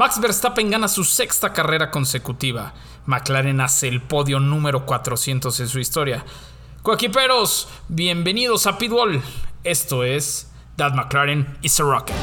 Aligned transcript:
Max 0.00 0.18
Verstappen 0.18 0.70
gana 0.70 0.88
su 0.88 1.04
sexta 1.04 1.52
carrera 1.52 1.90
consecutiva. 1.90 2.72
McLaren 3.04 3.60
hace 3.60 3.86
el 3.86 4.00
podio 4.00 4.40
número 4.40 4.86
400 4.86 5.60
en 5.60 5.68
su 5.68 5.78
historia. 5.78 6.24
Coequiperos, 6.82 7.68
bienvenidos 7.86 8.66
a 8.66 8.78
Pitbull. 8.78 9.20
Esto 9.62 10.02
es 10.02 10.50
That 10.76 10.94
McLaren 10.94 11.58
is 11.60 11.78
a 11.80 11.84
Rocket. 11.84 12.16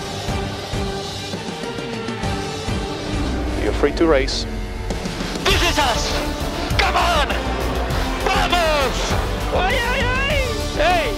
You're 3.64 3.74
free 3.74 3.94
to 3.94 4.08
race. 4.08 4.48
This 5.46 5.62
is 5.62 5.78
us! 5.78 6.12
Come 6.80 6.98
on! 6.98 7.28
Vamos! 8.26 9.14
Ay, 9.54 9.76
ay, 9.76 10.02
ay! 10.02 10.38
Hey! 10.78 11.14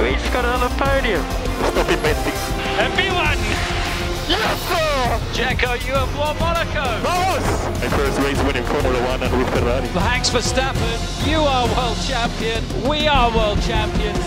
We've 0.00 0.32
got 0.32 0.46
another 0.46 0.74
podium. 0.78 1.22
Stop 1.70 1.90
inventing. 1.90 2.31
And 4.42 4.58
B1! 4.58 5.22
Yes, 5.32 5.32
sir! 5.32 5.32
Jacko, 5.32 5.72
you 5.74 5.94
have 5.94 6.18
won 6.18 6.36
Monaco! 6.38 6.82
Vamos! 7.02 7.80
My 7.80 7.88
first 7.96 8.18
race 8.20 8.42
winning 8.44 8.64
Formula 8.64 9.00
One 9.08 9.22
and 9.22 9.36
with 9.38 9.48
Ferrari. 9.54 9.86
Thanks 9.88 10.30
Verstappen, 10.30 10.98
you 11.30 11.38
are 11.40 11.66
world 11.68 11.96
champion, 12.06 12.62
we 12.88 13.06
are 13.08 13.30
world 13.34 13.60
champions. 13.62 14.18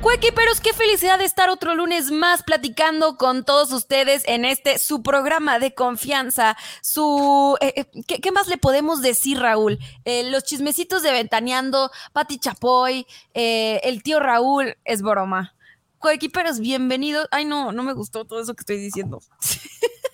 Cuequiperos, 0.00 0.60
qué 0.60 0.72
felicidad 0.72 1.18
de 1.20 1.24
estar 1.24 1.48
otro 1.48 1.76
lunes 1.76 2.10
más 2.10 2.42
platicando 2.42 3.16
con 3.16 3.44
todos 3.44 3.70
ustedes 3.70 4.24
en 4.26 4.44
este 4.44 4.78
su 4.80 5.00
programa 5.04 5.60
de 5.60 5.74
confianza. 5.74 6.56
Su 6.80 7.56
eh, 7.60 7.72
eh, 7.76 8.02
¿qué, 8.08 8.20
qué 8.20 8.32
más 8.32 8.48
le 8.48 8.58
podemos 8.58 9.00
decir, 9.00 9.38
Raúl? 9.38 9.78
Eh, 10.04 10.24
los 10.24 10.42
chismecitos 10.42 11.04
de 11.04 11.12
Ventaneando, 11.12 11.92
Pati 12.12 12.38
Chapoy, 12.38 13.06
eh, 13.34 13.80
el 13.84 14.02
tío 14.02 14.18
Raúl, 14.18 14.76
es 14.84 15.02
broma. 15.02 15.54
Coequiperos, 16.02 16.58
bienvenidos. 16.58 17.28
Ay, 17.30 17.44
no, 17.44 17.70
no 17.70 17.84
me 17.84 17.92
gustó 17.92 18.24
todo 18.24 18.40
eso 18.40 18.54
que 18.54 18.62
estoy 18.62 18.76
diciendo. 18.76 19.22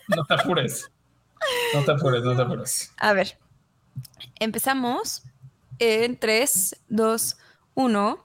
No 0.09 0.24
te 0.24 0.34
apures. 0.34 0.91
No 1.74 1.84
te 1.84 1.92
apures, 1.92 2.23
no 2.23 2.34
te 2.34 2.41
apures. 2.41 2.94
A 2.97 3.12
ver, 3.12 3.39
empezamos 4.41 5.22
en 5.78 6.19
3, 6.19 6.77
2, 6.89 7.36
1. 7.75 8.25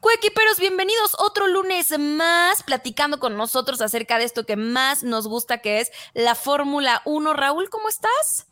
Cuequiperos, 0.00 0.58
bienvenidos 0.58 1.14
otro 1.20 1.46
lunes 1.46 1.96
más 1.96 2.64
platicando 2.64 3.20
con 3.20 3.36
nosotros 3.36 3.80
acerca 3.80 4.18
de 4.18 4.24
esto 4.24 4.46
que 4.46 4.56
más 4.56 5.04
nos 5.04 5.28
gusta, 5.28 5.58
que 5.58 5.80
es 5.80 5.92
la 6.12 6.34
Fórmula 6.34 7.02
1. 7.04 7.34
Raúl, 7.34 7.70
¿cómo 7.70 7.88
estás? 7.88 8.48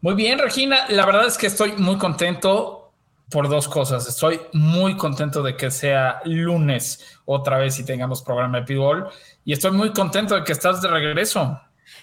Muy 0.00 0.14
bien, 0.14 0.38
Regina. 0.38 0.88
La 0.88 1.04
verdad 1.04 1.26
es 1.26 1.36
que 1.36 1.48
estoy 1.48 1.72
muy 1.72 1.98
contento 1.98 2.87
por 3.30 3.48
dos 3.48 3.68
cosas. 3.68 4.08
Estoy 4.08 4.40
muy 4.52 4.96
contento 4.96 5.42
de 5.42 5.56
que 5.56 5.70
sea 5.70 6.20
lunes 6.24 7.18
otra 7.24 7.58
vez 7.58 7.78
y 7.78 7.84
tengamos 7.84 8.22
programa 8.22 8.60
de 8.60 8.66
Pitbull. 8.66 9.06
Y 9.44 9.52
estoy 9.52 9.72
muy 9.72 9.92
contento 9.92 10.34
de 10.34 10.44
que 10.44 10.52
estás 10.52 10.80
de 10.82 10.88
regreso. 10.88 11.60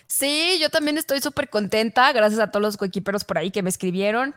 Sí, 0.08 0.58
yo 0.62 0.70
también 0.70 0.98
estoy 0.98 1.22
súper 1.22 1.50
contenta. 1.50 2.12
Gracias 2.14 2.40
a 2.40 2.52
todos 2.52 2.62
los 2.62 2.78
coequiperos 2.78 3.24
por 3.24 3.38
ahí 3.38 3.52
que 3.52 3.64
me 3.64 3.70
escribieron 3.70 4.36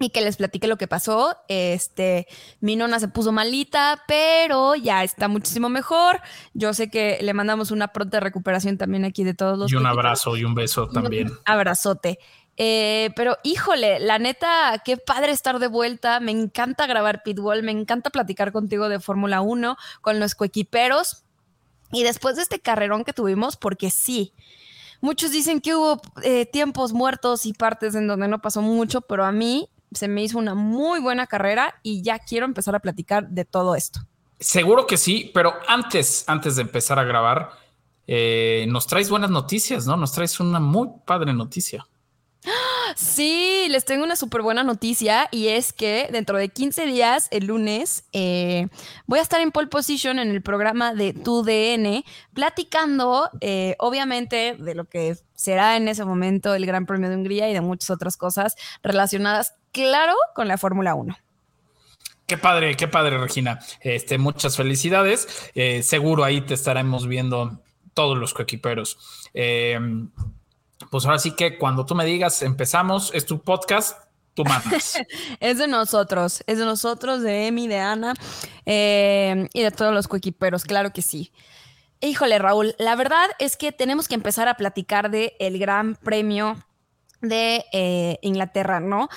y 0.00 0.10
que 0.10 0.22
les 0.22 0.36
platiqué 0.36 0.66
lo 0.66 0.78
que 0.78 0.88
pasó. 0.88 1.36
Este, 1.48 2.26
mi 2.60 2.74
nona 2.74 2.98
se 2.98 3.08
puso 3.08 3.32
malita, 3.32 4.02
pero 4.08 4.74
ya 4.74 5.04
está 5.04 5.28
muchísimo 5.28 5.68
mejor. 5.68 6.20
Yo 6.54 6.72
sé 6.74 6.90
que 6.90 7.18
le 7.20 7.34
mandamos 7.34 7.70
una 7.70 7.88
pronta 7.88 8.18
recuperación 8.18 8.78
también 8.78 9.04
aquí 9.04 9.24
de 9.24 9.34
todos 9.34 9.58
los 9.58 9.70
Y 9.70 9.76
un 9.76 9.86
abrazo 9.86 10.36
y 10.36 10.44
un 10.44 10.54
beso 10.54 10.88
también. 10.88 11.28
Un 11.28 11.38
abrazote. 11.44 12.18
Eh, 12.62 13.08
pero 13.16 13.38
híjole, 13.42 14.00
la 14.00 14.18
neta, 14.18 14.82
qué 14.84 14.98
padre 14.98 15.32
estar 15.32 15.60
de 15.60 15.66
vuelta. 15.66 16.20
Me 16.20 16.30
encanta 16.30 16.86
grabar 16.86 17.22
Pitbull, 17.22 17.62
me 17.62 17.72
encanta 17.72 18.10
platicar 18.10 18.52
contigo 18.52 18.90
de 18.90 19.00
Fórmula 19.00 19.40
1, 19.40 19.78
con 20.02 20.20
los 20.20 20.34
coequiperos. 20.34 21.24
Y 21.90 22.02
después 22.02 22.36
de 22.36 22.42
este 22.42 22.60
carrerón 22.60 23.04
que 23.04 23.14
tuvimos, 23.14 23.56
porque 23.56 23.90
sí, 23.90 24.34
muchos 25.00 25.30
dicen 25.30 25.62
que 25.62 25.74
hubo 25.74 26.02
eh, 26.22 26.44
tiempos 26.44 26.92
muertos 26.92 27.46
y 27.46 27.54
partes 27.54 27.94
en 27.94 28.06
donde 28.06 28.28
no 28.28 28.42
pasó 28.42 28.60
mucho, 28.60 29.00
pero 29.00 29.24
a 29.24 29.32
mí 29.32 29.70
se 29.92 30.06
me 30.06 30.22
hizo 30.22 30.36
una 30.36 30.54
muy 30.54 31.00
buena 31.00 31.26
carrera 31.26 31.76
y 31.82 32.02
ya 32.02 32.18
quiero 32.18 32.44
empezar 32.44 32.74
a 32.74 32.80
platicar 32.80 33.30
de 33.30 33.46
todo 33.46 33.74
esto. 33.74 34.00
Seguro 34.38 34.86
que 34.86 34.98
sí, 34.98 35.30
pero 35.32 35.54
antes, 35.66 36.24
antes 36.26 36.56
de 36.56 36.62
empezar 36.62 36.98
a 36.98 37.04
grabar, 37.04 37.52
eh, 38.06 38.66
nos 38.68 38.86
traes 38.86 39.08
buenas 39.08 39.30
noticias, 39.30 39.86
¿no? 39.86 39.96
Nos 39.96 40.12
traes 40.12 40.38
una 40.40 40.60
muy 40.60 40.90
padre 41.06 41.32
noticia. 41.32 41.86
Sí, 42.96 43.66
les 43.70 43.84
tengo 43.84 44.04
una 44.04 44.16
súper 44.16 44.42
buena 44.42 44.64
noticia 44.64 45.28
y 45.30 45.48
es 45.48 45.72
que 45.72 46.08
dentro 46.10 46.38
de 46.38 46.48
15 46.48 46.86
días, 46.86 47.28
el 47.30 47.46
lunes, 47.46 48.04
eh, 48.12 48.68
voy 49.06 49.18
a 49.18 49.22
estar 49.22 49.40
en 49.40 49.52
pole 49.52 49.68
position 49.68 50.18
en 50.18 50.30
el 50.30 50.42
programa 50.42 50.94
de 50.94 51.12
Tu 51.12 51.42
DN, 51.42 52.04
platicando, 52.34 53.30
eh, 53.40 53.76
obviamente, 53.78 54.56
de 54.58 54.74
lo 54.74 54.86
que 54.86 55.16
será 55.34 55.76
en 55.76 55.88
ese 55.88 56.04
momento 56.04 56.54
el 56.54 56.66
Gran 56.66 56.86
Premio 56.86 57.08
de 57.10 57.16
Hungría 57.16 57.48
y 57.48 57.54
de 57.54 57.60
muchas 57.60 57.90
otras 57.90 58.16
cosas 58.16 58.56
relacionadas, 58.82 59.54
claro, 59.72 60.14
con 60.34 60.48
la 60.48 60.58
Fórmula 60.58 60.94
1. 60.94 61.16
Qué 62.26 62.38
padre, 62.38 62.76
qué 62.76 62.86
padre, 62.86 63.18
Regina. 63.18 63.58
Este, 63.80 64.16
muchas 64.18 64.56
felicidades. 64.56 65.50
Eh, 65.54 65.82
seguro 65.82 66.24
ahí 66.24 66.40
te 66.40 66.54
estaremos 66.54 67.08
viendo 67.08 67.60
todos 67.92 68.16
los 68.16 68.34
coequiperos. 68.34 69.28
Eh, 69.34 69.78
pues 70.90 71.04
ahora 71.04 71.18
sí 71.18 71.32
que 71.32 71.58
cuando 71.58 71.84
tú 71.84 71.94
me 71.94 72.04
digas 72.04 72.42
empezamos, 72.42 73.10
es 73.14 73.26
tu 73.26 73.40
podcast, 73.42 73.98
tú 74.34 74.44
mandas. 74.44 74.98
Es 75.40 75.58
de 75.58 75.68
nosotros, 75.68 76.42
es 76.46 76.58
de 76.58 76.64
nosotros, 76.64 77.22
de 77.22 77.46
Emi, 77.46 77.68
de 77.68 77.78
Ana 77.78 78.14
eh, 78.66 79.48
y 79.52 79.62
de 79.62 79.70
todos 79.70 79.92
los 79.92 80.08
coequiperos, 80.08 80.64
claro 80.64 80.92
que 80.92 81.02
sí. 81.02 81.32
Híjole, 82.00 82.38
Raúl, 82.38 82.74
la 82.78 82.96
verdad 82.96 83.28
es 83.38 83.56
que 83.56 83.72
tenemos 83.72 84.08
que 84.08 84.14
empezar 84.14 84.48
a 84.48 84.54
platicar 84.54 85.10
de 85.10 85.36
el 85.38 85.58
Gran 85.58 85.96
Premio 85.96 86.56
de 87.20 87.66
eh, 87.72 88.18
Inglaterra, 88.22 88.80
¿no? 88.80 89.10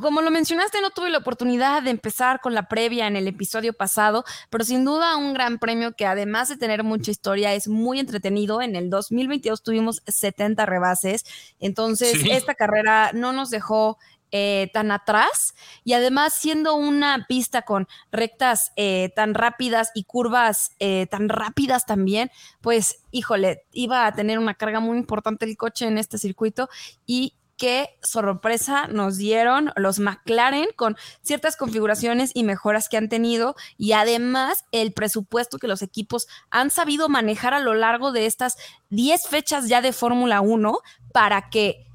Como 0.00 0.20
lo 0.20 0.30
mencionaste, 0.30 0.80
no 0.80 0.90
tuve 0.90 1.10
la 1.10 1.18
oportunidad 1.18 1.82
de 1.82 1.90
empezar 1.90 2.40
con 2.40 2.54
la 2.54 2.68
previa 2.68 3.06
en 3.06 3.16
el 3.16 3.28
episodio 3.28 3.72
pasado, 3.72 4.24
pero 4.50 4.64
sin 4.64 4.84
duda 4.84 5.16
un 5.16 5.32
gran 5.32 5.58
premio 5.58 5.92
que 5.94 6.06
además 6.06 6.48
de 6.48 6.56
tener 6.56 6.82
mucha 6.82 7.10
historia 7.10 7.54
es 7.54 7.68
muy 7.68 8.00
entretenido. 8.00 8.60
En 8.62 8.74
el 8.76 8.90
2022 8.90 9.62
tuvimos 9.62 10.02
70 10.06 10.66
rebases, 10.66 11.24
entonces 11.60 12.12
Sí. 12.20 12.30
esta 12.30 12.54
carrera 12.54 13.10
no 13.14 13.32
nos 13.32 13.50
dejó 13.50 13.98
eh, 14.32 14.70
tan 14.74 14.90
atrás 14.90 15.54
y 15.84 15.92
además 15.92 16.34
siendo 16.34 16.74
una 16.74 17.26
pista 17.28 17.62
con 17.62 17.86
rectas 18.10 18.72
eh, 18.74 19.12
tan 19.14 19.34
rápidas 19.34 19.92
y 19.94 20.02
curvas 20.02 20.72
eh, 20.80 21.06
tan 21.08 21.28
rápidas 21.28 21.86
también, 21.86 22.30
pues 22.60 23.04
híjole, 23.12 23.62
iba 23.72 24.04
a 24.04 24.12
tener 24.14 24.40
una 24.40 24.54
carga 24.54 24.80
muy 24.80 24.98
importante 24.98 25.44
el 25.44 25.56
coche 25.56 25.86
en 25.86 25.96
este 25.96 26.18
circuito 26.18 26.68
y 27.06 27.34
qué 27.56 27.90
sorpresa 28.02 28.86
nos 28.88 29.16
dieron 29.16 29.72
los 29.76 29.98
McLaren 29.98 30.68
con 30.76 30.96
ciertas 31.22 31.56
configuraciones 31.56 32.30
y 32.34 32.44
mejoras 32.44 32.88
que 32.88 32.96
han 32.96 33.08
tenido 33.08 33.56
y 33.78 33.92
además 33.92 34.64
el 34.72 34.92
presupuesto 34.92 35.58
que 35.58 35.68
los 35.68 35.82
equipos 35.82 36.26
han 36.50 36.70
sabido 36.70 37.08
manejar 37.08 37.54
a 37.54 37.60
lo 37.60 37.74
largo 37.74 38.12
de 38.12 38.26
estas 38.26 38.56
10 38.90 39.28
fechas 39.28 39.68
ya 39.68 39.80
de 39.80 39.92
Fórmula 39.92 40.40
1 40.40 40.78
para 41.12 41.48
que 41.50 41.86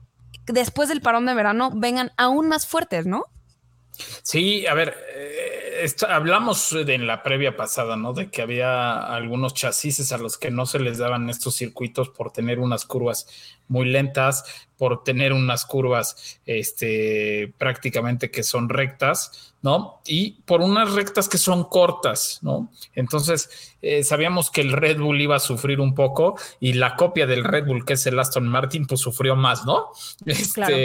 después 0.47 0.89
del 0.89 1.01
parón 1.01 1.25
de 1.25 1.33
verano 1.33 1.71
vengan 1.73 2.11
aún 2.17 2.47
más 2.47 2.67
fuertes, 2.67 3.05
¿no? 3.05 3.25
Sí, 4.23 4.65
a 4.65 4.73
ver, 4.73 4.95
eh, 5.15 5.85
hablamos 6.07 6.71
de 6.71 6.93
en 6.93 7.07
la 7.07 7.23
previa 7.23 7.55
pasada, 7.55 7.95
¿no? 7.95 8.13
De 8.13 8.29
que 8.29 8.41
había 8.41 8.97
algunos 8.99 9.53
chasis 9.53 10.11
a 10.11 10.17
los 10.17 10.37
que 10.37 10.51
no 10.51 10.65
se 10.65 10.79
les 10.79 10.97
daban 10.97 11.29
estos 11.29 11.55
circuitos 11.55 12.09
por 12.09 12.31
tener 12.31 12.59
unas 12.59 12.85
curvas 12.85 13.27
muy 13.71 13.85
lentas, 13.89 14.43
por 14.77 15.03
tener 15.03 15.31
unas 15.31 15.65
curvas 15.65 16.39
este, 16.45 17.53
prácticamente 17.57 18.31
que 18.31 18.41
son 18.43 18.67
rectas, 18.67 19.53
¿no? 19.61 20.01
Y 20.07 20.41
por 20.45 20.61
unas 20.61 20.93
rectas 20.93 21.29
que 21.29 21.37
son 21.37 21.65
cortas, 21.65 22.39
¿no? 22.41 22.71
Entonces, 22.95 23.75
eh, 23.83 24.03
sabíamos 24.03 24.49
que 24.49 24.61
el 24.61 24.71
Red 24.71 24.99
Bull 24.99 25.21
iba 25.21 25.35
a 25.35 25.39
sufrir 25.39 25.79
un 25.79 25.93
poco 25.93 26.35
y 26.59 26.73
la 26.73 26.95
copia 26.95 27.27
del 27.27 27.43
Red 27.43 27.65
Bull, 27.67 27.85
que 27.85 27.93
es 27.93 28.05
el 28.07 28.17
Aston 28.19 28.47
Martin, 28.47 28.87
pues 28.87 29.01
sufrió 29.01 29.35
más, 29.35 29.65
¿no? 29.65 29.89
Este, 30.25 30.53
Claro. 30.53 30.77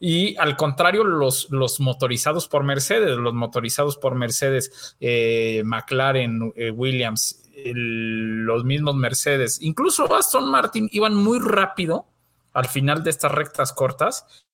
Y 0.00 0.36
al 0.36 0.56
contrario, 0.56 1.04
los, 1.04 1.48
los 1.50 1.78
motorizados 1.80 2.48
por 2.48 2.64
Mercedes, 2.64 3.16
los 3.16 3.34
motorizados 3.34 3.96
por 3.96 4.16
Mercedes, 4.16 4.96
eh, 5.00 5.62
McLaren, 5.64 6.52
eh, 6.56 6.70
Williams, 6.72 7.40
el- 7.56 8.42
los 8.44 8.64
mismos 8.64 8.96
Mercedes, 8.96 9.58
incluso 9.62 10.12
Aston 10.12 10.50
Martin, 10.50 10.88
iban 10.92 11.14
muy 11.14 11.38
rápido 11.38 12.06
al 12.54 12.66
final 12.66 13.04
de 13.04 13.10
estas 13.10 13.32
rectas 13.32 13.72
cortas. 13.72 14.46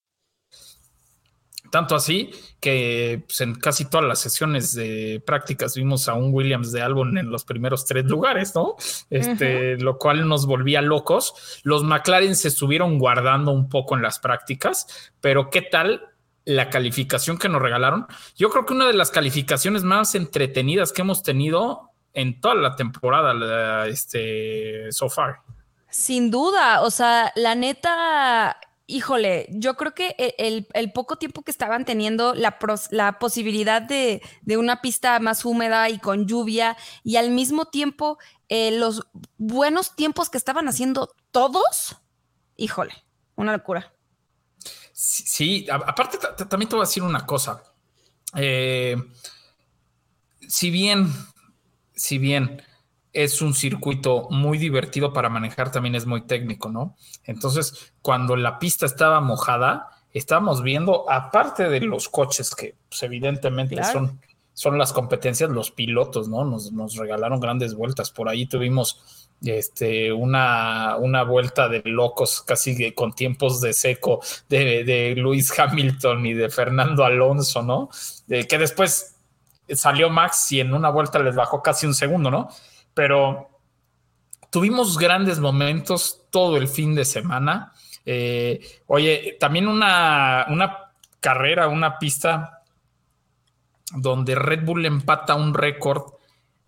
Tanto 1.71 1.95
así 1.95 2.31
que 2.59 3.23
pues, 3.27 3.41
en 3.43 3.55
casi 3.55 3.85
todas 3.85 4.05
las 4.05 4.19
sesiones 4.19 4.75
de 4.75 5.23
prácticas 5.25 5.77
vimos 5.77 6.09
a 6.09 6.15
un 6.15 6.35
Williams 6.35 6.73
de 6.73 6.83
Albon 6.83 7.17
en 7.17 7.31
los 7.31 7.45
primeros 7.45 7.87
tres 7.87 8.07
lugares, 8.07 8.55
¿no? 8.57 8.75
Este, 9.09 9.77
Lo 9.77 9.97
cual 9.99 10.27
nos 10.27 10.47
volvía 10.47 10.83
locos. 10.83 11.61
Los 11.63 11.85
McLaren 11.85 12.35
se 12.35 12.49
estuvieron 12.49 12.99
guardando 12.99 13.53
un 13.53 13.69
poco 13.69 13.95
en 13.95 14.03
las 14.03 14.19
prácticas, 14.19 15.13
pero 15.21 15.49
¿qué 15.49 15.63
tal 15.63 16.09
la 16.45 16.71
calificación 16.71 17.39
que 17.39 17.49
nos 17.49 17.63
regalaron? 17.63 18.07
Yo 18.37 18.51
creo 18.51 18.67
que 18.67 18.75
una 18.75 18.89
de 18.89 18.95
las 18.95 19.13
calificaciones 19.13 19.85
más 19.85 20.17
entretenidas 20.17 20.93
que 20.93 21.03
hemos 21.03 21.23
tenido 21.23 21.91
en 22.15 22.41
toda 22.41 22.57
la 22.57 22.75
temporada, 22.75 23.87
este, 23.87 24.91
so 24.91 25.09
far. 25.09 25.43
Sin 25.91 26.31
duda, 26.31 26.83
o 26.83 26.91
sea, 26.91 27.33
la 27.35 27.55
neta, 27.55 28.59
híjole, 28.87 29.47
yo 29.51 29.77
creo 29.77 29.95
que 29.95 30.15
e, 30.19 30.67
el, 30.73 30.93
poco 30.93 31.17
tiempo 31.17 31.43
que 31.43 31.51
estaban 31.51 31.85
teniendo 31.85 32.35
la, 32.35 32.59
la 32.91 33.19
posibilidad 33.19 33.83
de, 33.83 34.23
de, 34.43 34.57
una 34.57 34.81
pista 34.81 35.19
más 35.19 35.45
húmeda 35.45 35.89
y 35.89 35.99
con 35.99 36.27
lluvia 36.27 36.77
y 37.03 37.17
al 37.17 37.31
mismo 37.31 37.67
tiempo 37.67 38.19
eh, 38.49 38.73
los 38.73 39.07
buenos 39.37 39.95
tiempos 39.95 40.31
que 40.31 40.39
estaban 40.39 40.69
haciendo 40.69 41.15
todos, 41.31 41.97
híjole, 42.57 42.93
una 43.37 43.53
locura. 43.53 43.93
Sí, 44.93 45.23
sí 45.27 45.67
aparte 45.71 46.19
también 46.47 46.69
te 46.69 46.77
voy 46.77 46.83
a 46.83 46.87
decir 46.87 47.03
una 47.03 47.25
cosa. 47.25 47.63
Eh, 48.37 48.97
si 50.49 50.71
bien, 50.71 51.13
si 51.95 52.19
bien 52.19 52.63
es 53.13 53.43
un 53.43 53.55
circuito 53.55 54.29
muy 54.31 54.59
divertido 54.59 55.13
para 55.13 55.29
manejar, 55.29 55.73
también 55.73 55.95
es 55.95 56.07
muy 56.07 56.23
técnico, 56.23 56.69
¿no? 56.69 56.97
Entonces, 57.25 57.93
cuando 58.03 58.37
la 58.37 58.59
pista 58.59 58.87
estaba 58.87 59.21
mojada, 59.21 59.89
estábamos 60.13 60.63
viendo, 60.63 61.11
aparte 61.11 61.69
de 61.69 61.81
los 61.81 62.09
coches 62.09 62.55
que 62.55 62.75
pues, 62.89 63.03
evidentemente 63.03 63.83
son, 63.85 64.21
son 64.53 64.79
las 64.79 64.93
competencias, 64.93 65.51
los 65.51 65.71
pilotos, 65.71 66.29
¿no? 66.29 66.45
Nos, 66.45 66.73
nos, 66.73 66.97
regalaron 66.97 67.41
grandes 67.41 67.75
vueltas. 67.75 68.11
Por 68.11 68.29
ahí 68.29 68.47
tuvimos 68.47 69.29
este, 69.43 70.13
una, 70.13 70.97
una 70.97 71.23
vuelta 71.25 71.69
de 71.69 71.83
locos, 71.85 72.43
casi 72.43 72.93
con 72.93 73.13
tiempos 73.13 73.61
de 73.61 73.73
seco, 73.73 74.21
de, 74.49 74.85
de 74.85 75.15
Luis 75.17 75.57
Hamilton 75.59 76.27
y 76.27 76.35
de 76.35 76.49
Fernando 76.49 77.05
Alonso, 77.05 77.63
¿no? 77.63 77.91
De, 78.27 78.47
que 78.47 78.59
después 78.59 79.17
salió 79.69 80.11
Max 80.11 80.53
y 80.53 80.61
en 80.61 80.75
una 80.75 80.91
vuelta 80.91 81.19
les 81.21 81.35
bajó 81.35 81.63
casi 81.63 81.87
un 81.87 81.95
segundo, 81.95 82.31
¿no? 82.31 82.49
Pero 82.95 83.51
tuvimos 84.51 84.99
grandes 84.99 85.39
momentos 85.39 86.27
todo 86.31 86.57
el 86.57 86.69
fin 86.69 86.95
de 86.95 87.05
semana. 87.05 87.73
Eh, 88.05 88.61
oye, 88.87 89.37
también 89.39 89.69
una, 89.69 90.47
una 90.49 90.93
carrera, 91.21 91.69
una 91.69 91.99
pista 91.99 92.63
donde 93.95 94.35
Red 94.35 94.65
Bull 94.65 94.87
empata 94.87 95.35
un 95.35 95.55
récord, 95.55 96.15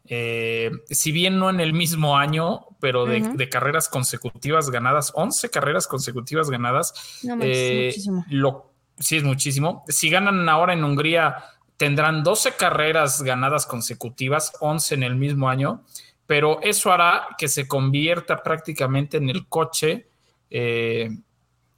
eh, 0.04 0.70
si 0.90 1.12
bien 1.12 1.38
no 1.38 1.50
en 1.50 1.60
el 1.60 1.72
mismo 1.72 2.16
año, 2.16 2.66
pero 2.80 3.06
de, 3.06 3.48
carreras 3.48 3.88
consecutivas 3.88 4.70
ganadas, 4.70 5.12
11 5.14 5.50
carreras 5.50 5.86
consecutivas 5.86 6.50
ganadas. 6.50 7.20
No, 7.22 7.38
eh. 7.40 7.94
Lo, 8.28 8.72
sí, 8.98 9.19
es 9.19 9.24
muchísimo. 9.24 9.84
Si 9.88 10.10
ganan 10.10 10.48
ahora 10.48 10.72
en 10.72 10.82
Hungría, 10.82 11.36
tendrán 11.76 12.24
12 12.24 12.52
carreras 12.52 13.22
ganadas 13.22 13.66
consecutivas, 13.66 14.52
11 14.60 14.96
en 14.96 15.02
el 15.04 15.14
mismo 15.14 15.48
año 15.48 15.84
pero 16.32 16.62
eso 16.62 16.90
hará 16.90 17.29
que 17.37 17.46
se 17.46 17.69
convierta 17.69 18.43
prácticamente 18.43 19.19
en 19.19 19.29
el 19.29 19.49
coche 19.49 20.08
eh, 20.49 21.11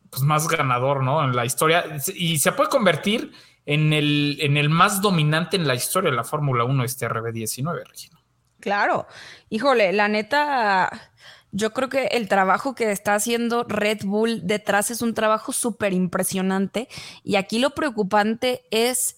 pues 0.09 0.23
más 0.23 0.47
ganador, 0.47 1.03
¿no? 1.03 1.25
En 1.25 1.35
la 1.35 1.45
historia. 1.45 1.85
Y 2.15 2.39
se 2.39 2.53
puede 2.53 2.71
convertir 2.71 3.33
en 3.67 3.93
el, 3.93 4.69
más 4.71 5.03
dominante 5.03 5.57
en 5.57 5.67
la 5.67 5.75
historia 5.75 6.11
de 6.11 6.15
la 6.15 6.23
Fórmula 6.23 6.63
1, 6.63 6.85
este 6.85 7.09
RB19, 7.09 7.85
Regina. 7.85 8.21
Claro. 8.61 9.09
Híjole, 9.51 9.93
la 9.93 10.07
neta, 10.07 11.11
yo 11.51 11.73
creo 11.73 11.89
que 11.89 12.05
el 12.13 12.29
trabajo 12.29 12.77
que 12.77 12.93
está 12.93 13.17
haciendo 13.17 13.65
Red 13.65 14.05
Bull 14.05 14.47
detrás 14.47 14.93
es 14.93 15.03
un 15.03 15.15
trabajo 15.15 15.51
súper 15.53 15.93
impresionante. 15.93 16.87
Y 17.25 17.35
aquí 17.35 17.59
lo 17.59 17.71
preocupante 17.71 18.63
es 18.71 19.17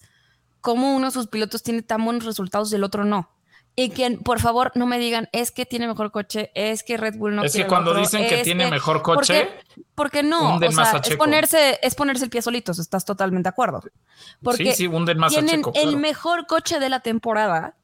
cómo 0.61 0.95
uno 0.95 1.05
de 1.05 1.11
sus 1.11 1.27
pilotos 1.27 1.61
tiene 1.61 1.83
tan 1.83 2.03
buenos 2.03 2.25
resultados 2.25 2.71
y 2.71 2.75
el 2.75 2.83
otro 2.83 3.05
no. 3.05 3.36
Y 3.79 3.89
que 3.89 4.09
por 4.23 4.39
favor 4.39 4.71
no 4.73 4.87
me 4.87 4.97
digan, 4.97 5.29
es 5.31 5.51
que 5.51 5.67
tiene 5.67 5.87
mejor 5.87 6.11
coche, 6.11 6.49
es 6.55 6.81
que 6.81 6.97
Red 6.97 7.15
Bull 7.17 7.35
no 7.35 7.43
Es 7.43 7.53
que 7.53 7.67
cuando 7.67 7.93
dicen 7.93 8.27
que 8.27 8.41
tiene 8.41 8.71
mejor 8.71 9.03
coche. 9.03 9.47
Porque, 9.93 10.23
no, 10.23 10.55
o 10.55 10.71
sea, 10.71 10.99
es 11.05 11.15
ponerse, 11.15 11.79
es 11.83 11.93
ponerse 11.93 12.23
el 12.23 12.31
pie 12.31 12.41
solitos, 12.41 12.79
estás 12.79 13.05
totalmente 13.05 13.45
de 13.45 13.51
acuerdo. 13.51 13.83
Porque 14.41 14.71
sí, 14.71 14.73
sí, 14.73 14.87
hunden 14.87 15.19
más 15.19 15.31
tienen 15.31 15.53
a 15.53 15.57
Checo, 15.57 15.73
el 15.75 15.97
mejor 15.97 16.47
coche 16.47 16.79
de 16.79 16.89
la 16.89 17.01
temporada. 17.01 17.77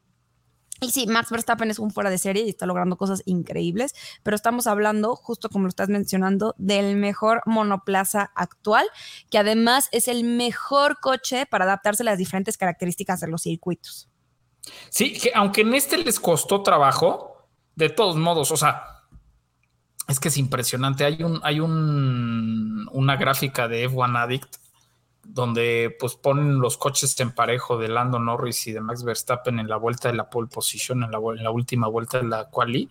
Y 0.82 0.90
sí, 0.90 1.06
Max 1.06 1.30
Verstappen 1.30 1.70
es 1.70 1.78
un 1.78 1.92
fuera 1.92 2.10
de 2.10 2.18
serie 2.18 2.44
y 2.44 2.50
está 2.50 2.66
logrando 2.66 2.98
cosas 2.98 3.22
increíbles, 3.26 3.94
pero 4.24 4.36
estamos 4.36 4.66
hablando, 4.66 5.16
justo 5.16 5.48
como 5.50 5.66
lo 5.66 5.70
estás 5.70 5.90
mencionando, 5.90 6.56
del 6.58 6.96
mejor 6.96 7.44
monoplaza 7.46 8.32
actual, 8.34 8.88
que 9.30 9.38
además 9.38 9.90
es 9.92 10.08
el 10.08 10.24
mejor 10.24 11.00
coche 11.00 11.46
para 11.46 11.66
adaptarse 11.66 12.02
a 12.02 12.06
las 12.06 12.18
diferentes 12.18 12.58
características 12.58 13.20
de 13.20 13.28
los 13.28 13.44
circuitos. 13.44 14.10
Sí, 14.90 15.14
que 15.14 15.32
aunque 15.34 15.62
en 15.62 15.74
este 15.74 15.98
les 15.98 16.20
costó 16.20 16.62
trabajo, 16.62 17.48
de 17.76 17.90
todos 17.90 18.16
modos, 18.16 18.52
o 18.52 18.58
sea, 18.58 18.84
es 20.08 20.20
que 20.20 20.28
es 20.28 20.38
impresionante. 20.38 21.06
Hay 21.06 21.24
un, 21.24 21.40
hay 21.44 21.60
un, 21.60 22.88
una 22.92 23.16
gráfica 23.16 23.68
de 23.68 23.90
F1 23.90 24.18
Addict 24.18 24.56
donde 25.24 25.96
pues 26.00 26.16
ponen 26.16 26.60
los 26.60 26.78
coches 26.78 27.18
en 27.22 27.32
parejo 27.32 27.78
de 27.78 27.88
Lando 27.88 28.20
Norris 28.20 28.68
y 28.68 28.74
de 28.74 28.82
Max 28.82 29.04
Verstappen 29.04 29.58
en 29.58 29.70
la 29.70 29.78
vuelta 29.78 30.10
de 30.10 30.16
la 30.16 30.30
pole 30.30 30.50
position, 30.50 31.04
en 31.04 31.12
la, 31.12 31.18
en 31.18 31.44
la 31.44 31.52
última 31.52 31.88
vuelta 31.88 32.20
de 32.20 32.28
la 32.28 32.50
quali. 32.50 32.90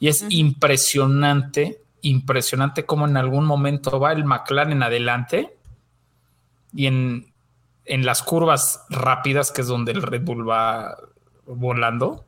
Y 0.00 0.08
es 0.08 0.24
impresionante, 0.28 1.82
impresionante 2.02 2.84
cómo 2.84 3.06
en 3.06 3.16
algún 3.16 3.44
momento 3.44 4.00
va 4.00 4.12
el 4.12 4.24
McLaren 4.24 4.82
adelante 4.82 5.56
y 6.72 6.86
en, 6.86 7.29
en 7.90 8.06
las 8.06 8.22
curvas 8.22 8.84
rápidas, 8.88 9.50
que 9.50 9.62
es 9.62 9.66
donde 9.66 9.90
el 9.90 10.02
Red 10.02 10.22
Bull 10.22 10.48
va 10.48 10.96
volando, 11.44 12.24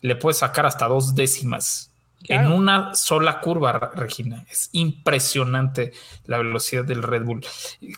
le 0.00 0.16
puede 0.16 0.34
sacar 0.34 0.66
hasta 0.66 0.88
dos 0.88 1.14
décimas 1.14 1.92
en 2.28 2.50
una 2.50 2.92
sola 2.96 3.40
curva, 3.40 3.92
Regina. 3.94 4.44
Es 4.50 4.68
impresionante 4.72 5.92
la 6.24 6.38
velocidad 6.38 6.84
del 6.84 7.04
Red 7.04 7.22
Bull. 7.22 7.46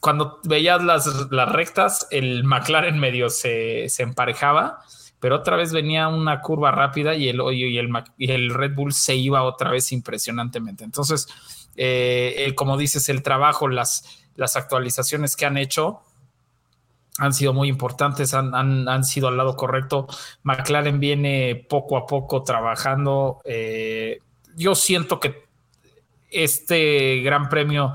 Cuando 0.02 0.40
veías 0.44 0.82
las, 0.84 1.30
las 1.30 1.50
rectas, 1.50 2.06
el 2.10 2.44
McLaren 2.44 2.98
medio 2.98 3.30
se, 3.30 3.86
emparejaba, 3.98 4.80
pero 5.18 5.36
otra 5.36 5.56
vez 5.56 5.72
venía 5.72 6.08
una 6.08 6.42
curva 6.42 6.72
rápida 6.72 7.14
y 7.14 7.30
el, 7.30 7.40
y 7.54 7.78
el, 7.78 7.90
y 8.18 8.30
el 8.30 8.52
Red 8.52 8.74
Bull 8.74 8.92
se 8.92 9.16
iba 9.16 9.42
otra 9.44 9.70
vez 9.70 9.92
impresionantemente. 9.92 10.84
Entonces, 10.84 11.26
eh, 11.76 12.52
como 12.54 12.76
dices, 12.76 13.08
el 13.08 13.22
trabajo, 13.22 13.66
las, 13.66 14.26
las 14.36 14.56
actualizaciones 14.56 15.36
que 15.36 15.46
han 15.46 15.56
hecho 15.56 16.02
han 17.18 17.34
sido 17.34 17.52
muy 17.52 17.68
importantes, 17.68 18.32
han, 18.32 19.04
sido 19.04 19.28
al 19.28 19.36
lado 19.36 19.56
correcto. 19.56 20.06
McLaren 20.44 21.00
viene 21.00 21.66
poco 21.68 21.96
a 21.96 22.06
poco 22.06 22.44
trabajando. 22.44 23.40
Eh, 23.44 24.20
yo 24.56 24.74
siento 24.74 25.18
que 25.18 25.44
este 26.30 27.20
gran 27.20 27.48
premio 27.48 27.94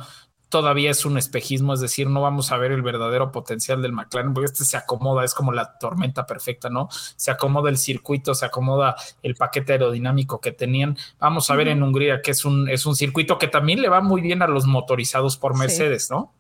todavía 0.50 0.92
es 0.92 1.04
un 1.04 1.18
espejismo, 1.18 1.74
es 1.74 1.80
decir, 1.80 2.08
no 2.08 2.22
vamos 2.22 2.52
a 2.52 2.58
ver 2.58 2.72
el 2.72 2.84
verdadero 2.84 3.32
potencial 3.32 3.82
del 3.82 3.92
McLaren, 3.92 4.36
porque 4.36 4.46
este 4.46 4.66
se 4.66 4.78
acomoda, 4.78 5.24
es 5.24 5.34
como 5.34 5.52
la 5.52 5.80
tormenta 5.80 6.28
perfecta, 6.28 6.70
¿no? 6.70 6.90
Se 6.92 7.32
acomoda 7.32 7.72
el 7.72 7.78
circuito, 7.78 8.36
se 8.36 8.46
acomoda 8.46 8.96
el 9.24 9.34
paquete 9.34 9.72
aerodinámico 9.72 10.40
que 10.40 10.52
tenían. 10.52 10.96
Vamos 11.18 11.50
a 11.50 11.56
ver 11.56 11.70
en 11.70 11.82
Hungría 11.82 12.22
que 12.22 12.32
es 12.32 12.46
un, 12.46 12.70
es 12.70 12.86
un 12.86 12.96
circuito 12.96 13.40
que 13.40 13.48
también 13.48 13.82
le 13.82 13.90
va 13.90 14.02
muy 14.02 14.22
bien 14.22 14.44
a 14.44 14.48
los 14.48 14.68
motorizados 14.68 15.38
por 15.38 15.58
Mercedes, 15.58 16.12
¿no? 16.12 16.34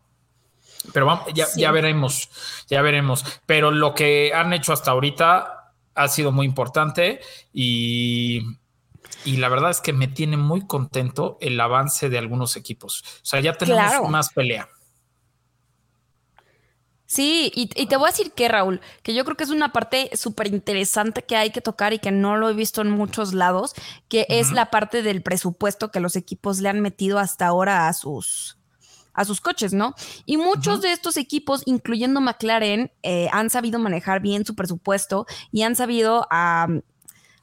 Pero 0.91 1.05
vamos, 1.05 1.25
ya, 1.33 1.47
ya 1.55 1.71
veremos, 1.71 2.29
ya 2.67 2.81
veremos. 2.81 3.23
Pero 3.45 3.71
lo 3.71 3.93
que 3.93 4.33
han 4.33 4.53
hecho 4.53 4.73
hasta 4.73 4.91
ahorita 4.91 5.71
ha 5.95 6.07
sido 6.07 6.31
muy 6.31 6.45
importante 6.45 7.21
y, 7.53 8.41
y 9.25 9.37
la 9.37 9.49
verdad 9.49 9.71
es 9.71 9.79
que 9.79 9.93
me 9.93 10.07
tiene 10.07 10.37
muy 10.37 10.65
contento 10.65 11.37
el 11.41 11.59
avance 11.59 12.09
de 12.09 12.17
algunos 12.17 12.55
equipos. 12.55 13.03
O 13.17 13.25
sea, 13.25 13.39
ya 13.39 13.53
tenemos 13.53 14.09
más 14.09 14.33
pelea. 14.33 14.67
Sí, 17.13 17.51
y, 17.53 17.67
te 17.67 17.95
voy 17.95 18.07
a 18.07 18.11
decir 18.11 18.31
que, 18.31 18.47
Raúl, 18.47 18.81
que 19.03 19.13
yo 19.13 19.23
creo 19.23 19.37
que 19.37 19.43
es 19.43 19.51
una 19.51 19.71
parte 19.71 20.09
súper 20.15 20.47
interesante 20.47 21.21
que 21.21 21.35
hay 21.35 21.51
que 21.51 21.61
tocar 21.61 21.93
y 21.93 21.99
que 21.99 22.09
no 22.09 22.37
lo 22.37 22.49
he 22.49 22.53
visto 22.53 22.81
en 22.81 22.89
muchos 22.89 23.35
lados, 23.35 23.75
que 24.09 24.25
es 24.29 24.51
la 24.51 24.71
parte 24.71 25.03
del 25.03 25.21
presupuesto 25.21 25.91
que 25.91 25.99
los 25.99 26.15
equipos 26.15 26.59
le 26.59 26.69
han 26.69 26.81
metido 26.81 27.19
hasta 27.19 27.45
ahora 27.45 27.87
a 27.87 27.93
sus, 27.93 28.57
a 29.13 29.25
sus 29.25 29.41
coches, 29.41 29.73
¿no? 29.73 29.95
Y 30.25 30.37
muchos 30.37 30.81
de 30.81 30.91
estos 30.91 31.17
equipos, 31.17 31.63
incluyendo 31.65 32.21
McLaren, 32.21 32.91
eh, 33.03 33.29
han 33.31 33.49
sabido 33.49 33.79
manejar 33.79 34.21
bien 34.21 34.45
su 34.45 34.55
presupuesto 34.55 35.25
y 35.51 35.63
han 35.63 35.75
sabido 35.75 36.27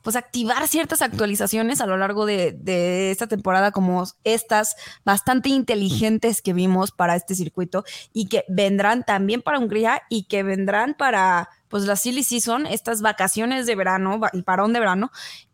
pues 0.02 0.16
activar 0.16 0.66
ciertas 0.66 1.02
actualizaciones 1.02 1.80
a 1.80 1.86
lo 1.86 1.96
largo 1.98 2.24
de, 2.24 2.52
de, 2.52 3.10
esta 3.10 3.26
temporada 3.26 3.70
como 3.70 4.04
estas 4.24 4.76
bastante 5.04 5.50
inteligentes 5.50 6.40
que 6.40 6.54
vimos 6.54 6.90
para 6.90 7.16
este 7.16 7.34
circuito 7.34 7.84
y 8.12 8.26
que 8.26 8.44
vendrán 8.48 9.04
también 9.04 9.42
para 9.42 9.58
Hungría 9.58 10.02
y 10.08 10.24
que 10.24 10.42
vendrán 10.42 10.94
para 10.94 11.50
pues 11.68 11.84
la 11.84 11.96
silly 11.96 12.24
season, 12.24 12.66
estas 12.66 13.02
vacaciones 13.02 13.66
de 13.66 13.76
verano, 13.76 14.20
el 14.32 14.42
parón 14.42 14.72
de 14.72 14.80
verano 14.80 15.12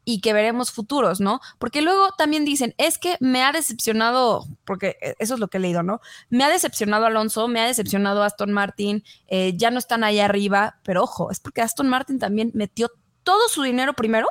y 0.08 0.20
que 0.20 0.32
veremos 0.32 0.70
futuros, 0.70 1.20
¿no? 1.20 1.40
Porque 1.58 1.82
luego 1.82 2.10
también 2.16 2.44
dicen, 2.44 2.74
es 2.78 2.96
que 2.96 3.16
me 3.18 3.42
ha 3.42 3.50
decepcionado, 3.50 4.46
porque 4.64 4.96
e, 5.02 5.16
eso 5.18 5.34
es 5.34 5.40
lo 5.40 5.48
que 5.48 5.58
he 5.58 5.60
leído, 5.60 5.82
¿no? 5.82 6.00
Me 6.30 6.44
ha 6.44 6.48
decepcionado 6.48 7.06
Alonso, 7.06 7.48
me 7.48 7.60
ha 7.60 7.66
decepcionado 7.66 8.22
Aston 8.22 8.52
Martin, 8.52 9.02
eh, 9.26 9.54
ya 9.56 9.72
no 9.72 9.78
están 9.78 10.04
ahí 10.04 10.20
arriba, 10.20 10.78
pero 10.84 11.02
ojo, 11.02 11.32
es 11.32 11.40
porque 11.40 11.60
Aston 11.60 11.88
Martin 11.88 12.20
también 12.20 12.52
metió 12.54 12.90
todo 13.24 13.48
su 13.48 13.62
dinero 13.64 13.94
primero 13.94 14.28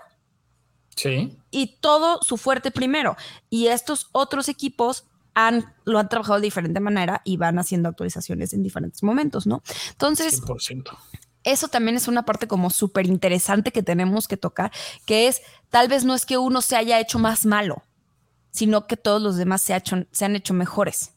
Sí. 0.95 1.37
y 1.51 1.75
todo 1.81 2.21
su 2.21 2.37
fuerte 2.37 2.71
primero. 2.71 3.17
Y 3.49 3.67
estos 3.67 4.07
otros 4.13 4.47
equipos 4.47 5.03
han, 5.33 5.73
lo 5.83 5.99
han 5.99 6.07
trabajado 6.07 6.39
de 6.39 6.45
diferente 6.45 6.79
manera 6.79 7.21
y 7.25 7.35
van 7.35 7.59
haciendo 7.59 7.89
actualizaciones 7.89 8.53
en 8.53 8.63
diferentes 8.63 9.03
momentos, 9.03 9.45
¿no? 9.45 9.61
Entonces, 9.91 10.41
100%. 10.41 10.97
Eso 11.45 11.67
también 11.69 11.95
es 11.95 12.07
una 12.09 12.25
parte 12.25 12.47
como 12.47 12.69
súper 12.69 13.05
interesante 13.05 13.71
que 13.71 13.83
tenemos 13.83 14.27
que 14.27 14.37
tocar, 14.37 14.71
que 15.05 15.27
es 15.27 15.41
tal 15.69 15.87
vez 15.87 16.03
no 16.03 16.13
es 16.15 16.25
que 16.25 16.37
uno 16.37 16.61
se 16.61 16.75
haya 16.75 16.99
hecho 16.99 17.19
más 17.19 17.45
malo, 17.45 17.83
sino 18.51 18.87
que 18.87 18.97
todos 18.97 19.21
los 19.21 19.37
demás 19.37 19.61
se, 19.61 19.73
ha 19.73 19.77
hecho- 19.77 20.05
se 20.11 20.25
han 20.25 20.35
hecho 20.35 20.53
mejores. 20.53 21.11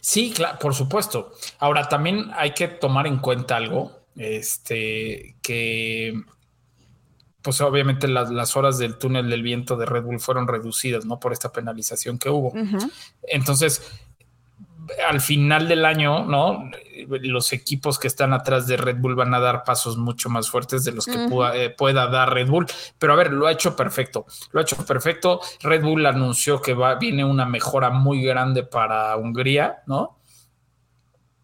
Sí, 0.00 0.32
claro, 0.34 0.58
por 0.58 0.74
supuesto. 0.74 1.32
Ahora, 1.58 1.88
también 1.88 2.30
hay 2.34 2.52
que 2.52 2.68
tomar 2.68 3.06
en 3.06 3.18
cuenta 3.18 3.56
algo, 3.56 3.92
este, 4.16 5.36
que 5.42 6.14
pues 7.42 7.60
obviamente 7.60 8.06
las, 8.06 8.30
las 8.30 8.56
horas 8.56 8.78
del 8.78 8.98
túnel 8.98 9.28
del 9.28 9.42
viento 9.42 9.76
de 9.76 9.84
Red 9.86 10.04
Bull 10.04 10.20
fueron 10.20 10.46
reducidas, 10.46 11.04
¿no? 11.04 11.18
Por 11.18 11.32
esta 11.32 11.50
penalización 11.50 12.18
que 12.18 12.28
hubo. 12.30 12.52
Entonces, 13.24 13.82
al 15.08 15.20
final 15.20 15.68
del 15.68 15.84
año, 15.84 16.24
¿no? 16.24 16.70
Los 17.08 17.52
equipos 17.52 17.98
que 17.98 18.06
están 18.06 18.32
atrás 18.32 18.66
de 18.66 18.76
Red 18.76 18.98
Bull 18.98 19.14
van 19.14 19.34
a 19.34 19.40
dar 19.40 19.64
pasos 19.64 19.96
mucho 19.96 20.28
más 20.28 20.50
fuertes 20.50 20.84
de 20.84 20.92
los 20.92 21.06
que 21.06 21.28
pueda, 21.28 21.56
eh, 21.56 21.70
pueda 21.70 22.06
dar 22.06 22.32
Red 22.32 22.48
Bull. 22.48 22.66
Pero 22.98 23.12
a 23.12 23.16
ver, 23.16 23.32
lo 23.32 23.46
ha 23.46 23.52
hecho 23.52 23.74
perfecto. 23.74 24.26
Lo 24.52 24.60
ha 24.60 24.62
hecho 24.62 24.76
perfecto. 24.84 25.40
Red 25.62 25.82
Bull 25.82 26.06
anunció 26.06 26.60
que 26.60 26.74
va, 26.74 26.94
viene 26.96 27.24
una 27.24 27.46
mejora 27.46 27.90
muy 27.90 28.22
grande 28.22 28.62
para 28.62 29.16
Hungría, 29.16 29.82
¿no? 29.86 30.18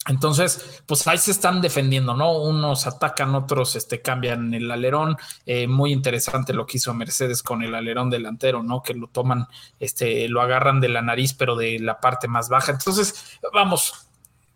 Entonces, 0.09 0.83
pues 0.87 1.07
ahí 1.07 1.19
se 1.19 1.31
están 1.31 1.61
defendiendo, 1.61 2.15
¿no? 2.15 2.33
Unos 2.33 2.87
atacan, 2.87 3.35
otros 3.35 3.77
este, 3.77 4.00
cambian 4.00 4.53
el 4.55 4.71
alerón. 4.71 5.17
Eh, 5.47 5.69
muy 5.69 5.93
interesante 5.93 6.53
lo 6.53 6.67
que 6.67 6.79
hizo 6.79 6.95
Mercedes 6.95 7.43
con 7.43 7.62
el 7.62 7.75
alerón 7.75 8.11
delantero, 8.11 8.62
¿no? 8.62 8.83
Que 8.83 8.95
lo 8.95 9.09
toman, 9.09 9.47
este, 9.79 10.29
lo 10.29 10.41
agarran 10.41 10.81
de 10.81 10.88
la 10.88 11.03
nariz, 11.03 11.35
pero 11.35 11.57
de 11.57 11.79
la 11.79 12.00
parte 12.00 12.27
más 12.27 12.49
baja. 12.49 12.73
Entonces, 12.73 13.38
vamos, 13.53 14.09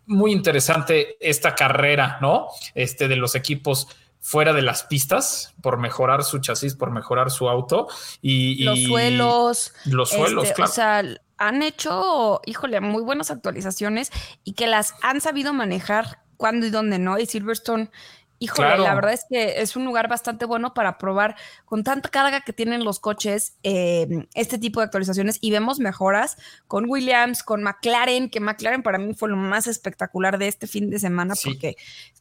muy 0.06 0.32
interesante 0.32 1.16
esta 1.20 1.54
carrera, 1.54 2.18
¿no? 2.20 2.48
Este, 2.74 3.06
de 3.08 3.16
los 3.16 3.34
equipos 3.34 3.88
fuera 4.20 4.52
de 4.52 4.62
las 4.62 4.84
pistas 4.84 5.52
por 5.60 5.78
mejorar 5.78 6.22
su 6.22 6.38
chasis, 6.38 6.76
por 6.76 6.92
mejorar 6.92 7.30
su 7.30 7.48
auto 7.48 7.88
y 8.22 8.62
Los 8.64 8.78
y 8.78 8.86
suelos. 8.86 9.74
Los 9.84 10.10
suelos, 10.10 10.44
este, 10.44 10.54
claro. 10.54 10.70
O 10.70 10.74
sea, 10.74 11.04
han 11.48 11.62
hecho, 11.62 12.40
híjole, 12.46 12.80
muy 12.80 13.02
buenas 13.02 13.30
actualizaciones 13.30 14.10
y 14.44 14.52
que 14.54 14.66
las 14.66 14.94
han 15.02 15.20
sabido 15.20 15.52
manejar 15.52 16.20
cuándo 16.36 16.66
y 16.66 16.70
dónde 16.70 16.98
no. 16.98 17.18
Y 17.18 17.26
Silverstone, 17.26 17.90
híjole, 18.38 18.68
Claro. 18.68 18.82
la 18.84 18.94
verdad 18.94 19.12
es 19.12 19.24
que 19.30 19.60
es 19.62 19.76
un 19.76 19.84
lugar 19.84 20.08
bastante 20.08 20.44
bueno 20.44 20.74
para 20.74 20.98
probar 20.98 21.36
con 21.64 21.84
tanta 21.84 22.08
carga 22.08 22.40
que 22.40 22.52
tienen 22.52 22.84
los 22.84 22.98
coches 23.00 23.56
eh, 23.62 24.26
este 24.34 24.58
tipo 24.58 24.80
de 24.80 24.84
actualizaciones 24.86 25.38
y 25.40 25.50
vemos 25.52 25.78
mejoras 25.78 26.36
con 26.66 26.88
Williams, 26.88 27.42
con 27.42 27.62
McLaren, 27.62 28.30
que 28.30 28.40
McLaren 28.40 28.82
para 28.82 28.98
mí 28.98 29.14
fue 29.14 29.28
lo 29.28 29.36
más 29.36 29.66
espectacular 29.66 30.38
de 30.38 30.48
este 30.48 30.66
fin 30.66 30.90
de 30.90 30.98
semana 30.98 31.34
Sí. 31.36 31.50
porque 31.50 31.76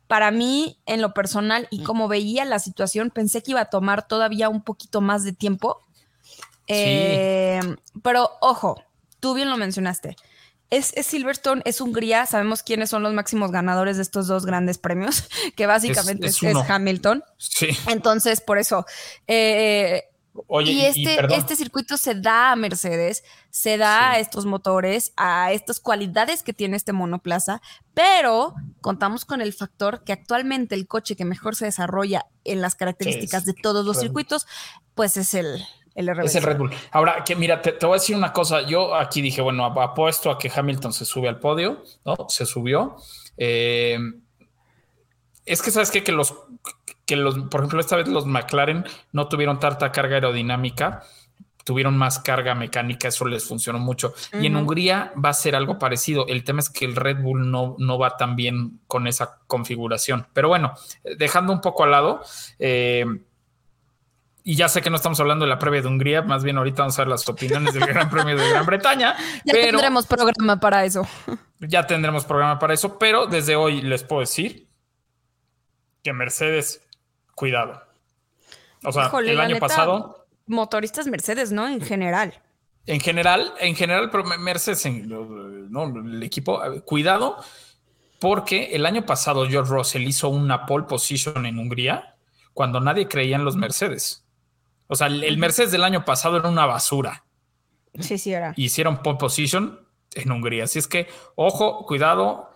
para 0.08 0.30
mí, 0.30 0.78
en 0.86 1.02
lo 1.02 1.14
personal 1.14 1.68
y 1.72 1.84
como 1.84 2.08
veía 2.08 2.44
la 2.46 2.60
situación, 2.60 3.12
pensé 3.12 3.42
que 3.42 3.52
iba 3.52 3.62
a 3.62 3.70
tomar 3.70 4.08
todavía 4.08 4.50
un 4.50 4.62
poquito 4.62 5.00
más 5.02 5.24
de 5.24 5.32
tiempo. 5.34 5.82
Eh, 6.68 7.60
pero 8.04 8.30
ojo, 8.42 8.82
tú 9.22 9.34
bien 9.34 9.50
lo 9.50 9.56
mencionaste. 9.56 10.18
Es, 10.70 10.94
es 10.96 11.06
Silverstone, 11.08 11.62
es 11.66 11.82
Hungría, 11.82 12.26
sabemos 12.26 12.64
quiénes 12.64 12.90
son 12.90 13.04
los 13.04 13.14
máximos 13.14 13.52
ganadores 13.52 13.98
de 13.98 14.04
estos 14.04 14.28
dos 14.28 14.46
grandes 14.46 14.78
premios, 14.78 15.28
que 15.56 15.66
básicamente 15.66 16.28
Es-. 16.28 16.42
Hamilton. 16.44 17.24
Sí. 17.38 17.68
Entonces, 17.88 18.42
por 18.42 18.58
eso. 18.58 18.86
eh, 19.28 20.04
Oye, 20.48 20.72
y 20.72 20.82
este, 20.86 21.18
y 21.30 21.34
este 21.34 21.58
circuito 21.58 21.98
se 21.98 22.16
da 22.16 22.54
a 22.54 22.56
Mercedes, 22.56 23.22
se 23.50 23.78
da 23.78 23.98
Sí. 24.00 24.16
a 24.16 24.20
estos 24.20 24.46
motores, 24.46 25.12
a 25.18 25.52
estas 25.52 25.82
cualidades 25.82 26.42
que 26.42 26.54
tiene 26.54 26.78
este 26.78 26.94
monoplaza, 26.94 27.62
pero 27.94 28.54
contamos 28.80 29.26
con 29.26 29.42
el 29.42 29.52
factor 29.52 30.06
que 30.06 30.14
actualmente 30.14 30.74
el 30.74 30.88
coche 30.88 31.18
que 31.18 31.26
mejor 31.26 31.58
se 31.58 31.66
desarrolla 31.66 32.28
en 32.46 32.62
las 32.62 32.76
características 32.76 33.44
de 33.44 33.54
todos 33.54 33.86
los 33.86 34.00
circuitos, 34.00 34.48
pues 34.96 35.18
es 35.18 35.34
el, 35.34 35.66
el. 35.96 36.10
Es 36.10 36.36
el 36.36 36.44
Red 36.44 36.58
Bull. 36.58 36.72
Ahora, 36.92 37.24
que 37.24 37.36
mira, 37.36 37.62
te, 37.62 37.74
te 37.74 37.86
voy 37.86 37.96
a 37.96 38.00
decir 38.00 38.16
una 38.16 38.32
cosa. 38.34 38.62
Yo 38.62 38.96
aquí 38.96 39.22
dije, 39.22 39.42
bueno, 39.42 39.66
ap- 39.66 39.78
apuesto 39.80 40.30
a 40.32 40.38
que 40.38 40.52
Hamilton 40.54 40.94
se 40.94 41.06
sube 41.06 41.28
al 41.28 41.40
podio, 41.40 41.84
¿no? 42.06 42.16
Se 42.30 42.46
subió. 42.46 42.96
Eh, 43.38 43.98
es 45.46 45.62
que 45.62 45.72
sabes 45.72 45.92
qué? 45.92 46.04
que 46.04 46.12
los 46.12 46.34
que 47.06 47.16
los, 47.16 47.36
por 47.50 47.62
ejemplo, 47.62 47.80
esta 47.82 47.96
vez 47.98 48.08
los 48.08 48.26
McLaren 48.26 48.86
no 49.12 49.28
tuvieron 49.28 49.60
tanta 49.60 49.92
carga 49.92 50.16
aerodinámica, 50.16 51.04
tuvieron 51.66 51.98
más 51.98 52.20
carga 52.20 52.56
mecánica, 52.56 53.10
eso 53.10 53.26
les 53.26 53.44
funcionó 53.44 53.80
mucho. 53.80 54.14
Y 54.40 54.46
en. 54.46 54.56
Hungría 54.56 55.12
va 55.24 55.30
a 55.30 55.34
ser 55.34 55.56
algo 55.56 55.78
parecido. 55.78 56.26
El 56.28 56.44
tema 56.44 56.60
es 56.62 56.70
que 56.70 56.86
el 56.86 56.96
Red 56.96 57.22
Bull 57.22 57.50
no, 57.52 57.76
no 57.80 57.98
va 57.98 58.16
tan 58.18 58.36
bien 58.36 58.80
con 58.88 59.08
esa 59.08 59.40
configuración. 59.48 60.28
Pero 60.34 60.48
bueno, 60.48 60.74
eh, 61.04 61.16
dejando 61.18 61.52
un 61.52 61.60
poco 61.60 61.84
al 61.84 61.92
lado, 61.92 62.22
eh, 62.60 63.06
y 64.44 64.56
ya 64.56 64.68
sé 64.70 64.82
que 64.82 64.90
no 64.90 64.96
estamos 64.96 65.20
hablando 65.20 65.46
de 65.46 65.50
la 65.50 65.60
previa 65.60 65.82
de 65.82 65.88
Hungría, 65.88 66.22
más 66.24 66.44
bien 66.44 66.58
ahorita 66.58 66.82
vamos 66.84 66.98
a 66.98 67.02
ver 67.04 67.10
las 67.10 67.28
opiniones 67.30 67.74
del 67.74 67.86
Gran 67.86 68.10
Premio 68.10 68.36
de 68.38 68.50
Gran 68.50 68.66
Bretaña. 68.66 69.16
Ya 69.46 69.54
pero 69.54 69.66
tendremos 69.78 70.06
programa 70.08 70.60
para 70.60 70.84
eso. 70.86 71.08
ya 71.60 71.86
tendremos 71.86 72.26
programa 72.26 72.58
para 72.60 72.74
eso, 72.74 72.98
pero 72.98 73.28
desde 73.28 73.56
hoy 73.56 73.82
les 73.82 74.04
puedo 74.04 74.22
decir 74.22 74.68
que 76.04 76.14
Mercedes, 76.14 76.82
cuidado. 77.36 77.84
O 78.84 78.92
sea, 78.92 79.06
Híjole, 79.06 79.32
el 79.32 79.40
año 79.40 79.54
neta, 79.56 79.68
pasado, 79.68 80.26
Motoristas 80.48 81.06
Mercedes, 81.08 81.52
¿no? 81.52 81.68
En 81.68 81.82
general. 81.82 82.34
en 82.88 83.00
general, 83.00 83.54
en 83.60 83.76
general, 83.76 84.10
pero 84.10 84.24
Mercedes, 84.24 84.84
en- 84.88 85.08
no, 85.72 85.84
el 86.00 86.24
equipo, 86.24 86.60
cuidado, 86.84 87.38
porque 88.20 88.76
el 88.76 88.86
año 88.88 89.06
pasado 89.06 89.48
George 89.48 89.72
Russell 89.72 90.02
hizo 90.02 90.30
una 90.30 90.66
pole 90.66 90.86
position 90.86 91.46
en 91.46 91.60
Hungría 91.60 92.16
cuando 92.54 92.80
nadie 92.80 93.08
creía 93.08 93.36
en 93.36 93.46
los 93.46 93.56
Mercedes. 93.56 94.26
O 94.92 94.96
sea, 94.96 95.08
el, 95.08 95.24
el 95.24 95.38
Mercedes 95.38 95.72
del 95.72 95.86
año 95.86 96.04
pasado 96.04 96.36
era 96.36 96.50
una 96.50 96.66
basura. 96.66 97.24
Sí, 97.98 98.18
sí, 98.18 98.34
era. 98.34 98.54
hicieron 98.58 99.02
pole 99.02 99.18
position 99.18 99.80
en 100.16 100.32
Hungría. 100.32 100.66
Así 100.66 100.80
es 100.80 100.88
que, 100.90 101.08
ojo, 101.36 101.86
cuidado. 101.86 102.50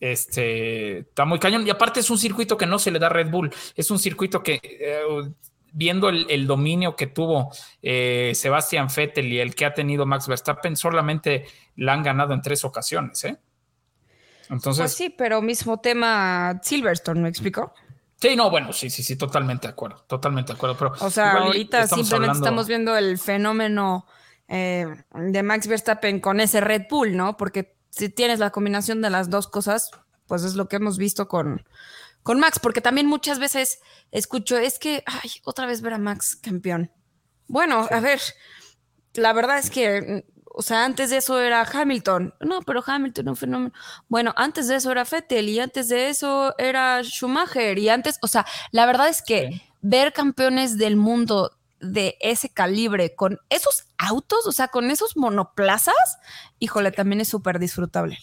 Este 0.00 1.00
está 1.00 1.26
muy 1.26 1.38
cañón. 1.38 1.66
Y 1.66 1.70
aparte 1.70 2.00
es 2.00 2.08
un 2.08 2.16
circuito 2.16 2.56
que 2.56 2.64
no 2.64 2.78
se 2.78 2.90
le 2.90 2.98
da 2.98 3.08
a 3.08 3.10
Red 3.10 3.30
Bull. 3.30 3.52
Es 3.76 3.90
un 3.90 3.98
circuito 3.98 4.42
que, 4.42 4.62
eh, 4.62 5.02
viendo 5.72 6.08
el, 6.08 6.26
el 6.30 6.46
dominio 6.46 6.96
que 6.96 7.06
tuvo 7.06 7.52
eh, 7.82 8.32
Sebastian 8.34 8.88
Vettel 8.94 9.30
y 9.30 9.40
el 9.40 9.54
que 9.54 9.66
ha 9.66 9.74
tenido 9.74 10.06
Max 10.06 10.26
Verstappen, 10.26 10.76
solamente 10.76 11.44
la 11.76 11.92
han 11.92 12.02
ganado 12.02 12.32
en 12.32 12.40
tres 12.40 12.64
ocasiones. 12.64 13.22
¿eh? 13.24 13.36
Entonces, 14.48 14.80
Pues 14.82 14.94
sí, 14.94 15.10
pero 15.10 15.42
mismo 15.42 15.80
tema 15.80 16.60
Silverstone, 16.62 17.20
¿me 17.20 17.28
explico? 17.28 17.74
Sí, 18.20 18.36
no, 18.36 18.50
bueno, 18.50 18.72
sí, 18.72 18.90
sí, 18.90 19.02
sí, 19.02 19.16
totalmente 19.16 19.66
de 19.66 19.72
acuerdo, 19.72 20.04
totalmente 20.06 20.52
de 20.52 20.56
acuerdo. 20.56 20.76
Pero 20.78 20.92
O 21.00 21.10
sea, 21.10 21.32
ahorita 21.32 21.82
estamos 21.82 22.06
simplemente 22.06 22.30
hablando- 22.30 22.46
estamos 22.46 22.68
viendo 22.68 22.96
el 22.96 23.18
fenómeno 23.18 24.06
eh, 24.48 24.86
de 25.14 25.42
Max 25.42 25.66
Verstappen 25.66 26.20
con 26.20 26.38
ese 26.40 26.60
Red 26.60 26.82
Bull, 26.90 27.16
¿no? 27.16 27.36
Porque 27.36 27.76
si 27.90 28.08
tienes 28.08 28.38
la 28.40 28.50
combinación 28.50 29.00
de 29.00 29.10
las 29.10 29.30
dos 29.30 29.48
cosas, 29.48 29.90
pues 30.26 30.42
es 30.44 30.54
lo 30.54 30.68
que 30.68 30.76
hemos 30.76 30.98
visto 30.98 31.28
con, 31.28 31.64
con 32.22 32.40
Max, 32.40 32.58
porque 32.58 32.80
también 32.80 33.06
muchas 33.06 33.38
veces 33.38 33.78
escucho, 34.10 34.56
es 34.58 34.78
que, 34.78 35.02
ay, 35.06 35.30
otra 35.44 35.66
vez 35.66 35.80
ver 35.82 35.94
a 35.94 35.98
Max 35.98 36.36
campeón. 36.36 36.90
Bueno, 37.46 37.86
a 37.90 38.00
ver, 38.00 38.20
la 39.14 39.32
verdad 39.32 39.58
es 39.58 39.70
que, 39.70 40.24
o 40.56 40.62
sea, 40.62 40.84
antes 40.84 41.10
de 41.10 41.16
eso 41.18 41.40
era 41.40 41.62
Hamilton. 41.62 42.34
No, 42.40 42.62
pero 42.62 42.82
Hamilton 42.86 43.28
un 43.30 43.36
fenómeno. 43.36 43.74
Bueno, 44.08 44.32
antes 44.36 44.68
de 44.68 44.76
eso 44.76 44.90
era 44.92 45.04
Vettel 45.04 45.48
y 45.48 45.58
antes 45.60 45.88
de 45.88 46.08
eso 46.08 46.54
era 46.58 47.02
Schumacher 47.02 47.78
y 47.78 47.88
antes, 47.88 48.18
o 48.22 48.28
sea, 48.28 48.46
la 48.70 48.86
verdad 48.86 49.08
es 49.08 49.20
que 49.22 49.50
Sí. 49.50 49.62
ver 49.82 50.12
campeones 50.12 50.78
del 50.78 50.96
mundo 50.96 51.56
de 51.80 52.16
ese 52.20 52.48
calibre 52.48 53.14
con 53.14 53.38
esos 53.50 53.84
autos, 53.98 54.46
o 54.46 54.52
sea, 54.52 54.68
con 54.68 54.90
esos 54.90 55.16
monoplazas, 55.16 55.94
híjole, 56.58 56.92
también 56.92 57.20
es 57.20 57.28
súper 57.28 57.58
disfrutable. 57.58 58.16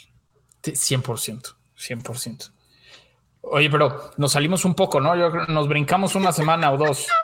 Sí, 0.63 0.71
100%, 0.75 1.57
100%. 1.77 2.51
Oye, 3.41 3.69
pero 3.69 4.11
nos 4.17 4.31
salimos 4.31 4.65
un 4.65 4.73
poco, 4.75 5.01
¿no? 5.01 5.15
Yo 5.15 5.31
creo 5.31 5.47
que 5.47 5.53
nos 5.53 5.67
brincamos 5.67 6.15
una 6.15 6.31
semana 6.31 6.71
o 6.71 6.77
dos. 6.77 7.07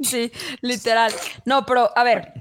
Sí, 0.00 0.32
literal. 0.62 1.12
No, 1.44 1.66
pero 1.66 1.90
a 1.94 2.02
ver, 2.04 2.32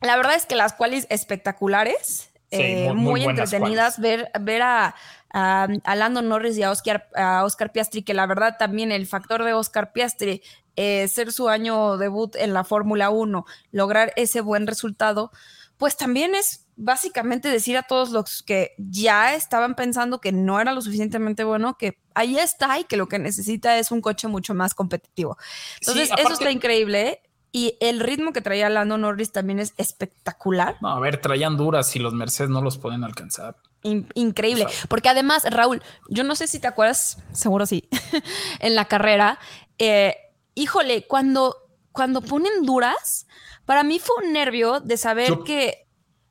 la 0.00 0.16
verdad 0.16 0.34
es 0.34 0.46
que 0.46 0.54
las 0.56 0.72
cuales 0.74 1.06
espectaculares, 1.10 2.30
Sí, 2.50 2.58
eh, 2.60 2.92
muy- 2.94 3.24
entretenidas, 3.24 3.98
ver, 3.98 4.30
ver 4.40 4.62
a, 4.62 4.94
a, 5.32 5.66
a 5.82 5.94
Lando 5.96 6.22
Norris 6.22 6.56
y 6.56 6.62
a 6.62 6.70
Oscar, 6.70 7.08
a 7.16 7.42
Oscar 7.44 7.72
Piastri, 7.72 8.02
que 8.02 8.14
la 8.14 8.26
verdad 8.26 8.56
también 8.58 8.92
el 8.92 9.06
factor 9.08 9.42
de 9.42 9.54
Oscar 9.54 9.92
Piastri, 9.92 10.40
eh, 10.76 11.08
ser 11.08 11.32
su 11.32 11.48
año 11.48 11.96
debut 11.96 12.36
en 12.36 12.52
la 12.52 12.62
Fórmula 12.62 13.10
1, 13.10 13.44
lograr 13.72 14.12
ese 14.14 14.40
buen 14.40 14.66
resultado, 14.68 15.32
pues 15.78 15.96
también 15.96 16.34
es 16.36 16.66
básicamente 16.76 17.48
decir 17.48 17.76
a 17.76 17.82
todos 17.82 18.10
los 18.10 18.42
que 18.42 18.72
ya 18.78 19.34
estaban 19.34 19.74
pensando 19.74 20.20
que 20.20 20.30
no 20.32 20.60
era 20.60 20.72
lo 20.72 20.80
suficientemente 20.82 21.42
bueno, 21.44 21.76
que 21.76 21.98
ahí 22.14 22.38
está 22.38 22.78
y 22.78 22.84
que 22.84 22.96
lo 22.96 23.08
que 23.08 23.18
necesita 23.18 23.78
es 23.78 23.90
un 23.90 24.00
coche 24.00 24.28
mucho 24.28 24.54
más 24.54 24.74
competitivo. 24.74 25.36
Entonces, 25.80 26.08
Sí, 26.08 26.14
eso 26.18 26.32
está 26.32 26.50
increíble. 26.50 27.20
Y 27.56 27.76
el 27.78 28.00
ritmo 28.00 28.32
que 28.32 28.40
traía 28.40 28.68
Lando 28.68 28.98
Norris 28.98 29.30
también 29.30 29.60
es 29.60 29.74
espectacular. 29.76 30.76
No, 30.82 30.88
a 30.88 30.98
ver, 30.98 31.18
traían 31.20 31.56
duras 31.56 31.94
y 31.94 32.00
los 32.00 32.12
Mercedes 32.12 32.50
no 32.50 32.60
los 32.60 32.78
pueden 32.78 33.04
alcanzar. 33.04 33.54
In- 33.84 34.08
increíble. 34.14 34.66
Porque 34.88 35.08
además, 35.08 35.44
Raúl, 35.48 35.80
yo 36.08 36.24
no 36.24 36.34
sé 36.34 36.48
si 36.48 36.58
te 36.58 36.66
acuerdas, 36.66 37.18
seguro 37.32 37.64
sí, 37.64 37.88
en 38.58 38.74
la 38.74 38.86
carrera, 38.86 39.38
eh, 39.78 40.16
híjole, 40.56 41.06
cuando, 41.06 41.54
cuando 41.92 42.22
ponen 42.22 42.64
duras, 42.64 43.28
para 43.66 43.84
mí 43.84 44.00
fue 44.00 44.24
un 44.26 44.32
nervio 44.32 44.80
de 44.80 44.96
saber 44.96 45.28
Yo- 45.28 45.44
que 45.44 45.83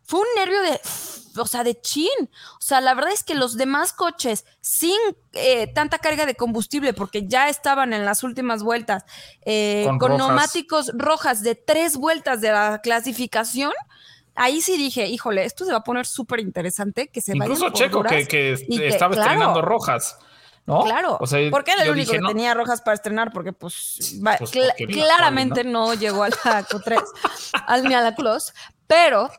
fue 0.06 0.20
un 0.20 0.28
nervio 0.36 0.62
de, 0.62 0.80
o 1.38 1.46
sea, 1.48 1.64
de 1.64 1.80
chin. 1.80 2.10
O 2.60 2.62
sea, 2.62 2.82
la 2.82 2.94
verdad 2.94 3.12
es 3.14 3.24
que 3.24 3.36
los 3.36 3.58
demás 3.58 3.94
coches 3.94 4.46
sin 4.62 4.98
eh, 5.34 5.68
tanta 5.68 6.00
carga 6.00 6.26
de 6.26 6.36
combustible, 6.36 6.94
porque 6.94 7.28
ya 7.28 7.50
estaban 7.50 7.94
en 7.94 8.06
las 8.06 8.24
últimas 8.24 8.64
vueltas, 8.64 9.06
eh, 9.46 9.84
Con 9.86 10.00
con, 10.00 10.12
rojas. 10.12 10.28
neumáticos 10.28 10.92
rojas 10.94 11.44
de 11.44 11.56
tres 11.56 11.98
vueltas 11.98 12.42
de 12.42 12.52
la 12.52 12.82
clasificación. 12.82 13.74
Ahí 14.36 14.62
sí 14.62 14.78
dije, 14.78 15.08
híjole, 15.08 15.46
esto 15.46 15.64
se 15.64 15.72
va 15.72 15.80
a 15.80 15.84
poner 15.84 16.06
súper 16.06 16.40
interesante, 16.40 17.08
que 17.08 17.22
se 17.22 17.36
Incluso 17.36 17.70
Checo, 17.70 18.04
que, 18.04 18.28
que 18.28 18.54
estaba 18.88 19.14
claro, 19.14 19.32
estrenando 19.32 19.62
rojas, 19.62 20.18
¿no? 20.66 20.84
Claro, 20.84 21.18
O 21.20 21.28
sea, 21.28 21.52
porque 21.52 21.72
era 21.72 21.84
el 21.84 21.92
único 21.92 22.12
dije, 22.12 22.18
que 22.18 22.22
no, 22.22 22.30
tenía 22.30 22.56
rojas 22.56 22.82
para 22.82 22.96
estrenar, 22.96 23.32
porque 23.32 23.54
pues, 23.54 24.18
Pues 24.40 24.52
claramente 24.92 25.64
¿no? 25.64 25.94
llegó 25.94 26.24
a 26.24 26.30
la 26.30 26.66
Q3, 26.68 27.04
al, 27.68 27.84
ni 27.84 27.94
a 27.94 28.02
la 28.02 28.16
Close, 28.16 28.54
pero 28.88 29.30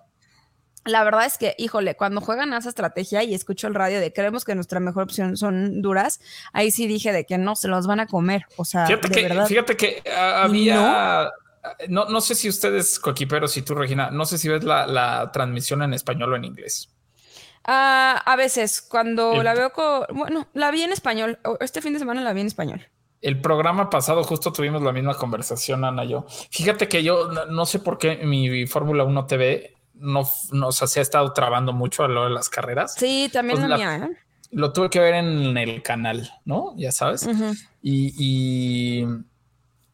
la 0.84 1.02
verdad 1.04 1.24
es 1.26 1.38
que, 1.38 1.54
híjole, 1.58 1.96
cuando 1.96 2.20
juegan 2.20 2.52
a 2.52 2.58
esa 2.58 2.68
estrategia 2.68 3.22
y 3.22 3.34
escucho 3.34 3.66
el 3.66 3.74
radio 3.74 4.00
de 4.00 4.12
creemos 4.12 4.44
que 4.44 4.54
nuestra 4.54 4.80
mejor 4.80 5.04
opción 5.04 5.36
son 5.36 5.80
duras, 5.82 6.20
ahí 6.52 6.70
sí 6.70 6.86
dije 6.86 7.12
de 7.12 7.24
que 7.24 7.38
no, 7.38 7.56
se 7.56 7.68
los 7.68 7.86
van 7.86 8.00
a 8.00 8.06
comer, 8.06 8.44
o 8.56 8.64
sea, 8.64 8.86
Fíjate 8.86 9.08
de 9.08 9.14
que, 9.14 9.22
verdad. 9.28 9.46
fíjate 9.46 9.76
que 9.76 10.02
ah, 10.14 10.42
había. 10.44 11.30
No, 11.88 12.04
no 12.06 12.20
sé 12.20 12.34
si 12.34 12.48
ustedes, 12.50 12.98
coequiperos, 12.98 13.56
y 13.56 13.62
tú, 13.62 13.74
Regina, 13.74 14.10
no 14.10 14.26
sé 14.26 14.36
si 14.36 14.50
ves 14.50 14.64
la, 14.64 14.86
la 14.86 15.30
transmisión 15.32 15.82
en 15.82 15.94
español 15.94 16.34
o 16.34 16.36
en 16.36 16.44
inglés. 16.44 16.90
Ah, 17.64 18.22
a 18.26 18.36
veces, 18.36 18.82
cuando 18.82 19.32
El- 19.32 19.44
la 19.44 19.54
veo 19.54 19.72
con, 19.72 20.04
bueno, 20.12 20.48
la 20.52 20.70
vi 20.70 20.82
en 20.82 20.92
español, 20.92 21.38
este 21.60 21.80
fin 21.80 21.94
de 21.94 21.98
semana 21.98 22.20
la 22.22 22.34
vi 22.34 22.42
en 22.42 22.48
español. 22.48 22.86
El 23.22 23.40
programa 23.40 23.88
pasado 23.88 24.22
justo 24.22 24.52
tuvimos 24.52 24.82
la 24.82 24.92
misma 24.92 25.14
conversación, 25.14 25.82
Ana 25.86 26.04
y 26.04 26.08
yo. 26.10 26.26
Fíjate 26.50 26.88
que 26.88 27.02
yo 27.02 27.28
no, 27.32 27.46
no 27.46 27.64
sé 27.64 27.78
por 27.78 27.96
qué 27.96 28.16
mi 28.18 28.66
Fórmula 28.66 29.04
1 29.04 29.26
TV 29.26 29.73
no, 29.94 30.22
no 30.52 30.68
o 30.68 30.72
sea, 30.72 30.86
se 30.88 30.98
ha 31.00 31.02
estado 31.02 31.32
trabando 31.32 31.72
mucho 31.72 32.04
a 32.04 32.08
lo 32.08 32.24
de 32.24 32.30
las 32.30 32.48
carreras. 32.48 32.94
Sí, 32.94 33.30
también 33.32 33.58
Pues 33.58 33.68
la, 33.68 33.76
la- 33.76 33.76
mía, 33.98 34.06
¿eh? 34.06 34.16
Lo 34.50 34.72
tuve 34.72 34.88
que 34.90 35.00
ver 35.00 35.14
en 35.14 35.56
el 35.56 35.82
canal, 35.82 36.30
¿no? 36.44 36.74
Ya 36.76 36.92
sabes. 36.92 37.26
Y, 37.82 38.14
y 38.16 39.04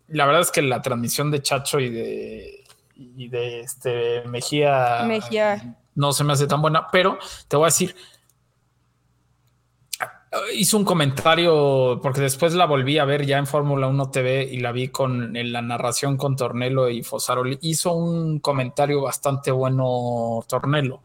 la 0.08 0.26
verdad 0.26 0.42
es 0.42 0.50
que 0.50 0.60
la 0.60 0.82
transmisión 0.82 1.30
de 1.30 1.40
Chacho 1.40 1.80
y 1.80 1.88
de, 1.88 2.64
y 2.94 3.28
de 3.28 3.60
este 3.60 4.22
Mejía, 4.26 5.02
Mejía. 5.06 5.76
no 5.94 6.12
se 6.12 6.24
me 6.24 6.34
hace 6.34 6.46
tan 6.46 6.60
buena, 6.60 6.88
pero 6.92 7.18
te 7.48 7.56
voy 7.56 7.64
a 7.64 7.68
decir, 7.68 7.96
hizo 10.54 10.76
un 10.76 10.84
comentario, 10.84 11.98
porque 12.02 12.20
después 12.20 12.54
la 12.54 12.66
volví 12.66 12.98
a 12.98 13.04
ver 13.04 13.26
ya 13.26 13.38
en 13.38 13.46
Fórmula 13.46 13.88
1 13.88 14.10
TV 14.10 14.48
y 14.50 14.58
la 14.58 14.72
vi 14.72 14.88
con 14.88 15.36
en 15.36 15.52
la 15.52 15.62
narración 15.62 16.16
con 16.16 16.36
Tornelo 16.36 16.88
y 16.88 17.02
Fosaroli. 17.02 17.58
Hizo 17.62 17.92
un 17.92 18.38
comentario 18.38 19.02
bastante 19.02 19.50
bueno 19.50 20.44
Tornelo. 20.48 21.02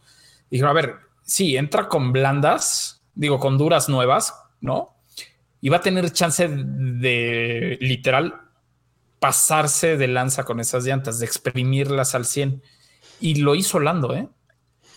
Dijo, 0.50 0.68
a 0.68 0.74
ver, 0.74 0.98
sí, 1.24 1.58
entra 1.58 1.90
con 1.90 2.12
blandas, 2.12 3.02
digo, 3.16 3.40
con 3.40 3.58
duras 3.58 3.90
nuevas, 3.90 4.36
¿no? 4.62 4.96
Y 5.60 5.70
va 5.70 5.78
a 5.78 5.82
tener 5.82 6.12
chance 6.12 6.48
de 6.48 7.78
literal 7.82 8.42
pasarse 9.20 9.98
de 9.98 10.08
lanza 10.08 10.44
con 10.44 10.60
esas 10.60 10.86
llantas, 10.86 11.18
de 11.18 11.26
exprimirlas 11.26 12.14
al 12.14 12.26
100. 12.26 12.62
Y 13.22 13.36
lo 13.36 13.56
hizo 13.56 13.80
Lando, 13.80 14.14
¿eh? 14.14 14.30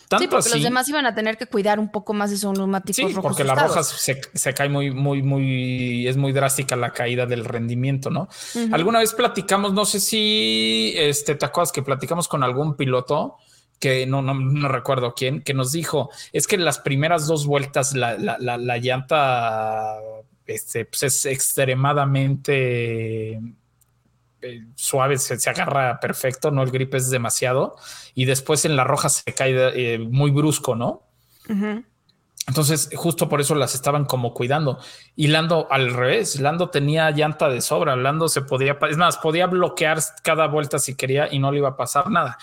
Tanto 0.09 0.23
Sí, 0.23 0.29
porque 0.29 0.49
así, 0.49 0.55
los 0.55 0.62
demás 0.62 0.88
iban 0.88 1.07
a 1.07 1.15
tener 1.15 1.37
que 1.37 1.47
cuidar 1.47 1.79
un 1.79 1.91
poco 1.91 2.15
más 2.15 2.31
de 2.31 2.37
sus 2.37 2.57
neumáticos 2.57 2.97
Sí, 2.97 3.02
rojos. 3.15 3.23
porque 3.23 3.45
las 3.45 3.61
rojas 3.61 3.89
se, 3.89 4.21
se 4.35 4.54
cae 4.54 4.69
muy, 4.69 4.91
muy, 4.91 5.23
muy, 5.23 6.06
es 6.09 6.17
muy 6.17 6.32
drástica 6.32 6.76
la 6.76 6.93
caída 6.93 7.26
del 7.26 7.45
rendimiento, 7.45 8.11
¿no? 8.11 8.28
Alguna 8.73 9.00
vez 9.00 9.13
platicamos, 9.13 9.73
no 9.73 9.85
sé 9.85 10.00
si 10.00 10.95
este, 10.97 11.35
te 11.35 11.47
acuerdas 11.47 11.73
que 11.73 11.82
platicamos 11.82 12.28
con 12.28 12.43
algún 12.43 12.76
piloto 12.76 13.37
que 13.78 14.06
no, 14.06 14.23
no, 14.23 14.35
no 14.35 14.69
recuerdo 14.69 15.15
quién, 15.15 15.43
que 15.43 15.54
nos 15.54 15.71
dijo, 15.71 16.11
es 16.32 16.49
que 16.49 16.59
las 16.59 16.80
primeras 16.80 17.28
dos 17.28 17.47
vueltas 17.47 17.95
la, 17.95 18.19
la, 18.19 18.37
la, 18.41 18.56
la 18.56 18.78
llanta 18.78 19.99
este, 20.47 20.85
pues 20.87 21.02
es 21.04 21.26
extremadamente 21.26 23.41
suave, 24.75 25.19
se, 25.19 25.39
se 25.39 25.51
agarra 25.51 26.01
perfecto, 26.01 26.51
no 26.51 26.63
el 26.63 26.71
grip 26.71 26.95
es 26.95 27.11
demasiado, 27.11 27.77
y 28.15 28.25
después 28.25 28.65
en 28.65 28.77
la 28.77 28.85
roja 28.85 29.09
se 29.09 29.35
cae 29.35 29.55
eh, 29.95 29.99
muy 29.99 30.31
brusco, 30.31 30.75
¿no? 30.75 31.03
Entonces, 32.47 32.89
justo 32.95 33.29
por 33.29 33.41
eso 33.41 33.55
las 33.55 33.75
estaban 33.75 34.07
como 34.07 34.33
cuidando. 34.33 34.79
Y 35.17 35.29
Lando 35.29 35.67
al 35.71 35.93
revés, 35.93 36.41
Lando 36.41 36.71
tenía 36.71 37.11
llanta 37.11 37.49
de 37.49 37.61
sobra, 37.61 37.95
Lando 37.95 38.29
se 38.29 38.43
podía, 38.43 38.79
es 38.89 38.97
más, 38.97 39.19
podía 39.19 39.47
bloquear 39.47 39.99
cada 40.23 40.47
vuelta 40.47 40.79
si 40.79 40.95
quería 40.95 41.29
y 41.31 41.39
no 41.39 41.53
le 41.53 41.59
iba 41.59 41.69
a 41.69 41.77
pasar 41.77 42.11
nada. 42.11 42.39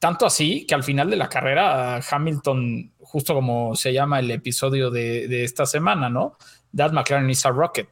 Tanto 0.00 0.26
así 0.26 0.66
que 0.66 0.74
al 0.74 0.82
final 0.82 1.08
de 1.08 1.16
la 1.16 1.28
carrera, 1.28 2.00
Hamilton, 2.10 2.92
justo 2.98 3.34
como 3.34 3.76
se 3.76 3.92
llama 3.92 4.18
el 4.18 4.30
episodio 4.32 4.90
de, 4.90 5.28
de 5.28 5.44
esta 5.44 5.66
semana, 5.66 6.08
¿no? 6.08 6.36
That 6.76 6.90
McLaren 6.90 7.30
is 7.30 7.46
a 7.46 7.50
rocket. 7.50 7.88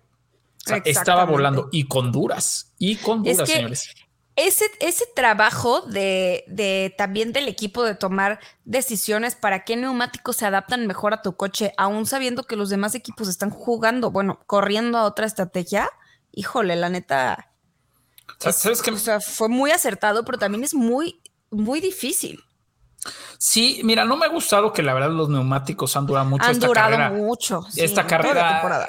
O 0.66 0.68
sea, 0.68 0.83
estaba 0.85 1.25
volando 1.25 1.68
y 1.73 1.85
con 1.88 2.12
duras, 2.12 2.73
y 2.79 2.96
con 2.96 3.27
Es 3.27 3.37
duras, 3.37 3.49
que- 3.49 3.57
señores. 3.57 3.94
Ese, 4.37 4.64
ese 4.79 5.05
trabajo 5.14 5.83
de, 5.83 6.44
de 6.46 6.94
también 6.96 7.33
del 7.33 7.46
equipo 7.46 7.83
de 7.83 7.94
tomar 7.94 8.38
decisiones 8.64 9.35
para 9.35 9.64
qué 9.64 9.77
neumáticos 9.77 10.37
se 10.37 10.46
adaptan 10.46 10.87
mejor 10.87 11.12
a 11.12 11.20
tu 11.20 11.37
coche, 11.37 11.75
aún 11.77 12.07
sabiendo 12.07 12.44
que 12.44 12.57
los 12.57 12.70
demás 12.70 12.94
equipos 12.94 13.29
están 13.29 13.51
jugando, 13.51 14.11
bueno, 14.11 14.40
corriendo 14.46 14.96
a 14.96 15.05
otra 15.05 15.27
estrategia, 15.27 15.90
híjole, 16.33 16.77
la 16.77 16.88
neta, 16.88 17.51
¿Sabes 18.38 18.81
qué? 18.81 18.92
o 18.92 18.96
sea, 18.96 19.20
fue 19.20 19.49
muy 19.51 19.73
acertado, 19.73 20.25
pero 20.25 20.38
también 20.38 20.64
es 20.64 20.73
muy, 20.73 21.20
muy 21.51 21.81
difícil. 21.81 22.42
Sí, 23.37 23.81
mira, 23.85 24.05
no 24.07 24.16
me 24.16 24.25
ha 24.27 24.29
gustado 24.31 24.73
que 24.73 24.83
la 24.83 24.94
verdad 24.94 25.11
los 25.11 25.29
neumáticos 25.29 25.96
han 25.96 26.07
durado 26.07 26.27
mucho 26.27 26.44
Han 26.44 26.53
esta 26.53 26.66
durado 26.66 26.90
carrera. 26.92 27.11
mucho. 27.11 27.62
sí, 27.70 27.81
esta 27.83 28.07
carrera. 28.07 28.87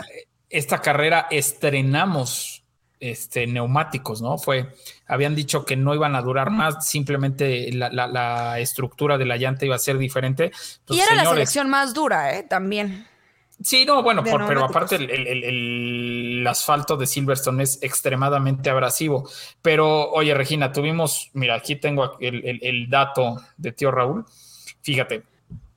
Esta 0.51 0.81
carrera 0.81 1.27
estrenamos 1.31 2.63
este 2.99 3.47
neumáticos, 3.47 4.21
¿no? 4.21 4.37
Fue, 4.37 4.75
habían 5.07 5.35
dicho 5.35 5.65
que 5.65 5.75
no 5.75 5.95
iban 5.95 6.15
a 6.15 6.21
durar 6.21 6.51
más, 6.51 6.87
simplemente 6.87 7.71
la, 7.73 7.89
la- 7.89 8.07
la 8.07 8.59
estructura 8.59 9.17
de 9.17 9.25
la 9.25 9.37
llanta 9.37 9.65
iba 9.65 9.75
a 9.75 9.79
ser 9.79 9.97
diferente. 9.97 10.51
Y 10.87 10.99
era 10.99 11.15
la 11.15 11.25
selección 11.25 11.67
más 11.69 11.95
dura, 11.95 12.37
¿eh? 12.37 12.43
También. 12.43 13.07
Sí, 13.63 13.85
no, 13.85 14.03
bueno, 14.03 14.23
por- 14.23 14.45
pero 14.47 14.65
aparte 14.65 14.95
el, 14.95 15.09
el- 15.09 15.27
el- 15.27 15.43
el 16.41 16.47
asfalto 16.47 16.95
de 16.95 17.07
Silverstone 17.07 17.63
es 17.63 17.79
extremadamente 17.81 18.69
abrasivo. 18.69 19.27
Pero, 19.63 20.11
oye, 20.11 20.33
Regina, 20.35 20.71
tuvimos, 20.71 21.31
mira, 21.33 21.55
aquí 21.55 21.75
tengo 21.77 22.17
el 22.19 22.87
dato 22.89 23.37
de 23.57 23.71
tío 23.71 23.89
Raúl. 23.89 24.25
Fíjate, 24.83 25.23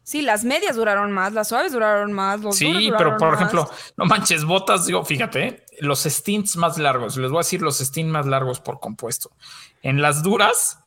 Sí, 0.04 0.20
las 0.22 0.44
medias 0.44 0.76
duraron 0.76 1.10
más, 1.12 1.32
las 1.32 1.48
suaves 1.48 1.72
duraron 1.72 2.12
más, 2.12 2.40
los 2.40 2.58
duros 2.60 2.78
Sí, 2.82 2.92
pero 2.96 3.16
por 3.16 3.30
más. 3.32 3.40
ejemplo, 3.40 3.70
no 3.96 4.04
manches, 4.04 4.44
botas, 4.44 4.84
digo, 4.86 5.02
fíjate, 5.04 5.64
los 5.80 6.02
stints 6.04 6.56
más 6.56 6.76
largos, 6.78 7.16
les 7.16 7.30
voy 7.30 7.38
a 7.38 7.40
decir 7.40 7.62
los 7.62 7.78
stints 7.78 8.12
más 8.12 8.26
largos 8.26 8.60
por 8.60 8.80
compuesto. 8.80 9.30
En 9.82 10.02
las 10.02 10.22
duras, 10.22 10.78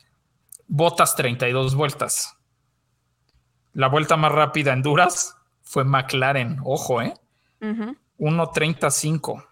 botas 0.67 1.15
32 1.15 1.73
vueltas. 1.75 2.37
La 3.73 3.87
vuelta 3.87 4.17
más 4.17 4.31
rápida 4.31 4.71
en 4.73 4.83
duras 4.83 5.35
fue 5.63 5.83
McLaren, 5.83 6.59
ojo, 6.63 7.01
¿eh? 7.01 7.13
Ujú. 7.61 7.95
1.35. 8.19 9.47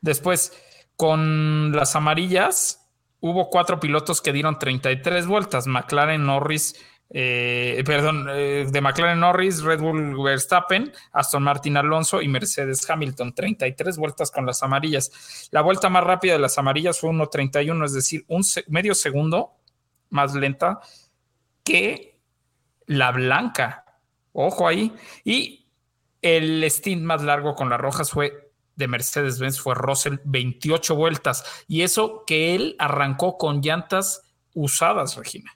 Después, 0.00 0.52
con 0.96 1.72
las 1.72 1.96
amarillas, 1.96 2.86
hubo 3.20 3.50
cuatro 3.50 3.78
pilotos 3.80 4.20
que 4.20 4.32
dieron 4.32 4.58
33 4.58 5.26
vueltas. 5.26 5.66
McLaren, 5.66 6.24
Norris, 6.26 6.76
eh, 7.08 7.82
perdón, 7.86 8.26
eh, 8.30 8.66
de 8.68 8.80
McLaren 8.80 9.20
Norris, 9.20 9.62
Red 9.62 9.80
Bull 9.80 10.22
Verstappen, 10.22 10.92
Aston 11.12 11.42
Martin 11.42 11.76
Alonso 11.76 12.20
y 12.20 12.28
Mercedes 12.28 12.88
Hamilton. 12.88 13.34
33 13.34 13.96
vueltas 13.96 14.30
con 14.30 14.46
las 14.46 14.62
amarillas. 14.62 15.48
La 15.50 15.62
vuelta 15.62 15.88
más 15.88 16.04
rápida 16.04 16.34
de 16.34 16.40
las 16.40 16.58
amarillas 16.58 16.98
fue 16.98 17.10
1.31, 17.10 17.84
es 17.84 17.92
decir, 17.92 18.24
un 18.28 18.42
medio 18.68 18.94
segundo 18.94 19.52
más 20.10 20.34
lenta 20.34 20.80
que 21.62 22.18
la 22.86 23.12
blanca. 23.12 23.84
Ojo 24.32 24.66
ahí. 24.66 24.92
Y 25.24 25.68
el 26.22 26.64
stint 26.70 27.02
más 27.02 27.22
largo 27.22 27.54
con 27.54 27.68
las 27.68 27.80
rojas 27.80 28.10
fue 28.10 28.50
de 28.74 28.88
Mercedes-Benz, 28.88 29.60
fue 29.60 29.74
Russell, 29.74 30.16
28 30.24 30.94
vueltas. 30.94 31.64
Y 31.66 31.82
eso 31.82 32.24
que 32.26 32.54
él 32.54 32.76
arrancó 32.78 33.38
con 33.38 33.62
llantas 33.62 34.22
usadas, 34.52 35.16
Regina. 35.16 35.55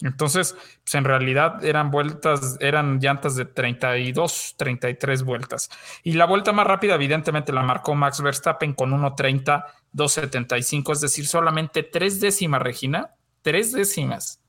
Entonces, 0.00 0.56
pues 0.82 0.94
en 0.94 1.04
realidad 1.04 1.64
eran 1.64 1.90
vueltas, 1.90 2.56
eran 2.60 2.98
llantas 2.98 3.36
de 3.36 3.44
32, 3.44 4.54
33 4.56 5.22
vueltas. 5.22 5.70
Y 6.02 6.14
la 6.14 6.26
vuelta 6.26 6.52
más 6.52 6.66
rápida, 6.66 6.94
evidentemente, 6.96 7.52
la 7.52 7.62
marcó 7.62 7.94
Max 7.94 8.20
Verstappen 8.20 8.74
con 8.74 8.90
1.30, 8.90 9.64
2.75, 9.92 10.92
es 10.92 11.00
decir, 11.00 11.26
solamente 11.26 11.82
tres 11.84 12.20
décimas, 12.20 12.62
Regina, 12.62 13.14
tres 13.42 13.72
décimas 13.72 14.40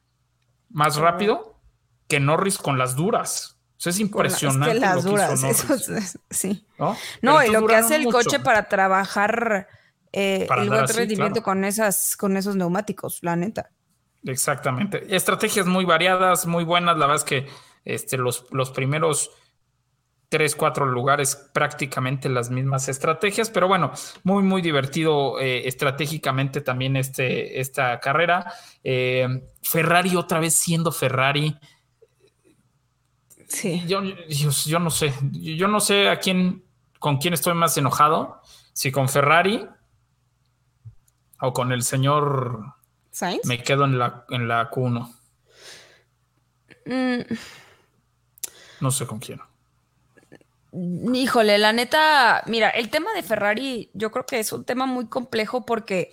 más 0.69 0.97
rápido 0.97 1.59
que 2.07 2.19
Norris 2.19 2.57
con 2.57 2.77
las 2.77 2.95
duras. 2.95 3.57
O 3.77 3.79
sea, 3.85 3.91
es 3.91 3.99
impresionante. 3.99 4.69
Es 4.69 4.73
que 4.75 4.79
las 4.79 4.95
lo 4.95 5.01
que 5.01 5.07
hizo 5.07 5.09
duras, 5.11 5.41
Norris, 5.41 5.61
eso 5.69 5.95
es- 5.95 6.19
sí. 6.29 6.65
¿no? 7.21 7.43
Y 7.43 7.51
lo 7.51 7.67
que 7.67 7.75
hace 7.75 7.95
el 7.95 8.03
mucho. 8.03 8.17
coche 8.17 8.39
para 8.39 8.67
trabajar 8.67 9.67
eh, 10.11 10.45
Para 10.47 10.63
el 10.63 10.69
buen 10.69 10.87
rendimiento 10.87 11.41
claro. 11.41 11.43
con 11.43 11.65
esas, 11.65 12.15
con 12.17 12.37
esos 12.37 12.55
neumáticos, 12.55 13.19
la 13.21 13.35
neta. 13.35 13.69
Exactamente. 14.25 15.15
Estrategias 15.15 15.65
muy 15.65 15.85
variadas, 15.85 16.47
muy 16.47 16.63
buenas. 16.63 16.97
La 16.97 17.07
verdad 17.07 17.23
es 17.23 17.23
que 17.23 17.47
este, 17.83 18.17
los, 18.17 18.45
los 18.51 18.71
primeros 18.71 19.31
tres, 20.29 20.55
cuatro 20.55 20.85
lugares 20.85 21.35
prácticamente 21.53 22.27
las 22.29 22.49
mismas 22.49 22.89
estrategias, 22.89 23.49
pero 23.49 23.67
bueno, 23.67 23.91
muy, 24.23 24.43
muy 24.43 24.61
divertido 24.61 25.39
eh, 25.39 25.67
estratégicamente 25.67 26.61
también 26.61 26.97
este, 26.97 27.59
esta 27.59 27.99
carrera. 27.99 28.51
Eh, 28.83 29.27
Ferrari 29.61 30.15
otra 30.15 30.39
vez 30.39 30.55
siendo 30.55 30.91
Ferrari. 30.91 31.55
Sí. 33.47 33.83
Yo, 33.87 34.03
yo, 34.03 34.49
yo 34.65 34.79
no 34.79 34.89
sé, 34.89 35.13
yo 35.31 35.67
no 35.67 35.79
sé 35.79 36.09
a 36.09 36.19
quién, 36.19 36.65
con 36.99 37.17
quién 37.17 37.33
estoy 37.33 37.53
más 37.53 37.77
enojado, 37.77 38.41
si 38.73 38.91
con 38.91 39.07
Ferrari 39.07 39.67
o 41.39 41.53
con 41.53 41.71
el 41.71 41.83
señor, 41.83 42.74
¿Sainz? 43.15 43.45
me 43.45 43.63
quedo 43.63 43.85
en 43.85 43.97
la, 43.97 44.25
en 44.29 44.47
la 44.49 44.69
Q1. 44.69 45.09
Mm, 46.85 47.21
No 48.81 48.91
sé 48.91 49.07
con 49.07 49.19
quién. 49.19 49.39
híjole, 51.13 51.57
la 51.57 51.71
neta, 51.71 52.43
mira, 52.47 52.69
el 52.71 52.89
tema 52.89 53.13
de 53.13 53.23
Ferrari 53.23 53.89
yo 53.93 54.11
creo 54.11 54.25
que 54.25 54.39
es 54.39 54.51
un 54.51 54.65
tema 54.65 54.85
muy 54.85 55.07
complejo 55.07 55.65
porque, 55.65 56.11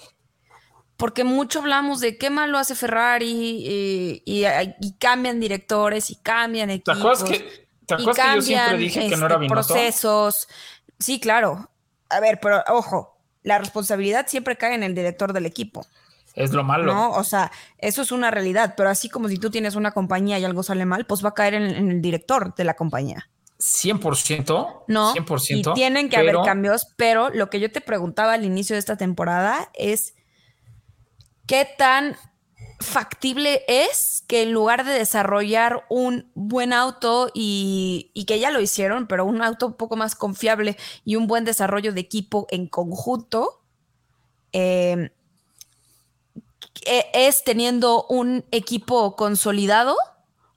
porque 0.97 1.25
mucho 1.25 1.59
hablamos 1.59 1.99
de 1.99 2.17
qué 2.19 2.31
malo 2.31 2.57
hace 2.59 2.77
Ferrari 2.77 3.31
y, 3.67 4.23
y- 4.25 4.45
y 4.81 4.93
cambian 4.99 5.41
directores 5.41 6.09
y 6.11 6.17
cambian 6.23 6.69
¿Te 6.69 6.75
equipos. 6.77 6.99
acuerdas 6.99 7.25
que, 7.25 7.39
te 7.87 7.95
y 7.95 8.03
acuerdas 8.03 8.17
que 8.17 8.35
yo 8.37 8.43
siempre 8.43 8.47
cambian, 8.47 8.79
dije 8.79 9.01
que 9.01 9.07
no 9.09 9.15
este, 9.15 9.27
era 9.27 9.37
Binotto? 9.39 9.75
procesos. 9.75 10.47
Sí, 11.01 11.19
claro. 11.19 11.69
A 12.11 12.21
ver, 12.21 12.39
pero 12.41 12.63
ojo, 12.69 13.19
la 13.43 13.59
responsabilidad 13.59 14.27
siempre 14.29 14.57
cae 14.57 14.77
en 14.77 14.85
el 14.85 14.95
director 14.95 15.33
del 15.33 15.47
equipo, 15.47 15.85
Es 16.35 16.53
lo 16.53 16.65
malo. 16.65 16.95
¿no? 16.95 17.13
O 17.13 17.25
sea, 17.25 17.53
eso 17.79 18.03
es 18.03 18.13
una 18.13 18.31
realidad, 18.31 18.75
pero 18.77 18.89
así 18.89 19.09
como 19.09 19.29
si 19.29 19.39
tú 19.39 19.51
tienes 19.51 19.75
una 19.75 19.93
compañía 19.93 20.39
y 20.39 20.45
algo 20.45 20.63
sale 20.63 20.85
mal, 20.87 21.07
pues 21.07 21.25
va 21.25 21.31
a 21.31 21.35
caer 21.35 21.55
en, 21.55 21.65
en 21.65 21.91
el 21.91 22.03
director 22.03 22.55
de 22.55 22.65
la 22.65 22.75
compañía, 22.75 23.29
100%. 23.63 24.85
¿no? 24.89 25.15
100%. 25.15 25.71
y 25.71 25.75
tienen 25.75 26.09
que 26.09 26.17
pero 26.17 26.41
haber 26.41 26.47
cambios, 26.47 26.89
pero 26.97 27.31
lo 27.31 27.49
que 27.49 27.61
yo 27.61 27.71
te 27.71 27.81
preguntaba 27.81 28.33
al 28.33 28.45
inicio 28.45 28.75
de 28.75 28.81
esta 28.81 28.97
temporada 28.97 29.71
es 29.75 30.15
qué 31.47 31.69
tan 31.79 32.17
factible 32.81 33.63
es 33.69 34.25
que 34.27 34.43
en 34.43 34.53
lugar 34.53 34.85
de 34.85 34.93
desarrollar 34.93 35.87
un 35.89 36.31
buen 36.35 36.73
auto 36.73 37.31
y, 37.33 38.11
y 38.15 38.25
que 38.25 38.41
ya 38.41 38.51
lo 38.51 38.61
hicieron, 38.61 39.07
pero 39.07 39.25
un 39.25 39.41
auto 39.43 39.69
un 39.69 39.75
poco 39.75 39.97
más 39.97 40.17
confiable 40.17 40.77
y 41.05 41.15
un 41.15 41.29
buen 41.29 41.45
desarrollo 41.45 41.93
de 41.93 42.01
equipo 42.01 42.49
en 42.51 42.67
conjunto, 42.67 43.63
eh, 44.53 45.13
es 46.85 47.45
teniendo 47.45 48.07
un 48.09 48.45
equipo 48.51 49.17
consolidado 49.17 49.97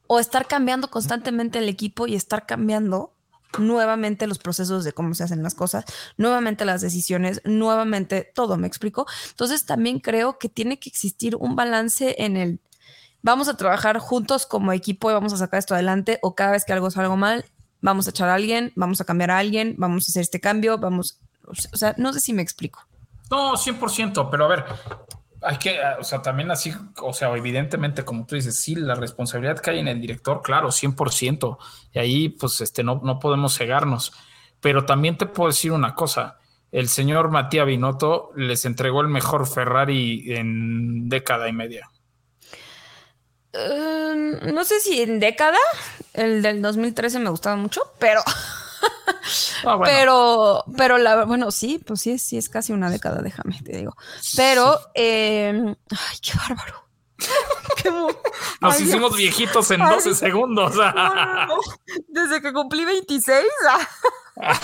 o 0.07 0.19
estar 0.19 0.47
cambiando 0.47 0.89
constantemente 0.89 1.59
el 1.59 1.69
equipo 1.69 2.07
y 2.07 2.15
estar 2.15 2.45
cambiando 2.45 3.13
nuevamente 3.57 4.27
los 4.27 4.37
procesos 4.37 4.83
de 4.83 4.91
cómo 4.91 5.13
se 5.15 5.23
hacen 5.23 5.41
las 5.41 5.55
cosas, 5.55 5.85
nuevamente 6.17 6.65
las 6.65 6.81
decisiones, 6.81 7.41
nuevamente 7.45 8.29
todo, 8.35 8.57
¿me 8.57 8.67
explico? 8.67 9.05
Entonces 9.29 9.65
también 9.65 9.99
creo 9.99 10.37
que 10.37 10.49
tiene 10.49 10.79
que 10.79 10.89
existir 10.89 11.35
un 11.35 11.55
balance 11.55 12.15
en 12.19 12.37
el 12.37 12.59
vamos 13.21 13.47
a 13.47 13.57
trabajar 13.57 13.97
juntos 13.97 14.45
como 14.45 14.71
equipo 14.71 15.09
y 15.09 15.13
vamos 15.13 15.33
a 15.33 15.37
sacar 15.37 15.57
esto 15.57 15.73
adelante 15.73 16.19
o 16.21 16.35
cada 16.35 16.51
vez 16.51 16.63
que 16.63 16.73
algo 16.73 16.91
salga 16.91 17.15
mal, 17.15 17.43
vamos 17.81 18.05
a 18.05 18.11
echar 18.11 18.29
a 18.29 18.35
alguien, 18.35 18.71
vamos 18.75 19.01
a 19.01 19.05
cambiar 19.05 19.31
a 19.31 19.39
alguien, 19.39 19.73
vamos 19.79 20.07
a 20.07 20.11
hacer 20.11 20.21
este 20.21 20.39
cambio, 20.39 20.77
vamos, 20.77 21.19
o 21.47 21.77
sea, 21.77 21.95
no 21.97 22.13
sé 22.13 22.19
si 22.19 22.33
me 22.33 22.43
explico. 22.43 22.85
No, 23.31 23.53
100%, 23.53 24.29
pero 24.29 24.45
a 24.45 24.47
ver, 24.47 24.65
hay 25.45 25.58
que, 25.58 25.81
ah, 25.81 25.97
o 25.99 26.03
sea, 26.03 26.21
también 26.21 26.51
así, 26.51 26.73
o 27.01 27.13
sea, 27.13 27.36
evidentemente, 27.36 28.03
como 28.03 28.25
tú 28.25 28.36
dices, 28.36 28.60
sí, 28.60 28.75
la 28.75 28.95
responsabilidad 28.95 29.62
cae 29.62 29.79
en 29.79 29.88
el 29.88 30.01
director, 30.01 30.41
claro, 30.41 30.71
100%, 30.71 31.58
y 31.93 31.99
ahí, 31.99 32.29
pues, 32.29 32.62
este, 32.62 32.84
no, 32.84 33.01
no 33.03 33.19
podemos 33.19 33.58
cegarnos, 33.58 34.13
pero 34.60 34.86
también 34.86 35.17
te 35.17 35.25
puedo 35.25 35.49
decir 35.49 35.71
una 35.71 35.93
cosa, 35.95 36.39
el 36.71 36.89
señor 36.89 37.29
Matías 37.29 37.65
Binotto 37.65 38.31
les 38.36 38.65
entregó 38.65 39.01
el 39.01 39.08
mejor 39.08 39.47
Ferrari 39.47 40.34
en 40.34 41.08
década 41.08 41.47
y 41.47 41.53
media. 41.53 41.89
Eh, 43.53 44.39
no 44.51 44.65
sé 44.65 44.79
si 44.81 45.01
en 45.01 45.19
década, 45.19 45.58
el 46.13 46.41
del 46.41 46.62
2013 46.62 47.19
me 47.19 47.29
gustaba 47.29 47.55
mucho, 47.55 47.81
pero, 47.99 48.21
Ah, 49.65 49.75
bueno, 49.75 49.83
pero, 49.85 50.63
pero 50.77 50.97
la, 50.97 51.25
bueno, 51.25 51.49
sí, 51.51 51.79
pues 51.85 52.01
sí, 52.01 52.11
es- 52.11 52.21
sí 52.21 52.38
es 52.38 52.49
casi 52.49 52.73
una 52.73 52.89
década, 52.89 53.21
déjame, 53.21 53.59
te 53.63 53.75
digo. 53.77 53.95
Pero, 54.35 54.79
eh, 54.93 55.75
ay, 55.91 56.17
qué 56.21 56.31
bárbaro. 56.38 56.85
Nos 58.61 58.75
ay, 58.75 58.83
hicimos 58.83 59.11
Dios. 59.11 59.17
viejitos 59.17 59.71
en 59.71 59.81
Ay, 59.81 59.95
12 59.95 60.15
segundos. 60.15 60.75
No, 60.75 60.91
no, 60.91 61.45
no. 61.47 61.55
Desde 62.07 62.41
que 62.41 62.51
cumplí 62.53 62.85
26, 62.85 63.45
ah, 63.69 63.88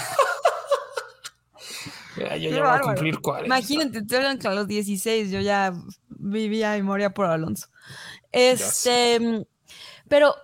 Ya, 2.17 2.36
yo 2.36 2.50
qué 2.50 2.56
ya 2.56 2.60
voy 2.60 2.67
a 2.67 2.71
bárbaro. 2.71 2.84
cumplir 2.88 3.19
40. 3.21 3.45
Imagínate, 3.45 4.02
te 4.04 4.17
hablan 4.17 4.38
que 4.38 4.47
a 4.47 4.54
los 4.54 4.67
16 4.67 5.32
yo 5.32 5.39
ya 5.39 5.74
vivía 6.10 6.76
y 6.78 6.82
moría 6.82 7.12
por 7.13 7.26
Alonso. 7.28 7.67
Este, 8.32 9.45
pero, 10.10 10.36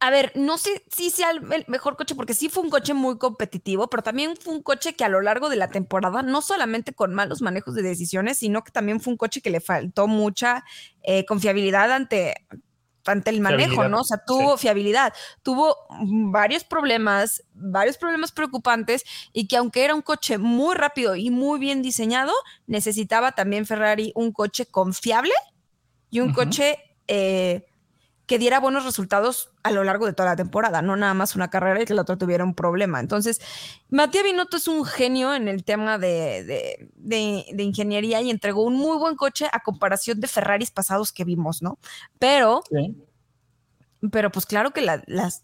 a 0.00 0.10
ver, 0.10 0.32
no 0.36 0.58
sé 0.58 0.84
si 0.94 1.10
sea 1.10 1.30
el 1.30 1.64
mejor 1.66 1.96
coche, 1.96 2.14
porque 2.14 2.34
sí 2.34 2.48
fue 2.48 2.62
un 2.62 2.70
coche 2.70 2.94
muy 2.94 3.18
competitivo, 3.18 3.90
pero 3.90 4.02
también 4.02 4.36
fue 4.36 4.54
un 4.54 4.62
coche 4.62 4.94
que 4.94 5.04
a 5.04 5.08
lo 5.08 5.20
largo 5.20 5.48
de 5.48 5.56
la 5.56 5.68
temporada, 5.68 6.22
no 6.22 6.40
solamente 6.40 6.92
con 6.92 7.14
malos 7.14 7.42
manejos 7.42 7.74
de 7.74 7.82
decisiones, 7.82 8.38
sino 8.38 8.62
que 8.62 8.70
también 8.70 9.00
fue 9.00 9.12
un 9.12 9.16
coche 9.16 9.40
que 9.40 9.50
le 9.50 9.60
faltó 9.60 10.06
mucha 10.06 10.64
eh, 11.02 11.24
confiabilidad 11.24 11.90
ante, 11.90 12.46
ante 13.06 13.30
el 13.30 13.40
manejo, 13.40 13.70
Fiabilidad, 13.70 13.88
¿no? 13.90 14.00
O 14.00 14.04
sea, 14.04 14.18
tuvo 14.24 14.56
sí. 14.56 14.62
fiabilidad, 14.62 15.12
tuvo 15.42 15.76
varios 16.30 16.62
problemas, 16.62 17.42
varios 17.54 17.98
problemas 17.98 18.30
preocupantes 18.30 19.04
y 19.32 19.48
que 19.48 19.56
aunque 19.56 19.84
era 19.84 19.96
un 19.96 20.02
coche 20.02 20.38
muy 20.38 20.76
rápido 20.76 21.16
y 21.16 21.30
muy 21.30 21.58
bien 21.58 21.82
diseñado, 21.82 22.32
necesitaba 22.68 23.32
también 23.32 23.66
Ferrari 23.66 24.12
un 24.14 24.30
coche 24.30 24.66
confiable 24.66 25.32
y 26.08 26.20
un 26.20 26.32
coche 26.32 26.78
eh, 27.08 27.67
que 28.28 28.38
diera 28.38 28.60
buenos 28.60 28.84
resultados 28.84 29.50
a 29.62 29.70
lo 29.72 29.82
largo 29.82 30.04
de 30.06 30.12
toda 30.12 30.28
la 30.28 30.36
temporada, 30.36 30.82
no 30.82 30.94
nada 30.96 31.14
más 31.14 31.34
una 31.34 31.48
carrera 31.48 31.82
y 31.82 31.86
que 31.86 31.94
la 31.94 32.02
otra 32.02 32.16
tuviera 32.18 32.44
un 32.44 32.54
problema. 32.54 33.00
Entonces, 33.00 33.40
Matías 33.88 34.22
Binotto 34.22 34.58
es 34.58 34.68
un 34.68 34.84
genio 34.84 35.34
en 35.34 35.48
el 35.48 35.64
tema 35.64 35.96
de, 35.98 36.44
de- 36.44 36.90
de- 36.94 37.46
de 37.52 37.62
ingeniería 37.62 38.20
y 38.20 38.30
entregó 38.30 38.62
un 38.62 38.74
muy 38.74 38.98
buen 38.98 39.16
coche 39.16 39.46
a 39.50 39.60
comparación 39.60 40.20
de 40.20 40.28
Ferraris 40.28 40.70
pasados 40.70 41.10
que 41.10 41.24
vimos, 41.24 41.62
¿no? 41.62 41.78
Pero 42.18 42.62
Sí. 42.70 42.96
pero 44.12 44.30
pues 44.30 44.44
claro 44.46 44.70
que 44.72 44.82
la- 44.82 45.02
las, 45.06 45.42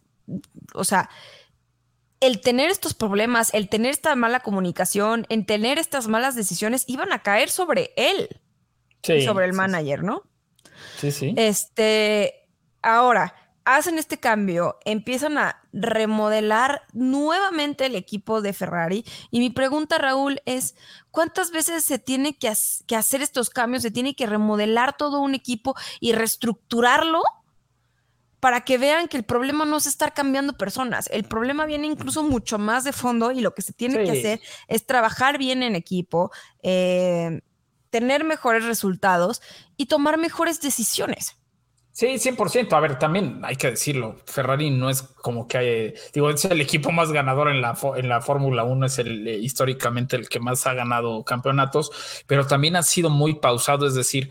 o 0.74 0.84
sea, 0.84 1.08
el 2.20 2.40
tener 2.42 2.70
estos 2.70 2.92
problemas, 2.94 3.52
el 3.54 3.68
tener 3.70 3.90
esta 3.92 4.14
mala 4.14 4.40
comunicación, 4.40 5.26
en 5.30 5.46
tener 5.46 5.78
estas 5.78 6.06
malas 6.06 6.34
decisiones, 6.36 6.84
iban 6.86 7.12
a 7.12 7.22
caer 7.22 7.48
sobre 7.50 7.92
él, 7.96 8.28
Sí, 9.02 9.22
sobre 9.22 9.46
el 9.46 9.52
sí, 9.52 9.56
manager, 9.56 10.02
¿no? 10.04 10.22
Sí, 10.98 11.10
sí. 11.12 11.34
Este, 11.36 12.43
ahora, 12.84 13.34
hacen 13.64 13.98
este 13.98 14.20
cambio, 14.20 14.78
empiezan 14.84 15.38
a 15.38 15.62
remodelar 15.72 16.82
nuevamente 16.92 17.86
el 17.86 17.94
equipo 17.94 18.42
de 18.42 18.52
Ferrari. 18.52 19.04
Y 19.30 19.40
mi 19.40 19.50
pregunta, 19.50 19.98
Raúl, 19.98 20.40
es, 20.44 20.74
¿cuántas 21.10 21.50
veces 21.50 21.84
se 21.84 21.98
tiene 21.98 22.36
que, 22.36 22.48
hacer 22.48 23.22
estos 23.22 23.50
cambios? 23.50 23.82
¿Se 23.82 23.90
tiene 23.90 24.14
que 24.14 24.26
remodelar 24.26 24.96
todo 24.96 25.20
un 25.20 25.34
equipo 25.34 25.74
y 26.00 26.12
reestructurarlo? 26.12 27.22
Para 28.38 28.60
que 28.60 28.76
vean 28.76 29.08
que 29.08 29.16
el 29.16 29.24
problema 29.24 29.64
no 29.64 29.78
es 29.78 29.86
estar 29.86 30.12
cambiando 30.12 30.52
personas, 30.58 31.08
el 31.10 31.24
problema 31.24 31.64
viene 31.64 31.86
incluso 31.86 32.22
mucho 32.22 32.58
más 32.58 32.84
de 32.84 32.92
fondo 32.92 33.32
y 33.32 33.40
lo 33.40 33.54
que 33.54 33.62
se 33.62 33.72
tiene 33.72 34.04
que 34.04 34.10
hacer 34.10 34.40
es 34.68 34.84
trabajar 34.84 35.38
bien 35.38 35.62
en 35.62 35.74
equipo, 35.74 36.30
eh, 36.62 37.40
tener 37.88 38.22
mejores 38.24 38.64
resultados 38.64 39.40
y 39.78 39.86
tomar 39.86 40.18
mejores 40.18 40.60
decisiones. 40.60 41.38
Sí, 41.96 42.18
100%. 42.18 42.72
A 42.72 42.80
ver, 42.80 42.98
también 42.98 43.40
hay 43.44 43.54
que 43.54 43.70
decirlo. 43.70 44.16
Ferrari 44.26 44.68
no 44.68 44.90
es 44.90 45.02
como 45.02 45.46
que 45.46 45.58
hay, 45.58 45.94
digo, 46.12 46.28
es 46.28 46.44
el 46.44 46.60
equipo 46.60 46.90
más 46.90 47.12
ganador 47.12 47.48
en 47.48 47.60
la, 47.60 47.78
en 47.96 48.08
la 48.08 48.20
Fórmula 48.20 48.64
1, 48.64 48.86
es 48.86 48.98
el 48.98 49.28
eh, 49.28 49.38
históricamente 49.38 50.16
el 50.16 50.28
que 50.28 50.40
más 50.40 50.66
ha 50.66 50.74
ganado 50.74 51.24
campeonatos, 51.24 51.92
pero 52.26 52.48
también 52.48 52.74
ha 52.74 52.82
sido 52.82 53.10
muy 53.10 53.34
pausado. 53.36 53.86
Es 53.86 53.94
decir, 53.94 54.28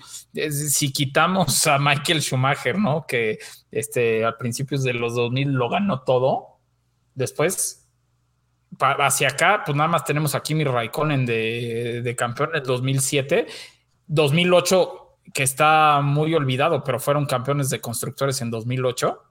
si 0.52 0.92
quitamos 0.92 1.66
a 1.66 1.80
Michael 1.80 2.22
Schumacher, 2.22 2.78
¿no? 2.78 3.06
Que 3.08 3.40
este, 3.72 4.26
a 4.26 4.38
principios 4.38 4.84
de 4.84 4.94
los 4.94 5.16
2000 5.16 5.54
lo 5.54 5.70
ganó 5.70 6.02
todo. 6.02 6.60
Después, 7.16 7.88
pa- 8.78 8.98
hacia 9.06 9.30
acá, 9.30 9.64
pues 9.66 9.78
nada 9.78 9.88
más 9.88 10.04
tenemos 10.04 10.36
a 10.36 10.42
Kimi 10.44 10.66
Raikkonen 10.66 11.26
de, 11.26 12.02
de 12.04 12.16
campeón 12.18 12.50
en 12.56 12.64
2007. 12.64 13.48
2008 14.08 15.03
que 15.34 15.44
está 15.44 16.02
muy 16.02 16.34
olvidado, 16.36 16.84
pero 16.84 17.00
fueron 17.00 17.26
campeones 17.26 17.70
de 17.70 17.80
constructores 17.82 18.42
en 18.42 18.50
2008. 18.52 19.22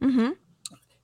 Ujú. 0.00 0.36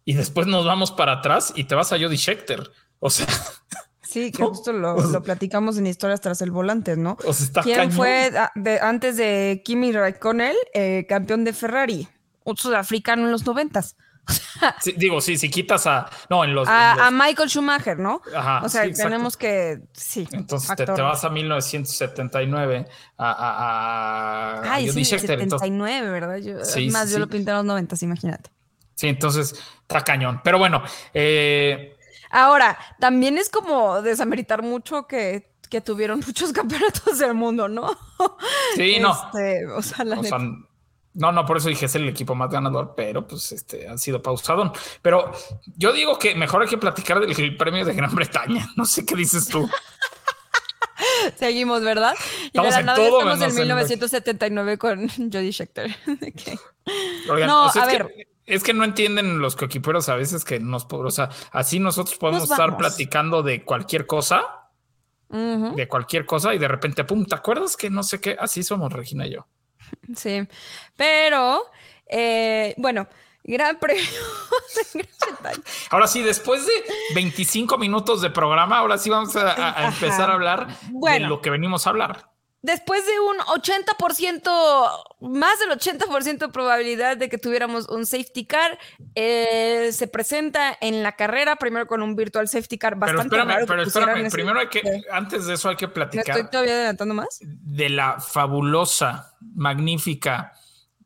Y 0.05 0.15
después 0.15 0.47
nos 0.47 0.65
vamos 0.67 0.93
para 0.93 1.13
atrás 1.13 1.53
y 1.57 1.65
te 1.65 1.75
vas 1.75 1.93
a 1.93 1.99
Jody 1.99 2.17
Scheckter. 2.19 2.71
O 2.99 3.11
sea, 3.11 3.27
Sí, 4.03 4.31
que 4.31 4.45
justo 4.45 4.73
lo, 4.73 4.95
lo 5.11 5.23
platicamos 5.25 5.77
en 5.77 5.89
historias 5.89 6.21
tras 6.21 6.41
el 6.43 6.53
volante, 6.53 6.97
¿no? 6.97 7.17
o 7.27 7.33
sea 7.33 7.47
está 7.47 7.63
¿Quién 7.63 7.77
cañón. 7.79 7.93
fue 7.93 8.31
de- 8.55 8.79
antes 8.79 9.17
de 9.17 9.63
Kimi 9.65 9.91
Raikkonen, 9.91 10.55
eh, 10.73 11.05
campeón 11.09 11.43
de 11.43 11.53
Ferrari? 11.53 12.07
Un 12.45 12.57
sudafricano 12.57 13.25
en 13.25 13.33
los 13.33 13.45
noventas. 13.45 13.97
Sí, 14.81 14.95
digo, 14.97 15.21
sí, 15.21 15.37
si 15.37 15.51
quitas 15.51 15.87
a. 15.87 16.09
No, 16.31 16.45
en 16.45 16.55
los. 16.55 16.67
en 16.69 16.75
A, 16.75 16.95
los- 16.97 17.07
a 17.07 17.11
Michael 17.11 17.49
Schumacher, 17.51 17.99
¿no? 17.99 18.23
Ajá, 18.35 18.63
o 18.65 18.69
sea, 18.69 18.85
sí, 18.85 18.93
tenemos 18.95 19.37
que. 19.37 19.81
Sí. 19.93 20.27
Entonces 20.33 20.75
te, 20.77 20.85
vas 20.87 21.25
a 21.25 21.29
1979 21.31 22.87
a, 23.19 23.31
a, 23.31 23.33
a- 23.33 24.61
a 24.63 24.75
Ay, 24.75 24.89
Jody 24.89 25.05
sí, 25.05 25.11
Scheckter. 25.17 25.41
Entonces, 25.41 25.67
79, 25.69 26.11
¿verdad? 26.11 26.37
Yo, 26.39 26.65
Sí, 26.65 26.89
más, 26.91 27.11
yo 27.11 27.19
lo 27.19 27.29
pinté 27.29 27.51
en 27.51 27.59
los 27.59 27.65
noventas, 27.67 28.03
imagínate. 28.03 28.51
sí, 28.95 29.09
entonces 29.09 29.55
está 29.83 30.03
cañón. 30.03 30.41
Pero 30.45 30.59
bueno, 30.59 30.83
eh, 31.13 31.97
Ahora, 32.31 32.77
también 32.99 33.39
es 33.39 33.49
como 33.49 34.03
desameritar 34.03 34.63
mucho 34.63 35.07
que, 35.07 35.53
que 35.71 35.81
tuvieron 35.81 36.21
muchos 36.27 36.53
campeonatos 36.53 37.19
del 37.19 37.35
mundo, 37.35 37.69
¿no? 37.69 37.97
sí, 38.77 38.99
no. 39.01 39.13
Este, 39.27 39.67
o 39.67 39.83
sea, 39.83 40.05
la 40.05 40.19
O 40.19 40.23
neta. 40.23 40.39
sea, 40.39 40.49
no, 41.15 41.33
no, 41.33 41.47
por 41.47 41.57
eso 41.57 41.69
dije 41.69 41.87
es 41.87 41.95
el 41.95 42.09
equipo 42.09 42.35
más 42.35 42.51
ganador, 42.51 42.95
pero 42.97 43.27
pues 43.27 43.53
este 43.53 43.89
han 43.89 43.99
sido 43.99 44.21
pausadón. 44.21 44.73
Pero 45.01 45.31
yo 45.77 45.93
digo 45.93 46.19
que 46.19 46.35
mejor 46.35 46.63
hay 46.63 46.69
que 46.69 46.79
platicar 46.79 47.21
del 47.25 47.57
premio 47.57 47.85
de 47.85 47.95
Gran 47.95 48.15
Bretaña. 48.15 48.69
No 48.77 48.85
sé 48.85 49.07
qué 49.07 49.15
dices 49.15 49.47
tú. 49.49 49.69
Seguimos, 51.37 51.83
¿verdad? 51.83 52.15
Y 52.43 52.47
Estamos 52.47 52.75
de 52.77 52.83
la 52.83 52.93
en 52.93 52.97
todo 52.97 53.19
estamos 53.21 53.35
en 53.35 53.39
menos 53.41 53.55
en- 53.57 53.63
1979 53.63 54.79
con 54.79 55.09
Jody. 55.33 55.51
Oigan, 57.31 57.49
No, 57.49 57.67
o 57.67 57.71
sea, 57.71 57.85
a 57.85 57.87
es, 57.87 57.93
ver. 57.93 58.07
Que, 58.09 58.29
es 58.47 58.63
que 58.63 58.75
no 58.75 58.85
entienden 58.85 59.39
los 59.39 59.57
coequiperos 59.57 60.09
a 60.09 60.17
veces 60.17 60.45
que 60.45 60.61
nos, 60.61 60.87
o 60.91 61.11
sea, 61.11 61.31
así 61.53 61.79
nosotros 61.79 62.17
podemos 62.19 62.43
Nos 62.43 62.51
estar 62.51 62.77
platicando 62.77 63.43
de 63.43 63.65
cualquier 63.65 64.07
cosa, 64.07 64.45
de 65.31 65.89
cualquier 65.89 66.27
cosa 66.27 66.55
y 66.55 66.59
de 66.59 66.69
repente, 66.69 67.05
pum, 67.05 67.25
¿te 67.25 67.35
acuerdas 67.35 67.77
que 67.77 67.91
no 67.91 68.03
sé 68.03 68.21
qué? 68.21 68.37
Así 68.39 68.63
somos 68.63 68.93
Regina 68.93 69.27
y 69.27 69.33
yo. 69.33 69.47
Sí. 70.17 70.47
Pero, 70.97 71.63
eh, 72.07 72.75
bueno, 72.77 73.09
gran 73.43 73.79
premio 73.79 74.03
de 74.95 75.09
Gran. 75.41 75.63
Ahora 75.91 76.07
sí, 76.07 76.23
después 76.23 76.67
de 76.67 76.73
25 77.15 77.79
minutos 77.79 78.21
de 78.23 78.31
programa, 78.31 78.79
ahora 78.79 78.99
sí 78.99 79.11
vamos 79.11 79.35
a, 79.37 79.87
empezar 79.87 80.31
a 80.31 80.35
hablar 80.35 80.69
de 80.81 81.21
lo 81.21 81.41
que 81.41 81.51
venimos 81.51 81.87
a 81.87 81.91
hablar. 81.91 82.34
Después 82.65 83.05
de 83.05 83.21
un 83.21 83.37
80%, 83.61 85.05
más 85.21 85.59
del 85.59 85.69
80% 85.79 86.39
de 86.39 86.49
probabilidad 86.49 87.19
de 87.19 87.29
que 87.29 87.37
tuviéramos 87.37 87.91
un 87.91 88.07
safety 88.07 88.47
car, 88.47 88.79
eh, 89.15 89.91
se 89.93 90.09
presenta 90.09 90.75
en 90.81 91.03
la 91.03 91.13
carrera, 91.13 91.57
primero 91.57 91.87
con 91.87 92.01
un 92.01 92.17
virtual 92.17 92.49
safety 92.49 92.79
car 92.79 92.95
Pero 92.95 93.01
bastante 93.19 93.37
espérame, 93.37 93.49
raro 93.49 93.67
que 93.67 93.71
pero 93.71 93.83
espérame, 93.83 94.31
primero 94.31 94.59
hay 94.61 94.69
que, 94.69 94.81
antes 95.13 95.45
de 95.45 95.53
eso 95.53 95.69
hay 95.69 95.77
que 95.77 95.89
¿Me 95.89 95.93
estoy 95.93 96.09
platicar 96.23 96.51
todavía 96.51 96.73
adelantando 96.73 97.13
más? 97.13 97.39
de 97.43 97.91
la 97.91 98.19
fabulosa, 98.19 99.37
magnífica, 99.55 100.55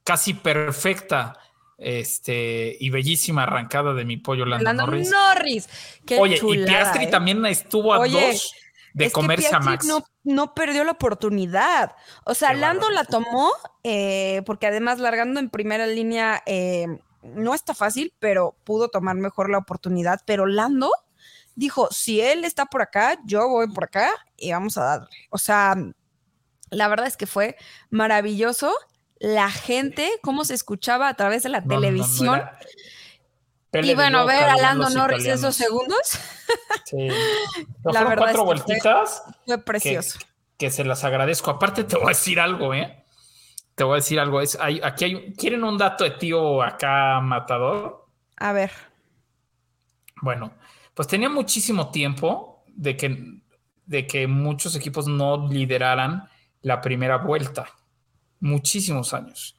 casi 0.04 0.34
perfecta, 0.34 1.40
este, 1.76 2.76
y 2.78 2.90
bellísima 2.90 3.42
arrancada 3.42 3.94
de 3.94 4.04
mi 4.04 4.16
pollo 4.16 4.44
Lando 4.44 4.62
Lando 4.62 4.86
Norris. 4.86 5.10
Norris. 5.10 5.68
Qué 6.06 6.18
Oye, 6.20 6.40
y 6.40 6.64
Piastri 6.66 7.06
¿eh? 7.06 7.08
también 7.08 7.44
estuvo 7.46 7.92
a 7.94 7.98
Oye, 7.98 8.28
dos 8.28 8.52
de 8.94 9.06
Es 9.06 9.12
comerse 9.12 9.48
a 9.48 9.60
Piastri 9.60 9.70
Max. 9.70 9.86
No, 9.86 10.04
no 10.24 10.54
perdió 10.54 10.84
la 10.84 10.92
oportunidad. 10.92 11.94
O 12.24 12.34
sea, 12.34 12.50
Qué 12.50 12.56
Lando 12.56 12.90
la 12.90 13.04
tomó 13.04 13.50
eh, 13.82 14.42
porque 14.46 14.66
además 14.66 14.98
largando 14.98 15.40
en 15.40 15.50
primera 15.50 15.86
línea 15.86 16.42
eh, 16.46 16.86
no 17.22 17.54
está 17.54 17.74
fácil, 17.74 18.14
pero 18.18 18.56
pudo 18.64 18.88
tomar 18.88 19.16
mejor 19.16 19.50
la 19.50 19.58
oportunidad. 19.58 20.20
Pero 20.26 20.46
Lando 20.46 20.90
dijo, 21.54 21.88
si 21.90 22.20
él 22.20 22.44
está 22.44 22.66
por 22.66 22.82
acá, 22.82 23.18
yo 23.24 23.48
voy 23.48 23.68
por 23.68 23.84
acá 23.84 24.10
y 24.36 24.52
vamos 24.52 24.78
a 24.78 24.84
darle. 24.84 25.08
O 25.30 25.38
sea, 25.38 25.76
la 26.70 26.88
verdad 26.88 27.06
es 27.06 27.16
que 27.16 27.26
fue 27.26 27.56
maravilloso. 27.90 28.72
La 29.18 29.50
gente, 29.50 30.08
cómo 30.22 30.44
se 30.44 30.54
escuchaba 30.54 31.08
a 31.08 31.14
través 31.14 31.42
de 31.42 31.48
la 31.48 31.60
No, 31.60 31.66
no, 31.66 31.74
no, 31.74 31.80
televisión. 31.80 32.42
Pele 33.70 33.92
y 33.92 33.94
bueno, 33.94 34.26
ver 34.26 34.44
a 34.44 34.56
Lando 34.56 34.88
Norris 34.90 35.20
italianos. 35.20 35.40
esos 35.44 35.56
segundos 35.56 36.18
Sí. 36.84 36.96
La 37.84 37.92
fueron 37.92 38.08
verdad 38.08 38.16
cuatro 38.16 38.44
fue 38.44 38.54
vueltitas 38.54 39.22
fue 39.46 39.56
que, 39.56 39.62
precioso. 39.62 40.18
que 40.56 40.70
se 40.70 40.84
las 40.84 41.04
agradezco. 41.04 41.50
Aparte, 41.50 41.84
te 41.84 41.96
voy 41.96 42.06
a 42.06 42.08
decir 42.08 42.40
algo, 42.40 42.74
¿eh? 42.74 43.04
Te 43.74 43.84
voy 43.84 43.94
a 43.94 43.96
decir 43.96 44.18
algo. 44.18 44.40
Es, 44.40 44.58
hay, 44.60 44.80
aquí 44.82 45.04
hay, 45.04 45.32
¿Quieren 45.34 45.64
un 45.64 45.78
dato 45.78 46.04
de 46.04 46.12
tío 46.12 46.62
acá 46.62 47.20
matador? 47.20 48.06
A 48.36 48.52
ver. 48.52 48.72
Bueno, 50.22 50.52
pues 50.94 51.06
tenía 51.06 51.28
muchísimo 51.28 51.90
tiempo 51.90 52.64
de 52.68 52.96
que, 52.96 53.40
de 53.86 54.06
que 54.06 54.26
muchos 54.26 54.74
equipos 54.74 55.06
no 55.06 55.48
lideraran 55.48 56.28
la 56.62 56.80
primera 56.80 57.18
vuelta. 57.18 57.66
Muchísimos 58.40 59.14
años. 59.14 59.56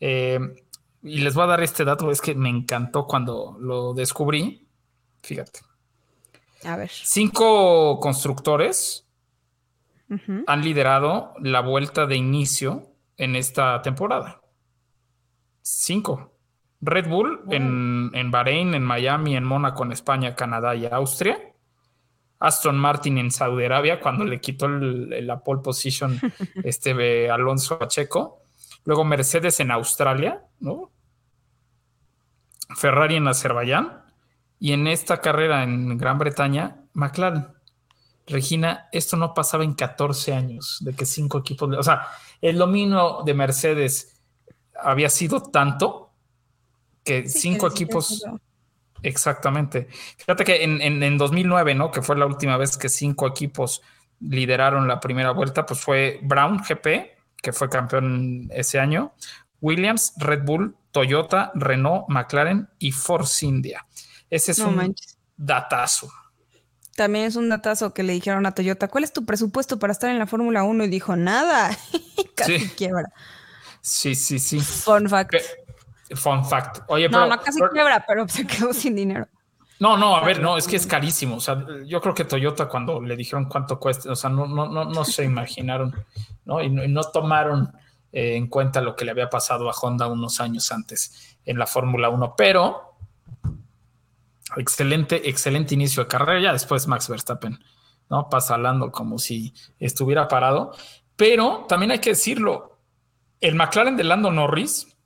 Eh, 0.00 0.38
y 1.06 1.18
les 1.18 1.34
voy 1.34 1.44
a 1.44 1.48
dar 1.48 1.62
este 1.62 1.84
dato, 1.84 2.10
es 2.10 2.20
que 2.20 2.34
me 2.34 2.48
encantó 2.48 3.06
cuando 3.06 3.56
lo 3.60 3.94
descubrí. 3.94 4.66
Fíjate. 5.22 5.60
A 6.64 6.76
ver. 6.76 6.90
Cinco 6.90 7.98
constructores 8.00 9.06
han 10.46 10.62
liderado 10.62 11.34
la 11.40 11.60
vuelta 11.60 12.06
de 12.06 12.16
inicio 12.16 12.92
en 13.16 13.34
esta 13.36 13.82
temporada. 13.82 14.40
Cinco. 15.62 16.32
Red 16.80 17.08
Bull 17.08 17.40
en, 17.50 18.10
en 18.14 18.30
Bahrein, 18.30 18.74
en 18.74 18.84
Miami, 18.84 19.36
en 19.36 19.44
Mónaco, 19.44 19.84
en 19.84 19.92
España, 19.92 20.34
Canadá 20.34 20.74
y 20.76 20.86
Austria. 20.86 21.38
Aston 22.38 22.76
Martin 22.78 23.16
en 23.18 23.30
Saudi 23.30 23.64
Arabia 23.64 23.98
cuando 23.98 24.24
le 24.24 24.40
quitó 24.40 24.66
el- 24.66 25.26
la 25.26 25.40
pole 25.40 25.62
position 25.62 26.20
este 26.64 27.30
Alonso 27.30 27.78
Pacheco. 27.78 28.42
Luego 28.84 29.04
Mercedes 29.04 29.58
en 29.60 29.70
Australia, 29.70 30.44
¿no? 30.60 30.92
Ferrari 32.74 33.16
en 33.16 33.28
Azerbaiyán. 33.28 34.02
Y 34.58 34.72
en 34.72 34.86
esta 34.86 35.20
carrera 35.20 35.62
en 35.62 35.98
Gran 35.98 36.18
Bretaña, 36.18 36.82
McLaren. 36.94 37.48
Regina, 38.26 38.88
esto 38.90 39.16
no 39.16 39.34
pasaba 39.34 39.64
en 39.64 39.74
14 39.74 40.34
años, 40.34 40.78
de 40.80 40.94
que 40.94 41.06
cinco 41.06 41.38
equipos, 41.38 41.76
o 41.76 41.82
sea, 41.82 42.08
el 42.40 42.58
dominio 42.58 43.18
de 43.24 43.34
Mercedes 43.34 44.20
había 44.82 45.08
sido 45.10 45.42
tanto 45.42 46.10
que 47.04 47.28
Sí, 47.28 47.38
cinco 47.38 47.68
que 47.68 47.74
equipos, 47.74 48.24
exactamente. 49.02 49.86
Fíjate 50.16 50.44
que 50.44 50.64
en, 50.64 50.82
en, 50.82 51.02
en 51.02 51.18
2009, 51.18 51.74
¿no? 51.76 51.92
Que 51.92 52.02
fue 52.02 52.16
la 52.16 52.26
última 52.26 52.56
vez 52.56 52.76
que 52.76 52.88
cinco 52.88 53.28
equipos 53.28 53.80
lideraron 54.20 54.88
la 54.88 54.98
primera 54.98 55.30
vuelta, 55.30 55.64
pues 55.64 55.80
fue 55.80 56.18
Brown 56.22 56.58
GP, 56.58 56.86
que 57.40 57.52
fue 57.52 57.68
campeón 57.68 58.48
ese 58.50 58.80
año, 58.80 59.12
Williams, 59.60 60.14
Red 60.16 60.44
Bull, 60.44 60.74
Toyota, 60.96 61.52
Renault, 61.54 62.06
McLaren 62.08 62.70
y 62.78 62.90
Force 62.90 63.44
India. 63.44 63.84
Ese 64.30 64.52
es 64.52 64.58
No 64.60 64.68
un 64.68 64.76
manches. 64.76 65.18
datazo. 65.36 66.10
También 66.96 67.26
es 67.26 67.36
un 67.36 67.50
datazo 67.50 67.92
que 67.92 68.02
le 68.02 68.14
dijeron 68.14 68.46
a 68.46 68.52
Toyota, 68.52 68.88
¿cuál 68.88 69.04
es 69.04 69.12
tu 69.12 69.26
presupuesto 69.26 69.78
para 69.78 69.92
estar 69.92 70.08
en 70.08 70.18
la 70.18 70.26
Fórmula 70.26 70.62
1? 70.62 70.84
Y 70.84 70.88
dijo, 70.88 71.14
nada. 71.14 71.76
casi 72.34 72.60
Sí. 72.60 72.68
quiebra. 72.70 73.04
Sí, 73.82 74.14
sí, 74.14 74.38
sí. 74.38 74.58
Fun 74.60 75.06
fact. 75.10 75.32
Pe- 75.32 76.16
Fun 76.16 76.46
fact. 76.46 76.78
Oye, 76.88 77.10
no, 77.10 77.18
pero, 77.18 77.26
no 77.36 77.42
casi 77.42 77.58
pero- 77.60 77.72
quiebra, 77.72 78.04
pero 78.08 78.26
se 78.28 78.46
quedó 78.46 78.72
sin 78.72 78.96
dinero. 78.96 79.28
no, 79.80 79.98
no, 79.98 80.16
a 80.16 80.24
ver, 80.24 80.40
no, 80.40 80.56
es 80.56 80.66
que 80.66 80.76
es 80.76 80.86
carísimo. 80.86 81.36
O 81.36 81.40
sea, 81.40 81.62
yo 81.84 82.00
creo 82.00 82.14
que 82.14 82.24
Toyota 82.24 82.68
cuando 82.70 83.02
le 83.02 83.14
dijeron 83.16 83.44
cuánto 83.44 83.78
cuesta, 83.78 84.10
o 84.10 84.16
sea, 84.16 84.30
no, 84.30 84.46
no, 84.46 84.66
no, 84.66 84.86
no 84.86 85.04
se 85.04 85.24
imaginaron, 85.24 85.94
¿no? 86.46 86.62
Y 86.62 86.70
no, 86.70 86.82
y 86.82 86.88
no 86.88 87.02
tomaron 87.02 87.70
eh, 88.16 88.34
en 88.34 88.46
cuenta 88.46 88.80
lo 88.80 88.96
que 88.96 89.04
le 89.04 89.10
había 89.10 89.28
pasado 89.28 89.68
a 89.68 89.74
Honda 89.74 90.06
unos 90.06 90.40
años 90.40 90.72
antes 90.72 91.36
en 91.44 91.58
la 91.58 91.66
Fórmula 91.66 92.08
1. 92.08 92.34
Pero 92.34 92.96
excelente, 94.56 95.28
excelente 95.28 95.74
inicio 95.74 96.02
de 96.02 96.08
carrera. 96.08 96.40
Ya 96.40 96.52
después 96.54 96.86
Max 96.86 97.10
Verstappen, 97.10 97.62
¿no? 98.08 98.30
Pasa 98.30 98.54
hablando 98.54 98.90
como 98.90 99.18
si 99.18 99.52
estuviera 99.78 100.28
parado. 100.28 100.72
Pero 101.14 101.66
también 101.68 101.90
hay 101.90 101.98
que 101.98 102.08
decirlo, 102.08 102.78
el 103.38 103.54
McLaren 103.54 103.98
de 103.98 104.04
Lando 104.04 104.32
Norris 104.32 104.96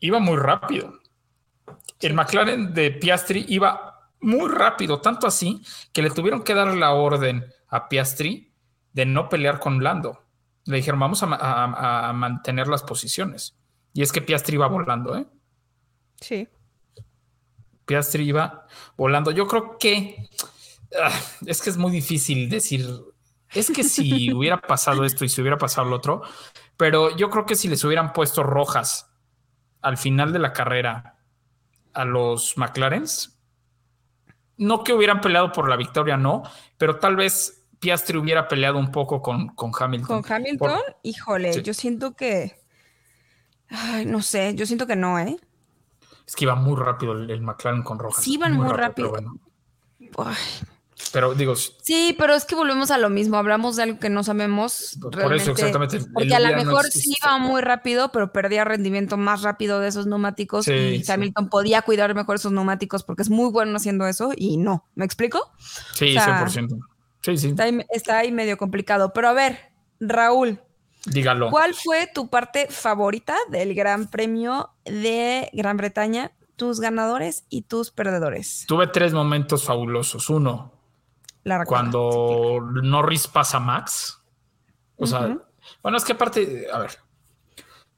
iba 0.00 0.18
muy 0.18 0.36
rápido. 0.36 1.00
El 1.98 2.12
McLaren 2.12 2.74
de 2.74 2.90
Piastri 2.90 3.46
iba 3.48 4.10
muy 4.20 4.50
rápido, 4.50 5.00
tanto 5.00 5.26
así 5.26 5.62
que 5.94 6.02
le 6.02 6.10
tuvieron 6.10 6.42
que 6.42 6.52
dar 6.52 6.74
la 6.74 6.92
orden 6.92 7.46
a 7.68 7.88
Piastri 7.88 8.52
de 8.92 9.06
no 9.06 9.30
pelear 9.30 9.60
con 9.60 9.82
Lando. 9.82 10.25
Le 10.66 10.76
dijeron, 10.76 11.00
vamos 11.00 11.22
a, 11.22 11.26
a- 11.26 12.08
a 12.08 12.12
mantener 12.12 12.68
las 12.68 12.82
posiciones. 12.82 13.56
Y 13.92 14.02
es 14.02 14.12
que 14.12 14.20
Piastri 14.20 14.54
iba 14.56 14.66
volando, 14.66 15.16
¿eh? 15.16 15.26
Sí. 16.20 16.48
Piastri 17.86 18.24
iba 18.24 18.66
volando. 18.96 19.30
Yo 19.30 19.46
creo 19.46 19.78
que 19.78 20.28
ah, 21.00 21.12
es 21.46 21.62
que 21.62 21.70
es 21.70 21.76
muy 21.76 21.92
difícil 21.92 22.48
decir. 22.48 22.86
Es 23.54 23.70
que 23.70 23.84
si 23.84 24.32
hubiera 24.34 24.60
pasado 24.60 25.04
esto 25.04 25.24
y 25.24 25.28
si 25.28 25.40
hubiera 25.40 25.56
pasado 25.58 25.88
lo 25.88 25.96
otro, 25.96 26.22
pero 26.76 27.16
yo 27.16 27.30
creo 27.30 27.46
que 27.46 27.54
si 27.54 27.68
les 27.68 27.82
hubieran 27.84 28.12
puesto 28.12 28.42
rojas 28.42 29.10
al 29.82 29.96
final 29.96 30.32
de 30.32 30.40
la 30.40 30.52
carrera 30.52 31.18
a 31.94 32.04
los 32.04 32.58
McLarens, 32.58 33.38
no 34.58 34.82
que 34.82 34.92
hubieran 34.92 35.20
peleado 35.20 35.52
por 35.52 35.68
la 35.68 35.76
victoria, 35.76 36.16
no, 36.16 36.42
pero 36.76 36.98
tal 36.98 37.14
vez 37.16 37.65
Piastri 37.78 38.16
hubiera 38.18 38.48
peleado 38.48 38.78
un 38.78 38.90
poco 38.90 39.20
con, 39.22 39.48
con 39.48 39.70
Hamilton. 39.78 40.22
Con 40.22 40.32
Hamilton, 40.32 40.68
Por- 40.70 40.96
híjole, 41.02 41.52
Sí. 41.52 41.62
yo 41.62 41.74
siento 41.74 42.14
que. 42.14 42.56
Ay, 43.68 44.06
no 44.06 44.22
sé, 44.22 44.54
yo 44.54 44.64
siento 44.66 44.86
que 44.86 44.96
no, 44.96 45.18
¿eh? 45.18 45.36
es 46.26 46.34
que 46.34 46.44
iba 46.44 46.54
muy 46.56 46.76
rápido 46.76 47.12
el, 47.12 47.30
el 47.30 47.40
McLaren 47.40 47.82
con 47.82 47.98
rojas. 48.00 48.24
Sí, 48.24 48.34
iban 48.34 48.54
muy 48.54 48.68
rápido. 48.72 49.10
bueno. 49.10 49.38
Pero 51.12 51.34
digo, 51.34 51.54
Sí, 51.56 52.16
pero 52.18 52.34
es 52.34 52.44
que 52.46 52.54
volvemos 52.54 52.90
a 52.90 52.98
lo 52.98 53.10
mismo. 53.10 53.36
Hablamos 53.36 53.76
de 53.76 53.82
algo 53.84 53.98
que 53.98 54.08
no 54.08 54.24
sabemos. 54.24 54.98
Por- 55.00 55.14
realmente, 55.14 55.42
eso, 55.44 55.52
exactamente, 55.52 56.00
Porque 56.12 56.34
a 56.34 56.40
lo 56.40 56.50
no 56.50 56.56
mejor 56.56 56.86
sí 56.86 57.14
iba 57.22 57.38
muy 57.38 57.60
rápido, 57.60 58.10
pero 58.12 58.32
perdía 58.32 58.64
rendimiento 58.64 59.16
más 59.16 59.42
rápido 59.42 59.78
de 59.78 59.88
esos 59.88 60.06
neumáticos. 60.06 60.64
Sí, 60.64 60.72
y 60.72 61.04
sí. 61.04 61.12
Hamilton 61.12 61.48
podía 61.48 61.82
cuidar 61.82 62.14
mejor 62.14 62.36
esos 62.36 62.50
neumáticos 62.52 63.02
porque 63.04 63.22
es 63.22 63.30
muy 63.30 63.50
bueno 63.50 63.76
haciendo 63.76 64.06
eso 64.06 64.32
y 64.34 64.56
no. 64.56 64.84
¿Me 64.94 65.04
explico? 65.04 65.52
sí, 65.94 66.16
o 66.16 66.20
sea, 66.20 66.44
100%. 66.46 66.78
Sí, 67.26 67.36
sí, 67.38 67.48
Está 67.48 67.64
ahí, 67.64 67.80
está 67.90 68.18
ahí 68.18 68.30
medio 68.30 68.56
complicado. 68.56 69.12
Pero 69.12 69.28
a 69.28 69.32
ver, 69.32 69.72
Raúl, 69.98 70.60
dígalo. 71.06 71.50
¿cuál 71.50 71.74
fue 71.74 72.06
tu 72.06 72.30
parte 72.30 72.68
favorita 72.70 73.36
del 73.50 73.74
Gran 73.74 74.08
Premio 74.08 74.70
de 74.84 75.50
Gran 75.52 75.76
Bretaña? 75.76 76.30
Tus 76.54 76.78
ganadores 76.78 77.44
y 77.48 77.62
tus 77.62 77.90
perdedores. 77.90 78.64
Tuve 78.68 78.86
tres 78.86 79.12
momentos 79.12 79.64
fabulosos. 79.64 80.30
Uno, 80.30 80.72
La 81.42 81.64
cuando 81.64 82.60
Norris 82.80 83.26
pasa 83.26 83.56
a 83.56 83.60
Max. 83.60 84.22
O 84.94 85.04
sea, 85.04 85.36
bueno, 85.82 85.98
es 85.98 86.04
que 86.04 86.12
aparte, 86.12 86.68
a 86.72 86.78
ver, 86.78 86.92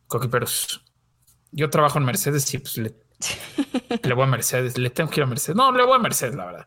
coquiperos, 0.07 0.83
yo 1.53 1.69
trabajo 1.69 1.99
en 1.99 2.07
Mercedes 2.07 2.55
y 2.55 2.59
pues 2.61 2.79
le, 2.79 2.95
le 4.03 4.14
voy 4.14 4.25
a 4.25 4.27
Mercedes, 4.27 4.79
le 4.79 4.88
tengo 4.88 5.11
que 5.11 5.21
ir 5.21 5.25
a 5.25 5.27
Mercedes. 5.27 5.55
No, 5.55 5.71
le 5.71 5.85
voy 5.85 5.97
a 5.97 5.99
Mercedes, 5.99 6.35
la 6.35 6.47
verdad. 6.47 6.67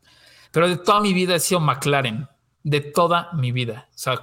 Pero 0.52 0.70
de 0.70 0.78
toda 0.78 1.02
mi 1.02 1.12
vida 1.12 1.34
he 1.34 1.40
sido 1.40 1.60
McLaren, 1.60 2.28
de 2.64 2.82
toda 2.82 3.32
mi 3.34 3.52
vida. 3.52 3.90
O 3.90 3.98
sea, 3.98 4.20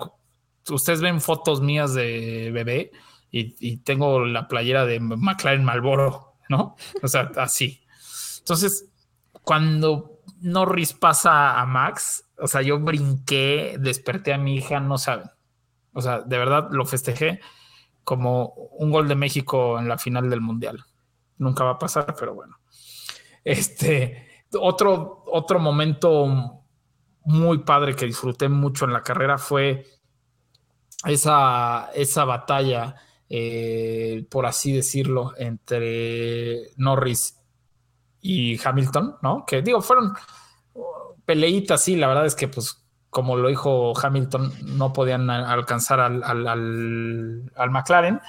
ustedes 0.71 1.01
ven 1.01 1.21
fotos 1.21 1.61
mías 1.61 1.95
de 1.95 2.51
bebé 2.53 2.93
y, 3.31 3.57
y 3.61 3.79
tengo 3.79 4.25
la 4.25 4.49
playera 4.49 4.87
de 4.87 5.01
McLaren 5.01 5.65
Malboro, 5.65 6.35
¿no? 6.49 6.77
O 7.03 7.09
sea, 7.09 7.31
así. 7.37 7.83
Entonces, 8.39 8.89
cuando 9.43 10.21
Norris 10.41 10.93
pasa 10.93 11.61
a 11.61 11.67
Max, 11.67 12.25
o 12.39 12.47
sea, 12.47 12.63
yo 12.63 12.79
brinqué, 12.79 13.77
desperté 13.79 14.33
a 14.33 14.39
mi 14.39 14.57
hija, 14.57 14.81
no 14.81 14.99
saben. 14.99 15.31
O 15.93 16.01
sea, 16.01 16.21
de 16.21 16.39
verdad 16.39 16.69
lo 16.71 16.85
festejé 16.87 17.41
como 18.05 18.55
un 18.79 18.91
gol 18.91 19.09
de 19.09 19.17
México 19.17 19.79
en 19.79 19.89
la 19.89 19.99
final 19.99 20.31
del 20.31 20.41
Mundial. 20.41 20.85
Nunca 21.39 21.65
va 21.65 21.73
a 21.73 21.79
pasar, 21.79 22.15
pero 22.19 22.35
bueno. 22.35 22.59
Este, 23.45 24.29
otro, 24.55 25.25
otro 25.27 25.59
momento 25.59 26.58
muy 27.29 27.59
padre 27.59 27.95
que 27.95 28.07
disfruté 28.07 28.49
mucho 28.49 28.85
en 28.85 28.93
la 28.93 29.03
carrera 29.03 29.39
fue 29.39 29.87
esa, 31.05 31.91
esa 31.95 32.25
batalla, 32.25 32.97
eh, 33.29 34.27
por 34.31 34.47
así 34.47 34.73
decirlo, 34.73 35.33
entre 35.39 36.71
Norris 36.77 37.39
y 38.21 38.59
Hamilton, 38.67 39.17
¿no? 39.23 39.45
Que 39.47 39.63
digo, 39.63 39.81
fueron 39.81 40.15
peleitas, 41.25 41.83
sí, 41.83 41.97
la 41.97 42.09
verdad 42.09 42.27
es 42.27 42.35
que 42.35 42.49
pues 42.49 42.85
como 43.11 43.37
lo 43.37 43.49
dijo 43.49 43.95
Hamilton, 43.99 44.53
no 44.77 44.93
podían 44.93 45.31
alcanzar 45.31 45.99
al, 46.01 46.23
al- 46.23 46.47
al- 46.47 47.53
al 47.57 47.71
McLaren. 47.71 48.21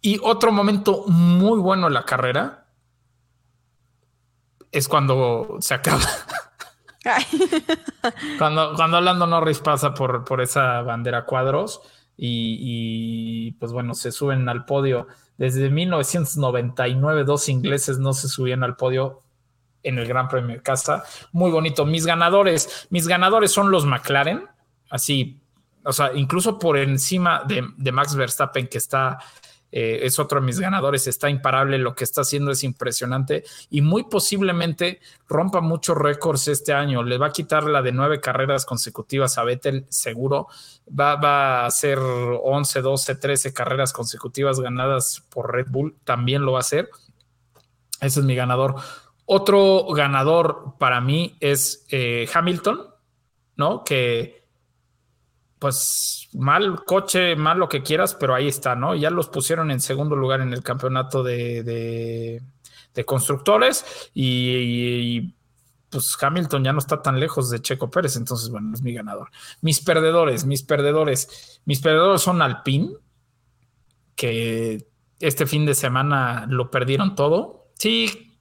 Y 0.00 0.20
otro 0.22 0.52
momento 0.52 1.04
muy 1.08 1.58
bueno 1.58 1.88
en 1.88 1.94
la 1.94 2.04
carrera 2.04 2.66
es 4.70 4.88
cuando 4.88 5.56
se 5.60 5.74
acaba. 5.74 6.02
Cuando, 8.38 8.74
cuando 8.74 9.00
Lando 9.00 9.26
Norris 9.26 9.60
pasa 9.60 9.94
por, 9.94 10.24
por 10.24 10.40
esa 10.40 10.82
bandera 10.82 11.24
cuadros 11.24 11.80
y, 12.16 12.58
y, 12.60 13.52
pues 13.52 13.72
bueno, 13.72 13.94
se 13.94 14.12
suben 14.12 14.48
al 14.48 14.64
podio. 14.64 15.06
Desde 15.36 15.70
1999 15.70 17.24
dos 17.24 17.48
ingleses 17.48 17.98
no 17.98 18.12
se 18.12 18.28
subían 18.28 18.62
al 18.62 18.76
podio 18.76 19.22
en 19.82 19.98
el 19.98 20.06
Gran 20.06 20.28
Premio 20.28 20.56
de 20.56 20.62
Casa. 20.62 21.04
Muy 21.32 21.50
bonito. 21.50 21.86
Mis 21.86 22.06
ganadores, 22.06 22.86
mis 22.90 23.06
ganadores 23.06 23.52
son 23.52 23.70
los 23.70 23.84
McLaren, 23.84 24.44
así, 24.90 25.40
o 25.84 25.92
sea, 25.92 26.12
incluso 26.14 26.58
por 26.58 26.78
encima 26.78 27.42
de, 27.46 27.66
de 27.76 27.92
Max 27.92 28.16
Verstappen, 28.16 28.66
que 28.68 28.78
está, 28.78 29.18
eh, 29.76 30.06
es 30.06 30.20
otro 30.20 30.38
de 30.38 30.46
mis 30.46 30.60
ganadores, 30.60 31.08
está 31.08 31.28
imparable, 31.28 31.78
lo 31.78 31.96
que 31.96 32.04
está 32.04 32.20
haciendo 32.20 32.52
es 32.52 32.62
impresionante 32.62 33.42
y 33.70 33.80
muy 33.80 34.04
posiblemente 34.04 35.00
rompa 35.28 35.60
muchos 35.60 35.98
récords 35.98 36.46
este 36.46 36.72
año. 36.72 37.02
Le 37.02 37.18
va 37.18 37.26
a 37.26 37.32
quitar 37.32 37.64
la 37.64 37.82
de 37.82 37.90
nueve 37.90 38.20
carreras 38.20 38.66
consecutivas 38.66 39.36
a 39.36 39.42
Vettel, 39.42 39.84
seguro. 39.88 40.46
Va, 40.88 41.16
va 41.16 41.62
a 41.62 41.66
hacer 41.66 41.98
11, 41.98 42.82
12, 42.82 43.16
13 43.16 43.52
carreras 43.52 43.92
consecutivas 43.92 44.60
ganadas 44.60 45.24
por 45.28 45.52
Red 45.52 45.66
Bull, 45.70 45.96
también 46.04 46.42
lo 46.42 46.52
va 46.52 46.58
a 46.58 46.60
hacer. 46.60 46.88
Ese 48.00 48.20
es 48.20 48.26
mi 48.26 48.36
ganador. 48.36 48.76
Otro 49.26 49.86
ganador 49.86 50.76
para 50.78 51.00
mí 51.00 51.36
es 51.40 51.84
eh, 51.90 52.28
Hamilton, 52.32 52.80
¿no? 53.56 53.82
Que 53.82 54.43
pues 55.64 56.28
mal 56.34 56.84
coche, 56.84 57.36
mal 57.36 57.58
lo 57.58 57.70
que 57.70 57.82
quieras, 57.82 58.14
pero 58.14 58.34
ahí 58.34 58.48
está, 58.48 58.76
¿no? 58.76 58.94
Ya 58.94 59.08
los 59.08 59.30
pusieron 59.30 59.70
en 59.70 59.80
segundo 59.80 60.14
lugar 60.14 60.42
en 60.42 60.52
el 60.52 60.62
campeonato 60.62 61.22
de, 61.22 62.42
constructores 63.06 64.10
y, 64.12 64.50
y, 64.50 65.34
pues 65.88 66.18
Hamilton 66.20 66.64
ya 66.64 66.74
no 66.74 66.80
está 66.80 67.00
tan 67.00 67.18
lejos 67.18 67.48
de 67.48 67.62
Checo 67.62 67.90
Pérez, 67.90 68.16
entonces 68.16 68.50
bueno, 68.50 68.74
es 68.74 68.82
mi 68.82 68.92
ganador. 68.92 69.30
Mis 69.62 69.80
perdedores, 69.80 70.44
mis 70.44 70.62
perdedores, 70.62 71.62
mis 71.64 71.80
perdedores 71.80 72.20
son 72.20 72.42
Alpine, 72.42 72.90
que 74.14 74.86
este 75.20 75.46
fin 75.46 75.64
de 75.64 75.74
semana 75.74 76.44
lo 76.46 76.70
perdieron 76.70 77.14
todo. 77.14 77.70
Sí, 77.78 78.33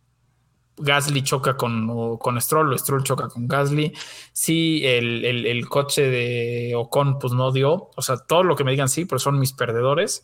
Gasly 0.78 1.24
choca 1.24 1.56
con, 1.56 2.18
con 2.18 2.42
Stroll, 2.42 2.74
o 2.74 2.78
Stroll 2.78 3.04
choca 3.04 3.28
con 3.28 3.48
Gasly. 3.48 3.94
Sí, 4.32 4.86
el, 4.86 5.24
el, 5.24 5.46
el, 5.46 5.70
coche 5.70 6.10
de 6.10 6.74
Ocon 6.76 7.20
pues 7.20 7.34
no 7.34 7.52
dio. 7.52 7.92
O 7.96 8.02
sea, 8.02 8.18
todo 8.18 8.44
lo 8.44 8.56
que 8.56 8.64
me 8.64 8.72
digan 8.72 8.90
sí, 8.90 9.06
pero 9.06 9.20
son 9.20 9.40
mis 9.40 9.54
perdedores. 9.54 10.24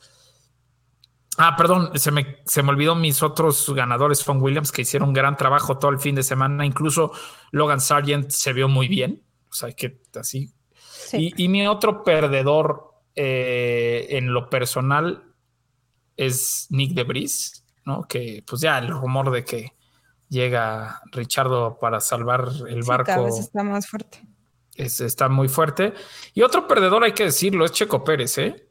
Ah, 1.38 1.56
perdón, 1.56 1.92
se 1.98 2.12
me, 2.12 2.40
se 2.46 2.64
me 2.64 2.70
olvidó 2.70 2.96
mis 2.96 3.24
otros 3.24 3.74
ganadores, 3.74 4.26
Von 4.26 4.42
Williams, 4.42 4.72
que 4.72 4.82
hicieron 4.82 5.10
un 5.10 5.14
gran 5.14 5.38
trabajo 5.38 5.78
todo 5.78 5.92
el 5.92 6.00
fin 6.00 6.16
de 6.16 6.24
semana. 6.24 6.66
Incluso 6.66 7.12
Logan 7.52 7.80
Sargent 7.80 8.30
se 8.32 8.52
vio 8.52 8.68
muy 8.68 8.88
bien. 8.88 9.24
O 9.50 9.54
sea, 9.54 9.72
que 9.72 10.02
así. 10.20 10.52
Sí. 10.74 11.34
Y, 11.36 11.46
y, 11.46 11.48
mi 11.48 11.66
otro 11.66 12.04
perdedor 12.04 12.90
eh, 13.16 14.08
en 14.12 14.34
lo 14.34 14.50
personal 14.50 15.24
es 16.18 16.68
Nick 16.70 16.94
de 16.94 17.04
Bris, 17.04 17.66
¿no? 17.86 18.04
Que 18.04 18.44
pues 18.46 18.62
ya 18.62 18.78
el 18.78 18.90
rumor 18.90 19.32
de 19.32 19.46
que 19.46 19.74
llega 20.30 21.02
Richardo 21.12 21.78
para 21.80 22.00
salvar 22.00 22.48
el 22.68 22.84
sí, 22.84 22.90
barco. 22.90 23.06
Cada 23.08 23.24
vez 23.24 23.40
está 23.40 23.64
más 23.64 23.88
fuerte. 23.88 24.26
Es, 24.76 25.02
está 25.02 25.28
muy 25.28 25.50
fuerte. 25.50 25.94
Y 26.34 26.42
otro 26.42 26.68
perdedor, 26.68 27.04
hay 27.04 27.12
que 27.12 27.26
decirlo, 27.26 27.66
es 27.66 27.72
Checo 27.72 28.04
Pérez, 28.04 28.38
¿eh? 28.38 28.70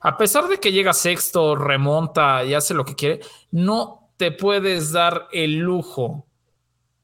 A 0.00 0.16
pesar 0.16 0.46
de 0.46 0.58
que 0.58 0.70
llega 0.70 0.92
sexto, 0.92 1.56
remonta 1.56 2.44
y 2.44 2.54
hace 2.54 2.72
lo 2.72 2.84
que 2.84 2.94
quiere, 2.94 3.20
no 3.50 4.12
te 4.16 4.30
puedes 4.30 4.92
dar 4.92 5.26
el 5.32 5.58
lujo 5.58 6.26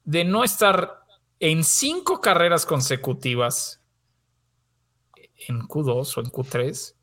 de 0.04 0.24
no 0.24 0.44
estar 0.44 1.04
en 1.40 1.64
cinco 1.64 2.20
carreras 2.20 2.66
consecutivas 2.66 3.82
en 5.48 5.62
Q2 5.62 6.16
o 6.16 6.20
en 6.20 6.26
Q3. 6.26 6.94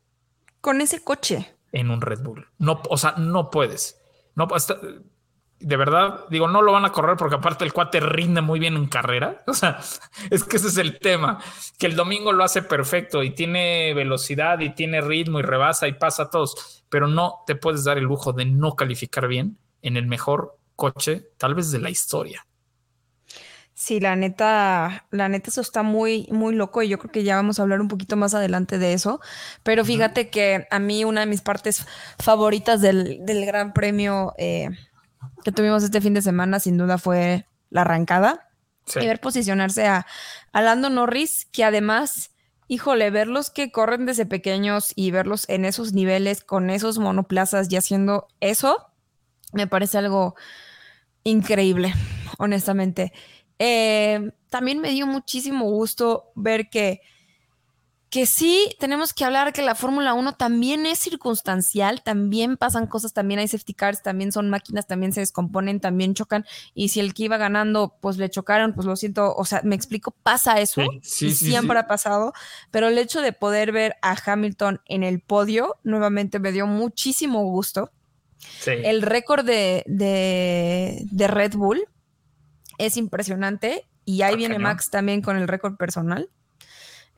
Con 0.60 0.80
ese 0.80 1.04
coche. 1.04 1.56
En 1.72 1.90
un 1.90 2.00
Red 2.00 2.22
Bull. 2.22 2.46
No, 2.58 2.80
o 2.88 2.96
sea, 2.96 3.12
no 3.18 3.50
puedes. 3.50 4.00
No, 4.34 4.48
hasta, 4.54 4.78
de 5.62 5.76
verdad, 5.76 6.24
digo, 6.28 6.48
no 6.48 6.62
lo 6.62 6.72
van 6.72 6.84
a 6.84 6.92
correr 6.92 7.16
porque 7.16 7.36
aparte 7.36 7.64
el 7.64 7.72
cuate 7.72 8.00
rinde 8.00 8.40
muy 8.40 8.58
bien 8.58 8.76
en 8.76 8.86
carrera. 8.86 9.42
O 9.52 9.54
sea, 9.54 9.78
es 10.30 10.44
que 10.44 10.56
ese 10.56 10.68
es 10.68 10.78
el 10.78 10.98
tema, 10.98 11.38
que 11.78 11.86
el 11.86 11.94
domingo 11.94 12.32
lo 12.32 12.42
hace 12.42 12.62
perfecto 12.62 13.22
y 13.22 13.30
tiene 13.30 13.92
velocidad 13.94 14.60
y 14.60 14.70
tiene 14.70 15.00
ritmo 15.00 15.40
y 15.40 15.42
rebasa 15.42 15.88
y 15.88 15.92
pasa 15.92 16.24
a 16.24 16.30
todos, 16.30 16.84
pero 16.88 17.06
no 17.06 17.42
te 17.46 17.54
puedes 17.54 17.84
dar 17.84 17.98
el 17.98 18.04
lujo 18.04 18.32
de 18.32 18.46
no 18.46 18.74
calificar 18.74 19.28
bien 19.28 19.58
en 19.82 19.96
el 19.96 20.06
mejor 20.06 20.58
coche, 20.74 21.28
tal 21.36 21.54
vez 21.54 21.70
de 21.70 21.80
la 21.80 21.90
historia. 21.90 22.46
Sí, 23.74 24.00
la 24.00 24.14
neta, 24.16 25.06
la 25.10 25.28
neta, 25.28 25.50
eso 25.50 25.60
está 25.60 25.82
muy, 25.82 26.28
muy 26.30 26.54
loco 26.54 26.82
y 26.82 26.88
yo 26.88 26.98
creo 26.98 27.10
que 27.10 27.24
ya 27.24 27.36
vamos 27.36 27.58
a 27.58 27.62
hablar 27.62 27.80
un 27.80 27.88
poquito 27.88 28.16
más 28.16 28.32
adelante 28.32 28.78
de 28.78 28.92
eso. 28.92 29.20
Pero 29.62 29.84
fíjate 29.84 30.30
que 30.30 30.66
a 30.70 30.78
mí 30.78 31.04
una 31.04 31.22
de 31.22 31.26
mis 31.26 31.40
partes 31.40 31.86
favoritas 32.18 32.80
del, 32.80 33.24
del 33.26 33.44
Gran 33.44 33.72
Premio 33.72 34.34
eh, 34.38 34.68
que 35.44 35.52
tuvimos 35.52 35.82
este 35.82 36.00
fin 36.00 36.14
de 36.14 36.22
semana, 36.22 36.60
sin 36.60 36.78
duda, 36.78 36.98
fue 36.98 37.46
la 37.70 37.82
arrancada. 37.82 38.48
Sí. 38.86 39.00
Y 39.00 39.06
ver 39.06 39.20
posicionarse 39.20 39.86
a, 39.86 40.06
a 40.52 40.62
Lando 40.62 40.90
Norris, 40.90 41.46
que 41.52 41.64
además, 41.64 42.32
híjole, 42.68 43.10
verlos 43.10 43.50
que 43.50 43.70
corren 43.70 44.06
desde 44.06 44.26
pequeños 44.26 44.92
y 44.96 45.10
verlos 45.10 45.48
en 45.48 45.64
esos 45.64 45.92
niveles, 45.92 46.42
con 46.42 46.68
esos 46.70 46.98
monoplazas 46.98 47.70
y 47.70 47.76
haciendo 47.76 48.26
eso, 48.40 48.92
me 49.52 49.66
parece 49.66 49.98
algo 49.98 50.34
increíble, 51.24 51.94
honestamente. 52.38 53.12
Eh, 53.58 54.32
también 54.48 54.80
me 54.80 54.90
dio 54.90 55.06
muchísimo 55.06 55.66
gusto 55.70 56.32
ver 56.34 56.68
que, 56.68 57.00
que 58.12 58.26
sí, 58.26 58.76
tenemos 58.78 59.14
que 59.14 59.24
hablar 59.24 59.54
que 59.54 59.62
la 59.62 59.74
Fórmula 59.74 60.12
1 60.12 60.34
también 60.34 60.84
es 60.84 60.98
circunstancial, 60.98 62.02
también 62.02 62.58
pasan 62.58 62.86
cosas, 62.86 63.14
también 63.14 63.40
hay 63.40 63.48
safety 63.48 63.72
cars, 63.72 64.02
también 64.02 64.32
son 64.32 64.50
máquinas, 64.50 64.86
también 64.86 65.14
se 65.14 65.20
descomponen, 65.20 65.80
también 65.80 66.12
chocan, 66.12 66.44
y 66.74 66.90
si 66.90 67.00
el 67.00 67.14
que 67.14 67.22
iba 67.22 67.38
ganando, 67.38 67.96
pues 68.02 68.18
le 68.18 68.28
chocaron, 68.28 68.74
pues 68.74 68.86
lo 68.86 68.96
siento, 68.96 69.34
o 69.34 69.46
sea, 69.46 69.62
me 69.64 69.74
explico, 69.74 70.10
pasa 70.10 70.60
eso, 70.60 70.82
Sí, 70.82 71.00
sí, 71.02 71.26
y 71.28 71.34
sí, 71.34 71.46
siempre 71.46 71.78
ha 71.78 71.86
pasado, 71.86 72.34
pero 72.70 72.88
el 72.88 72.98
hecho 72.98 73.22
de 73.22 73.32
poder 73.32 73.72
ver 73.72 73.96
a 74.02 74.14
Hamilton 74.26 74.82
en 74.84 75.04
el 75.04 75.20
podio, 75.20 75.78
nuevamente 75.82 76.38
me 76.38 76.52
dio 76.52 76.66
muchísimo 76.66 77.42
gusto. 77.44 77.92
El 78.66 79.00
récord 79.00 79.46
de, 79.46 79.84
de, 79.86 81.06
de 81.10 81.28
Red 81.28 81.54
Bull 81.54 81.82
es 82.76 82.98
impresionante 82.98 83.88
y 84.04 84.20
ahí 84.20 84.32
Está 84.32 84.36
viene. 84.36 84.58
Max 84.58 84.90
también 84.90 85.22
con 85.22 85.38
el 85.38 85.48
récord 85.48 85.76
personal. 85.76 86.28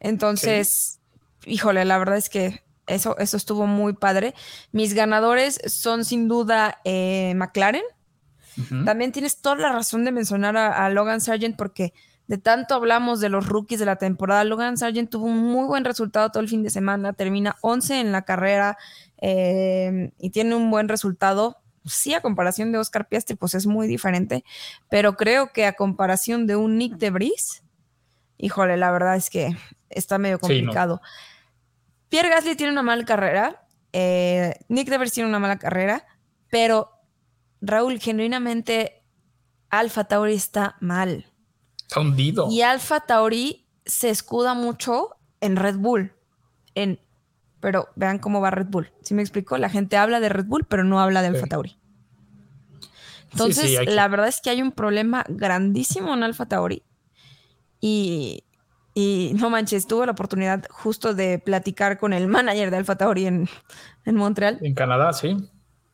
Entonces, 0.00 1.00
híjole, 1.46 1.84
la 1.84 1.98
verdad 1.98 2.16
es 2.16 2.28
que 2.28 2.62
eso, 2.86 3.16
eso 3.18 3.36
estuvo 3.36 3.66
muy 3.66 3.94
padre. 3.94 4.34
Mis 4.72 4.94
ganadores 4.94 5.60
son 5.66 6.04
sin 6.04 6.28
duda 6.28 6.80
eh, 6.84 7.32
McLaren. 7.36 7.84
También 8.84 9.10
tienes 9.10 9.40
toda 9.40 9.56
la 9.56 9.72
razón 9.72 10.04
de 10.04 10.12
mencionar 10.12 10.56
a, 10.56 10.84
a 10.84 10.88
Logan 10.88 11.20
Sargent 11.20 11.56
porque 11.56 11.92
de 12.26 12.38
tanto 12.38 12.74
hablamos 12.74 13.20
de 13.20 13.28
los 13.28 13.46
rookies 13.48 13.80
de 13.80 13.86
la 13.86 13.96
temporada. 13.96 14.44
Logan 14.44 14.78
Sargent 14.78 15.10
tuvo 15.10 15.26
un 15.26 15.38
muy 15.38 15.66
buen 15.66 15.84
resultado 15.84 16.30
todo 16.30 16.42
el 16.42 16.48
fin 16.48 16.62
de 16.62 16.70
semana, 16.70 17.12
termina 17.12 17.56
11 17.60 18.00
en 18.00 18.12
la 18.12 18.22
carrera 18.22 18.78
eh, 19.20 20.12
y 20.18 20.30
tiene 20.30 20.54
un 20.54 20.70
buen 20.70 20.88
resultado. 20.88 21.58
Sí, 21.84 22.14
a 22.14 22.22
comparación 22.22 22.72
de 22.72 22.78
Oscar 22.78 23.08
Piastri, 23.08 23.36
pues 23.36 23.54
es 23.54 23.66
muy 23.66 23.86
diferente, 23.86 24.42
pero 24.88 25.16
creo 25.16 25.52
que 25.52 25.66
a 25.66 25.74
comparación 25.74 26.46
de 26.46 26.56
un 26.56 26.78
Nick 26.78 26.96
de 26.96 27.10
Vries, 27.10 27.62
híjole, 28.38 28.78
la 28.78 28.90
verdad 28.90 29.16
es 29.16 29.28
que 29.28 29.54
está 29.94 30.18
medio 30.18 30.36
Sí, 30.42 30.42
no. 30.42 30.48
complicado. 30.48 31.00
Pierre 32.08 32.28
Gasly 32.28 32.54
tiene 32.56 32.72
una 32.72 32.82
mala 32.82 33.04
carrera, 33.04 33.66
eh, 33.92 34.54
Nick 34.68 34.88
de 34.88 34.98
Vries 34.98 35.12
tiene 35.12 35.28
una 35.28 35.38
mala 35.38 35.58
carrera, 35.58 36.04
pero 36.50 36.90
Raúl, 37.60 37.98
genuinamente, 37.98 39.02
Alfa 39.70 40.04
Tauri 40.04 40.34
está 40.34 40.76
mal. 40.80 41.26
Está 41.76 42.00
hundido. 42.00 42.48
Y 42.50 42.62
Alfa 42.62 43.00
Tauri 43.00 43.66
se 43.84 44.10
escuda 44.10 44.54
mucho 44.54 45.16
en 45.40 45.56
Red 45.56 45.76
Bull. 45.76 46.12
En, 46.74 47.00
pero 47.60 47.88
vean 47.96 48.18
cómo 48.18 48.40
va 48.40 48.50
Red 48.50 48.66
Bull. 48.68 48.92
¿Sí 49.02 49.14
me 49.14 49.22
explico? 49.22 49.56
La 49.58 49.68
gente 49.70 49.96
habla 49.96 50.20
de 50.20 50.28
Red 50.28 50.44
Bull, 50.46 50.64
pero 50.64 50.84
no 50.84 51.00
habla 51.00 51.22
de 51.22 51.28
Alfa. 51.28 51.46
Tauri. 51.46 51.78
Entonces, 53.32 53.64
sí, 53.70 53.76
hay 53.76 53.86
que- 53.86 53.92
la 53.92 54.06
verdad 54.08 54.28
es 54.28 54.40
que 54.40 54.50
hay 54.50 54.62
un 54.62 54.70
problema 54.72 55.24
grandísimo 55.28 56.14
en 56.14 56.22
Alfa 56.22 56.46
Tauri. 56.46 56.82
Y, 57.80 58.44
y 58.94 59.32
no 59.34 59.50
manches, 59.50 59.86
tuve 59.86 60.06
la 60.06 60.12
oportunidad 60.12 60.64
justo 60.70 61.14
de 61.14 61.38
platicar 61.38 61.98
con 61.98 62.12
el 62.12 62.28
manager 62.28 62.70
de 62.70 62.76
Alfa 62.76 62.96
Tauri 62.96 63.26
en, 63.26 63.48
en 64.04 64.14
Montreal. 64.16 64.58
En 64.62 64.74
Canadá, 64.74 65.12
sí. 65.12 65.36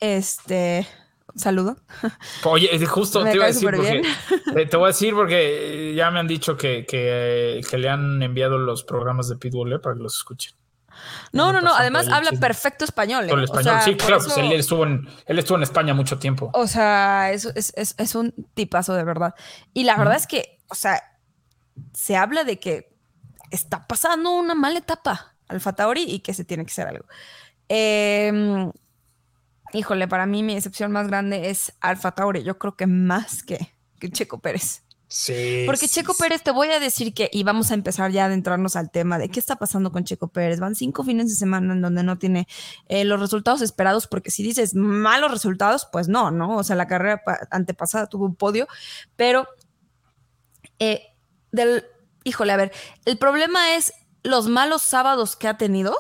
Este, 0.00 0.86
saludo. 1.34 1.76
Oye, 2.44 2.84
justo 2.86 3.20
Me 3.24 3.30
te 3.30 3.36
iba 3.36 3.44
a 3.44 3.48
decir 3.48 3.70
porque 3.70 4.02
te, 4.54 4.66
te 4.66 4.76
voy 4.76 4.84
a 4.84 4.88
decir 4.88 5.14
porque 5.14 5.94
ya 5.96 6.10
me 6.10 6.20
han 6.20 6.26
dicho 6.28 6.56
que, 6.56 6.84
que, 6.86 7.60
que 7.68 7.78
le 7.78 7.88
han 7.88 8.22
enviado 8.22 8.58
los 8.58 8.84
programas 8.84 9.28
de 9.28 9.36
Pitbull 9.36 9.72
eh, 9.72 9.78
para 9.78 9.94
que 9.96 10.02
los 10.02 10.16
escuchen. 10.16 10.54
No, 11.32 11.52
no, 11.52 11.62
no. 11.62 11.74
Además 11.74 12.08
habla 12.08 12.30
perfecto 12.32 12.84
español. 12.84 13.24
¿eh? 13.24 13.32
El 13.32 13.38
O 13.40 13.44
español. 13.44 13.64
sea, 13.64 13.80
sí, 13.82 13.94
claro, 13.94 14.18
pues 14.22 14.36
él 14.36 14.52
estuvo 14.52 14.84
en, 14.84 15.08
él 15.26 15.38
estuvo 15.38 15.56
en 15.56 15.62
España 15.62 15.94
mucho 15.94 16.18
tiempo. 16.18 16.50
O 16.52 16.66
sea, 16.66 17.30
es, 17.32 17.46
es, 17.54 17.72
es- 17.76 17.94
es 17.96 18.14
un 18.14 18.34
tipazo 18.54 18.92
de 18.94 19.04
verdad. 19.04 19.34
Y 19.72 19.84
la 19.84 19.96
verdad 19.96 20.16
es 20.16 20.26
que, 20.26 20.58
o 20.68 20.74
sea, 20.74 21.02
se 21.94 22.16
habla 22.16 22.44
de 22.44 22.58
que 22.58 22.89
está 23.50 23.86
pasando 23.86 24.30
una 24.32 24.54
mala 24.54 24.78
etapa 24.78 25.36
Alfa 25.48 25.72
Tauri 25.72 26.02
y 26.02 26.20
que 26.20 26.34
se 26.34 26.44
tiene 26.44 26.64
que 26.64 26.70
hacer 26.70 26.86
algo. 26.88 27.04
Eh, 27.68 28.70
híjole, 29.72 30.08
para 30.08 30.26
mí 30.26 30.42
mi 30.42 30.54
excepción 30.54 30.92
más 30.92 31.08
grande 31.08 31.50
es 31.50 31.72
Alfa 31.80 32.12
Tauri. 32.12 32.42
Yo 32.42 32.58
creo 32.58 32.76
que 32.76 32.86
más 32.86 33.42
que, 33.42 33.72
que 33.98 34.10
Checo 34.10 34.38
Pérez. 34.38 34.84
Sí. 35.12 35.64
Porque 35.66 35.88
sí, 35.88 35.94
Checo 36.00 36.14
sí. 36.14 36.22
Pérez, 36.22 36.42
te 36.44 36.52
voy 36.52 36.68
a 36.68 36.78
decir 36.78 37.12
que, 37.12 37.28
y 37.32 37.42
vamos 37.42 37.72
a 37.72 37.74
empezar 37.74 38.12
ya 38.12 38.22
a 38.22 38.26
adentrarnos 38.26 38.76
al 38.76 38.92
tema 38.92 39.18
de 39.18 39.28
qué 39.28 39.40
está 39.40 39.56
pasando 39.56 39.90
con 39.90 40.04
Checo 40.04 40.28
Pérez. 40.28 40.60
Van 40.60 40.76
cinco 40.76 41.02
fines 41.02 41.28
de 41.28 41.34
semana 41.34 41.72
en 41.72 41.80
donde 41.80 42.04
no 42.04 42.16
tiene 42.16 42.46
eh, 42.86 43.04
los 43.04 43.18
resultados 43.18 43.60
esperados, 43.60 44.06
porque 44.06 44.30
si 44.30 44.44
dices 44.44 44.76
malos 44.76 45.32
resultados, 45.32 45.88
pues 45.90 46.06
no, 46.06 46.30
¿no? 46.30 46.56
O 46.56 46.62
sea, 46.62 46.76
la 46.76 46.86
carrera 46.86 47.24
pa- 47.24 47.40
antepasada 47.50 48.06
tuvo 48.06 48.24
un 48.24 48.36
podio, 48.36 48.68
pero 49.16 49.48
eh, 50.78 51.08
del, 51.50 51.84
híjole, 52.30 52.52
a 52.52 52.56
ver, 52.56 52.72
el 53.04 53.18
problema 53.18 53.74
es 53.74 53.92
los 54.22 54.48
malos 54.48 54.82
sábados 54.82 55.36
que 55.36 55.48
ha 55.48 55.58
tenido 55.58 55.94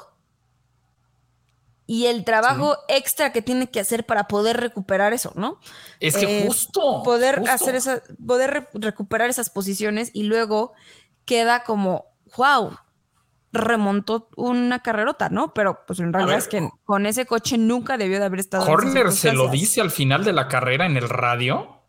y 1.86 2.06
el 2.06 2.24
trabajo 2.24 2.76
extra 2.88 3.32
que 3.32 3.42
tiene 3.42 3.68
que 3.68 3.80
hacer 3.80 4.06
para 4.06 4.28
poder 4.28 4.58
recuperar 4.58 5.12
eso, 5.12 5.32
¿no? 5.34 5.58
Es 5.98 6.16
que 6.16 6.38
eh, 6.42 6.46
justo. 6.46 7.02
poder 7.02 7.40
justo. 7.40 7.52
hacer 7.52 7.74
esa, 7.74 8.02
poder 8.24 8.50
re- 8.50 8.68
recuperar 8.74 9.28
esas 9.28 9.50
posiciones 9.50 10.10
y 10.14 10.22
luego 10.22 10.72
queda 11.24 11.64
como, 11.64 12.04
wow, 12.36 12.76
remontó 13.52 14.28
una 14.36 14.82
carrerota, 14.82 15.30
¿no? 15.30 15.52
Pero 15.52 15.84
pues 15.84 15.98
en 15.98 16.12
realidad 16.12 16.34
ver, 16.34 16.38
es 16.38 16.48
que 16.48 16.68
con 16.84 17.06
ese 17.06 17.26
coche 17.26 17.58
nunca 17.58 17.96
debió 17.98 18.20
de 18.20 18.26
haber 18.26 18.38
estado. 18.38 18.70
Horner 18.70 19.10
se 19.10 19.32
lo 19.32 19.48
dice 19.48 19.80
al 19.80 19.90
final 19.90 20.22
de 20.24 20.32
la 20.32 20.46
carrera 20.46 20.86
en 20.86 20.96
el 20.96 21.08
radio. 21.08 21.82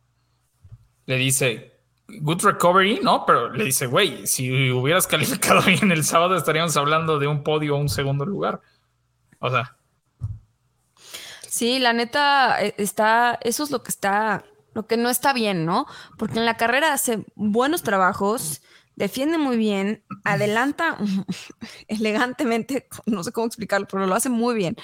Le 1.05 1.17
dice, 1.17 1.70
good 2.20 2.41
recovery, 2.43 2.99
¿no? 3.01 3.26
Pero 3.26 3.49
le 3.51 3.66
dice, 3.66 3.86
güey, 3.86 4.28
si 4.28 4.72
hubieras 4.72 5.07
calificado 5.07 5.62
bien 5.62 5.91
el 5.91 6.03
sábado, 6.03 6.36
estaríamos 6.36 6.76
hablando 6.78 7.20
de 7.20 7.28
un 7.28 7.43
podio 7.43 7.76
o 7.76 7.80
un 7.80 7.89
segundo 7.89 8.26
lugar. 8.26 8.62
O 9.39 9.49
sea, 9.49 9.78
Sí, 11.51 11.80
la 11.80 11.91
neta 11.91 12.64
eh, 12.64 12.74
está, 12.78 13.38
eso 13.41 13.66
es 13.66 13.72
lo 13.72 13.84
que 13.84 13.89
está, 13.89 14.45
lo 14.74 14.88
que 14.88 14.95
no 14.95 15.09
está 15.09 15.34
bien, 15.34 15.66
¿no? 15.66 15.86
Porque 16.18 16.39
en 16.39 16.45
la 16.45 16.55
carrera 16.55 16.93
hace 16.93 17.26
buenos 17.36 17.84
trabajos, 17.84 18.62
defiende 18.95 19.38
muy 19.38 19.57
bien, 19.57 20.01
adelanta 20.24 20.97
elegantemente, 21.89 22.88
no 23.05 23.22
sé 23.26 23.34
cómo 23.34 23.47
explicarlo, 23.47 23.86
pero 23.91 24.07
lo 24.07 24.16
hace 24.16 24.30
muy 24.30 24.55
bien. 24.55 24.78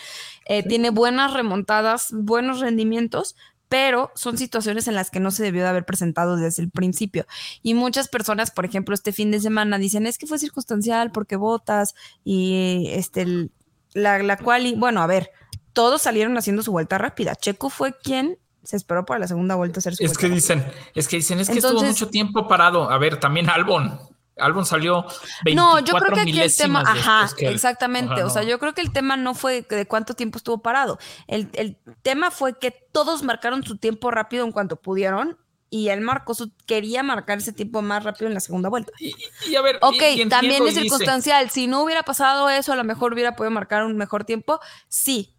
Eh, 0.45 0.61
Tiene 0.67 0.89
buenas 0.89 1.31
remontadas, 1.31 2.09
buenos 2.11 2.59
rendimientos, 2.59 3.37
pero 3.69 4.11
son 4.15 4.37
situaciones 4.37 4.87
en 4.87 4.95
las 4.95 5.09
que 5.11 5.19
no 5.19 5.31
se 5.31 5.43
debió 5.43 5.63
de 5.63 5.69
haber 5.69 5.85
presentado 5.85 6.35
desde 6.37 6.63
el 6.63 6.69
principio. 6.69 7.25
Y 7.63 7.73
muchas 7.73 8.07
personas, 8.07 8.51
por 8.51 8.65
ejemplo, 8.65 8.93
este 8.95 9.11
fin 9.11 9.31
de 9.31 9.39
semana 9.39 9.77
dicen, 9.77 10.07
es 10.07 10.17
que 10.17 10.27
fue 10.27 10.39
circunstancial 10.39 11.11
porque 11.11 11.35
votas 11.35 11.93
y 12.23 12.87
este, 12.91 13.21
el- 13.23 13.51
la, 13.93 14.19
la 14.19 14.37
cual, 14.37 14.65
y 14.67 14.75
bueno, 14.75 15.01
a 15.01 15.07
ver, 15.07 15.31
todos 15.73 16.01
salieron 16.01 16.37
haciendo 16.37 16.61
su 16.63 16.71
vuelta 16.71 16.97
rápida. 16.97 17.35
Checo 17.35 17.69
fue 17.69 17.95
quien 17.97 18.37
se 18.63 18.75
esperó 18.75 19.05
para 19.05 19.19
la 19.19 19.27
segunda 19.27 19.55
vuelta 19.55 19.79
hacer 19.79 19.95
su 19.95 20.03
es 20.03 20.17
que 20.17 20.27
dicen, 20.29 20.65
es 20.93 21.07
que 21.07 21.17
dicen, 21.17 21.39
es 21.39 21.49
que 21.49 21.59
estuvo 21.59 21.81
mucho 21.83 22.09
tiempo 22.09 22.47
parado. 22.47 22.89
A 22.91 22.97
ver, 22.97 23.19
también 23.19 23.49
Albon. 23.49 23.99
Albon 24.39 24.65
salió 24.65 25.05
24 25.43 25.55
No, 25.55 25.79
yo 25.79 25.93
creo 25.97 26.13
que 26.15 26.21
aquí 26.21 26.39
el 26.41 26.55
tema, 26.55 26.81
ajá, 26.81 27.29
que 27.35 27.47
exactamente. 27.49 28.13
Ajá, 28.13 28.25
O 28.25 28.29
sea, 28.29 28.43
yo 28.43 28.59
creo 28.59 28.73
que 28.73 28.81
el 28.81 28.91
tema 28.91 29.17
no 29.17 29.33
fue 29.33 29.61
de 29.63 29.87
cuánto 29.87 30.13
tiempo 30.13 30.37
estuvo 30.37 30.61
parado. 30.61 30.99
El, 31.27 31.49
el 31.53 31.77
tema 32.03 32.31
fue 32.31 32.57
que 32.57 32.71
todos 32.71 33.23
marcaron 33.23 33.63
su 33.63 33.77
tiempo 33.77 34.11
rápido 34.11 34.45
en 34.45 34.51
cuanto 34.51 34.75
pudieron 34.75 35.37
y 35.69 35.89
él 35.89 35.99
marcó 36.01 36.33
su, 36.33 36.51
quería 36.65 37.03
marcar 37.03 37.39
ese 37.39 37.51
tiempo 37.51 37.81
más 37.81 38.03
rápido 38.03 38.27
en 38.27 38.33
la 38.33 38.39
segunda 38.39 38.69
vuelta. 38.69 38.91
Y, 38.99 39.13
y 39.49 39.55
a 39.55 39.61
ver, 39.61 39.77
Ok, 39.81 39.95
y- 39.95 39.97
y 39.97 40.03
entiendo 40.21 40.29
también 40.35 40.63
es 40.67 40.75
dice- 40.75 40.81
circunstancial. 40.81 41.49
Si 41.49 41.67
no 41.67 41.83
hubiera 41.83 42.03
pasado 42.03 42.49
eso, 42.49 42.71
a 42.71 42.75
lo 42.77 42.83
mejor 42.85 43.13
hubiera 43.13 43.35
podido 43.35 43.51
marcar 43.51 43.83
un 43.85 43.97
mejor 43.97 44.23
tiempo. 44.23 44.59
Sí. 44.87 45.35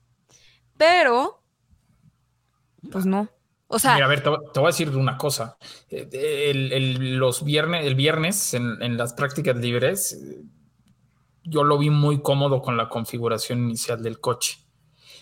Pero, 0.76 1.42
pues 2.92 3.06
no. 3.06 3.28
O 3.68 3.78
sea, 3.78 3.94
Mira, 3.94 4.06
a 4.06 4.08
ver, 4.08 4.22
te, 4.22 4.28
voy 4.30 4.64
a 4.64 4.66
decir 4.66 4.88
una 4.96 5.16
cosa. 5.16 5.56
Eh, 5.90 6.08
El, 6.50 6.72
el- 6.72 7.16
los 7.16 7.44
viernes, 7.44 7.86
el 7.86 7.94
viernes 7.94 8.54
en, 8.54 8.82
en 8.82 8.96
las 8.96 9.14
prácticas 9.14 9.56
libres, 9.56 10.14
eh, 10.14 10.42
yo 11.44 11.64
lo 11.64 11.78
vi 11.78 11.90
muy 11.90 12.20
cómodo 12.22 12.60
con 12.62 12.76
la 12.76 12.88
configuración 12.88 13.60
inicial 13.60 14.02
del 14.02 14.20
coche. 14.20 14.58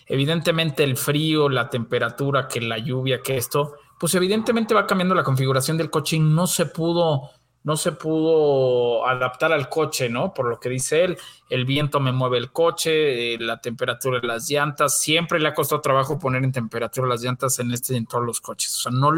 evidentemente 0.06 0.84
el 0.84 0.96
frío, 0.98 1.48
la 1.48 1.70
temperatura, 1.70 2.48
que 2.48 2.60
la 2.60 2.78
lluvia, 2.78 3.22
que 3.22 3.36
esto, 3.38 3.74
pues 4.00 4.14
evidentemente 4.16 4.74
va 4.74 4.86
cambiando 4.86 5.14
la 5.16 5.24
configuración 5.24 5.78
del 5.78 5.90
coche 5.90 6.16
y 6.16 6.20
no 6.20 6.46
se 6.48 6.66
pudo, 6.66 7.30
no 7.66 7.76
se 7.76 7.90
pudo 7.90 9.04
adaptar 9.08 9.52
al 9.52 9.68
coche, 9.68 10.08
¿no? 10.08 10.32
Por 10.32 10.48
lo 10.48 10.60
que 10.60 10.68
dice 10.68 11.02
él, 11.02 11.18
el 11.50 11.64
viento 11.64 11.98
me 11.98 12.12
mueve 12.12 12.38
el 12.38 12.52
coche, 12.52 13.34
eh, 13.34 13.38
la 13.40 13.60
temperatura 13.60 14.20
de 14.20 14.26
las 14.28 14.48
llantas, 14.48 15.00
siempre 15.00 15.40
le 15.40 15.48
ha 15.48 15.54
costado 15.54 15.80
trabajo 15.80 16.16
poner 16.16 16.44
en 16.44 16.52
temperatura 16.52 17.08
las 17.08 17.22
llantas 17.22 17.58
en 17.58 17.72
este 17.72 17.94
y 17.94 17.96
en 17.96 18.06
todos 18.06 18.24
los 18.24 18.40
coches. 18.40 18.72
O 18.76 18.80
sea, 18.82 18.92
no, 18.92 19.10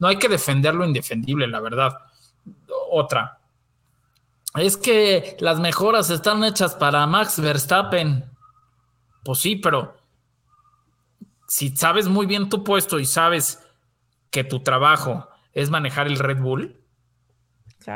no 0.00 0.08
hay 0.08 0.16
que 0.16 0.28
defender 0.28 0.74
lo 0.74 0.84
indefendible, 0.84 1.46
la 1.46 1.60
verdad. 1.60 1.98
Otra. 2.90 3.38
Es 4.56 4.76
que 4.76 5.36
las 5.38 5.60
mejoras 5.60 6.10
están 6.10 6.42
hechas 6.42 6.74
para 6.74 7.06
Max 7.06 7.38
Verstappen. 7.40 8.28
Pues 9.22 9.38
sí, 9.38 9.54
pero 9.54 9.94
si 11.46 11.76
sabes 11.76 12.08
muy 12.08 12.26
bien 12.26 12.48
tu 12.48 12.64
puesto 12.64 12.98
y 12.98 13.06
sabes 13.06 13.64
que 14.32 14.42
tu 14.42 14.64
trabajo 14.64 15.28
es 15.52 15.70
manejar 15.70 16.08
el 16.08 16.18
Red 16.18 16.38
Bull, 16.40 16.78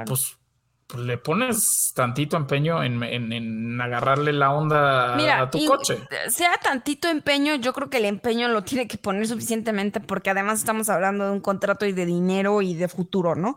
pues, 0.07 0.39
pues, 0.87 1.05
le 1.05 1.17
pones 1.19 1.93
tantito 1.95 2.37
empeño 2.37 2.83
en, 2.83 3.81
agarrarle 3.81 4.33
la 4.33 4.53
onda 4.53 5.41
a 5.41 5.51
tu 5.51 5.65
coche. 5.65 5.99
Sea 6.29 6.53
tantito 6.63 7.09
empeño, 7.09 7.55
yo 7.55 7.73
creo 7.73 7.89
que 7.89 7.99
el 7.99 8.05
empeño 8.05 8.49
lo 8.49 8.63
tiene 8.63 8.87
que 8.87 8.99
poner 8.99 9.27
suficientemente 9.27 10.01
porque 10.01 10.31
además 10.31 10.59
estamos 10.59 10.89
hablando 10.91 11.25
de 11.25 11.31
un 11.31 11.41
contrato 11.41 11.87
y 11.87 11.93
de 11.93 12.05
dinero 12.05 12.61
y 12.63 12.75
de 12.75 12.89
futuro, 12.89 13.35
¿no? 13.35 13.57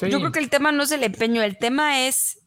Yo 0.00 0.18
creo 0.18 0.32
que 0.32 0.40
el 0.40 0.50
tema 0.50 0.72
no 0.72 0.82
es 0.82 0.90
el 0.90 1.04
empeño, 1.04 1.42
el 1.42 1.56
tema 1.58 2.06
es, 2.06 2.40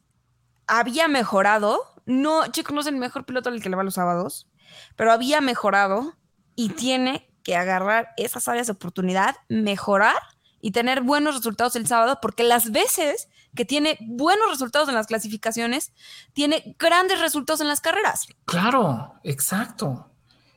había 0.66 1.08
mejorado, 1.08 1.80
no, 2.04 2.46
chicos, 2.48 2.74
no 2.74 2.82
es 2.82 2.86
el 2.86 2.96
mejor 2.96 3.24
piloto 3.24 3.48
al 3.48 3.62
que 3.62 3.70
le 3.70 3.76
va 3.76 3.82
los 3.82 3.94
sábados, 3.94 4.50
pero 4.96 5.12
había 5.12 5.40
mejorado 5.40 6.14
y 6.54 6.68
tiene 6.70 7.30
que 7.42 7.56
agarrar 7.56 8.10
esas 8.18 8.46
áreas 8.48 8.66
de 8.66 8.74
oportunidad, 8.74 9.36
mejorar 9.48 10.16
y 10.60 10.72
tener 10.72 11.02
buenos 11.02 11.36
resultados 11.36 11.76
el 11.76 11.86
sábado, 11.86 12.18
porque 12.20 12.42
las 12.42 12.70
veces 12.72 13.28
que 13.54 13.64
tiene 13.64 13.96
buenos 14.00 14.50
resultados 14.50 14.88
en 14.88 14.94
las 14.94 15.06
clasificaciones, 15.06 15.92
tiene 16.32 16.76
grandes 16.78 17.20
resultados 17.20 17.60
en 17.60 17.68
las 17.68 17.80
carreras. 17.80 18.28
Claro, 18.44 19.14
exacto, 19.24 20.10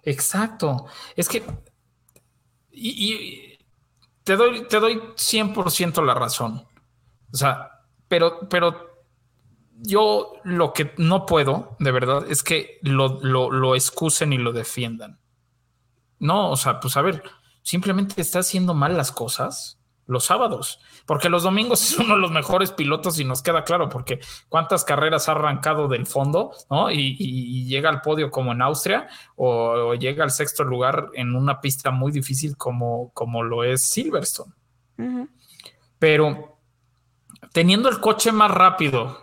exacto. 0.04 0.86
Es 1.16 1.30
que, 1.30 1.44
y, 2.72 3.58
te, 4.24 4.36
doy, 4.36 4.68
te 4.68 4.80
doy 4.80 4.98
100% 5.16 6.06
la 6.06 6.14
razón. 6.14 6.68
O 7.34 7.38
sea, 7.38 7.72
pero, 8.08 8.48
pero 8.50 9.06
yo 9.78 10.34
lo 10.44 10.74
que 10.74 10.94
no 10.98 11.26
puedo, 11.26 11.76
de 11.80 11.92
verdad, 11.92 12.30
es 12.30 12.44
que 12.44 12.80
lo, 12.84 13.20
lo, 13.22 13.50
lo 13.50 13.76
excusen 13.76 14.34
y 14.34 14.38
lo 14.38 14.52
defiendan. 14.52 15.20
No, 16.20 16.52
o 16.52 16.58
sea, 16.58 16.80
pues 16.80 16.98
a 16.98 17.02
ver, 17.02 17.24
simplemente 17.64 18.22
está 18.22 18.40
haciendo 18.40 18.76
mal 18.76 18.96
las 18.96 19.12
cosas 19.12 19.81
los 20.12 20.26
sábados, 20.26 20.80
porque 21.06 21.30
los 21.30 21.44
domingos 21.44 21.82
es 21.90 21.98
uno 21.98 22.16
de 22.16 22.22
los 22.22 22.32
mejores 22.32 22.72
pilotos 22.72 23.20
y 23.20 23.26
nos 23.26 23.42
queda 23.42 23.64
claro, 23.64 23.90
porque 23.90 24.20
cuántas 24.50 24.84
carreras 24.84 25.30
ha 25.30 25.32
arrancado 25.32 25.88
del 25.88 26.06
fondo, 26.06 26.52
¿no? 26.70 26.92
Y, 26.92 27.66
llega 27.72 27.90
al 27.90 28.02
podio 28.02 28.30
como 28.30 28.52
en 28.52 28.62
Austria 28.62 29.08
o, 29.36 29.94
llega 29.96 30.24
al 30.24 30.32
sexto 30.32 30.64
lugar 30.66 31.10
en 31.14 31.36
una 31.36 31.62
pista 31.62 31.90
muy 31.92 32.12
difícil 32.12 32.58
como, 32.58 33.12
como 33.14 33.44
lo 33.44 33.64
es 33.64 33.82
Silverstone. 33.82 34.54
Pero 35.98 36.60
teniendo 37.54 37.90
el 37.90 38.00
coche 38.00 38.32
más 38.32 38.52
rápido, 38.52 39.18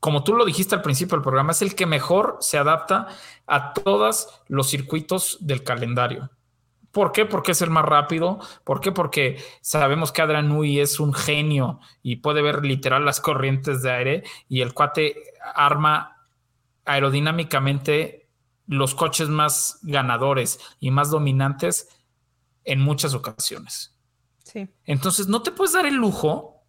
como 0.00 0.24
tú 0.24 0.34
lo 0.34 0.46
dijiste 0.46 0.74
al 0.74 0.82
principio 0.82 1.16
del 1.16 1.22
programa, 1.22 1.52
es 1.52 1.60
el 1.60 1.74
que 1.74 1.84
mejor 1.84 2.38
se 2.40 2.56
adapta 2.56 3.08
a 3.46 3.74
todos 3.74 4.42
los 4.48 4.70
circuitos 4.70 5.36
del 5.40 5.62
calendario. 5.62 6.30
¿Por 6.92 7.12
qué? 7.12 7.24
Porque 7.24 7.52
es 7.52 7.62
el 7.62 7.70
más 7.70 7.84
rápido. 7.84 8.40
¿Por 8.64 8.80
qué? 8.80 8.90
Porque 8.92 9.42
sabemos 9.60 10.12
que 10.12 10.22
Adrian 10.22 10.48
Nui 10.48 10.80
es 10.80 10.98
un 10.98 11.14
genio 11.14 11.80
y 12.02 12.16
puede 12.16 12.42
ver 12.42 12.64
literal 12.64 13.04
las 13.04 13.20
corrientes 13.20 13.82
de 13.82 13.92
aire 13.92 14.24
y 14.48 14.60
el 14.60 14.74
cuate 14.74 15.14
arma 15.54 16.26
aerodinámicamente 16.84 18.28
los 18.66 18.94
coches 18.94 19.28
más 19.28 19.78
ganadores 19.82 20.58
y 20.80 20.90
más 20.90 21.10
dominantes 21.10 21.88
en 22.64 22.80
muchas 22.80 23.14
ocasiones. 23.14 23.96
Sí. 24.44 24.68
Entonces, 24.84 25.28
no 25.28 25.42
te 25.42 25.52
puedes 25.52 25.72
dar 25.72 25.86
el 25.86 25.94
lujo 25.94 26.64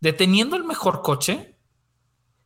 de 0.00 0.12
teniendo 0.12 0.56
el 0.56 0.64
mejor 0.64 1.02
coche, 1.02 1.56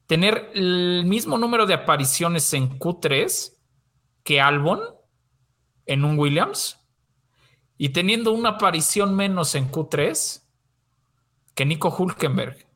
tener 0.07 0.51
el 0.55 1.05
mismo 1.07 1.39
número 1.39 1.67
de 1.67 1.75
apariciones 1.75 2.53
en 2.53 2.79
Q3 2.79 3.55
que 4.23 4.41
Albon 4.41 4.81
en 5.87 6.05
un 6.05 6.19
Williams 6.19 6.81
y 7.77 7.91
teniendo 7.91 8.33
una 8.33 8.51
aparición 8.51 9.15
menos 9.15 9.55
en 9.55 9.71
Q3 9.71 10.43
que 11.55 11.67
Nico 11.67 11.95
Hulkenberg 11.97 12.67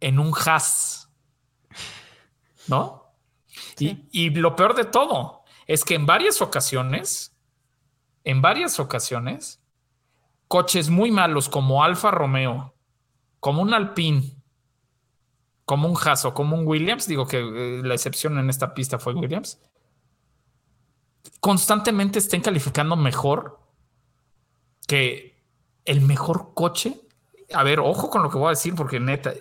en 0.00 0.18
un 0.18 0.32
Haas. 0.34 1.10
¿No? 2.66 3.14
Y, 3.78 4.08
y, 4.10 4.30
lo 4.30 4.56
peor 4.56 4.74
de 4.74 4.84
todo 4.84 5.42
es 5.66 5.84
que 5.84 5.94
en 5.94 6.06
varias 6.06 6.40
ocasiones, 6.40 7.36
en 8.24 8.40
varias 8.40 8.80
ocasiones, 8.80 9.62
coches 10.48 10.88
muy 10.88 11.10
malos 11.10 11.48
como 11.48 11.84
Alfa 11.84 12.10
Romeo, 12.10 12.74
como 13.40 13.62
un 13.62 13.74
Alpine, 13.74 14.34
como 15.64 15.88
un 15.88 15.96
Haas 15.96 16.24
o 16.24 16.34
como 16.34 16.56
un 16.56 16.66
Williams, 16.66 17.06
digo 17.06 17.26
que 17.26 17.38
eh, 17.38 17.82
la 17.82 17.94
excepción 17.94 18.38
en 18.38 18.50
esta 18.50 18.74
pista 18.74 18.98
fue 18.98 19.14
Williams, 19.14 19.60
constantemente 21.40 22.18
estén 22.18 22.40
calificando 22.40 22.96
mejor 22.96 23.60
que 24.86 25.42
el 25.84 26.00
mejor 26.00 26.52
coche. 26.54 27.00
A 27.52 27.62
ver, 27.62 27.80
ojo 27.80 28.10
con 28.10 28.22
lo 28.22 28.30
que 28.30 28.38
voy 28.38 28.48
a 28.48 28.50
decir, 28.50 28.74
porque 28.74 29.00
neta, 29.00 29.32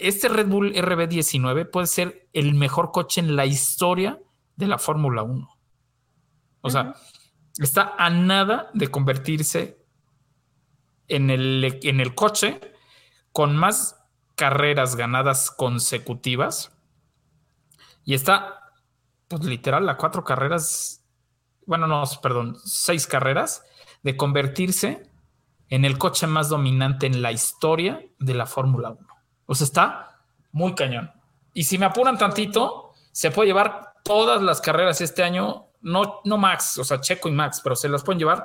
este 0.00 0.28
Red 0.28 0.48
Bull 0.48 0.74
RB19 0.74 1.70
puede 1.70 1.86
ser 1.86 2.28
el 2.32 2.54
mejor 2.54 2.90
coche 2.90 3.20
en 3.20 3.36
la 3.36 3.46
historia 3.46 4.18
de 4.56 4.66
la 4.66 4.78
Fórmula 4.78 5.22
1. 5.22 5.48
O 6.60 6.70
sea, 6.70 6.94
está 7.58 7.94
a 7.98 8.10
nada 8.10 8.70
de 8.74 8.88
convertirse 8.88 9.78
en 11.08 11.30
el, 11.30 11.78
en 11.82 12.00
el 12.00 12.14
coche 12.14 12.60
con 13.32 13.56
más 13.56 13.98
carreras 14.34 14.96
ganadas 14.96 15.50
consecutivas 15.50 16.72
y 18.04 18.14
está, 18.14 18.61
pues 19.38 19.48
literal, 19.48 19.88
a 19.88 19.96
cuatro 19.96 20.24
carreras, 20.24 21.04
bueno, 21.66 21.86
no, 21.86 22.02
perdón, 22.22 22.56
seis 22.64 23.06
carreras 23.06 23.64
de 24.02 24.16
convertirse 24.16 25.10
en 25.68 25.84
el 25.84 25.98
coche 25.98 26.26
más 26.26 26.48
dominante 26.48 27.06
en 27.06 27.22
la 27.22 27.32
historia 27.32 28.04
de 28.18 28.34
la 28.34 28.46
Fórmula 28.46 28.90
1. 28.90 29.08
O 29.46 29.54
sea, 29.54 29.64
está 29.64 30.20
muy 30.50 30.74
cañón. 30.74 31.10
Y 31.54 31.64
si 31.64 31.78
me 31.78 31.86
apuran 31.86 32.18
tantito, 32.18 32.92
se 33.12 33.30
puede 33.30 33.48
llevar 33.48 33.94
todas 34.04 34.42
las 34.42 34.60
carreras 34.60 35.00
este 35.00 35.22
año, 35.22 35.68
no, 35.80 36.20
no 36.24 36.38
Max, 36.38 36.78
o 36.78 36.84
sea, 36.84 37.00
Checo 37.00 37.28
y 37.28 37.32
Max, 37.32 37.60
pero 37.62 37.76
se 37.76 37.88
las 37.88 38.02
pueden 38.02 38.18
llevar 38.18 38.44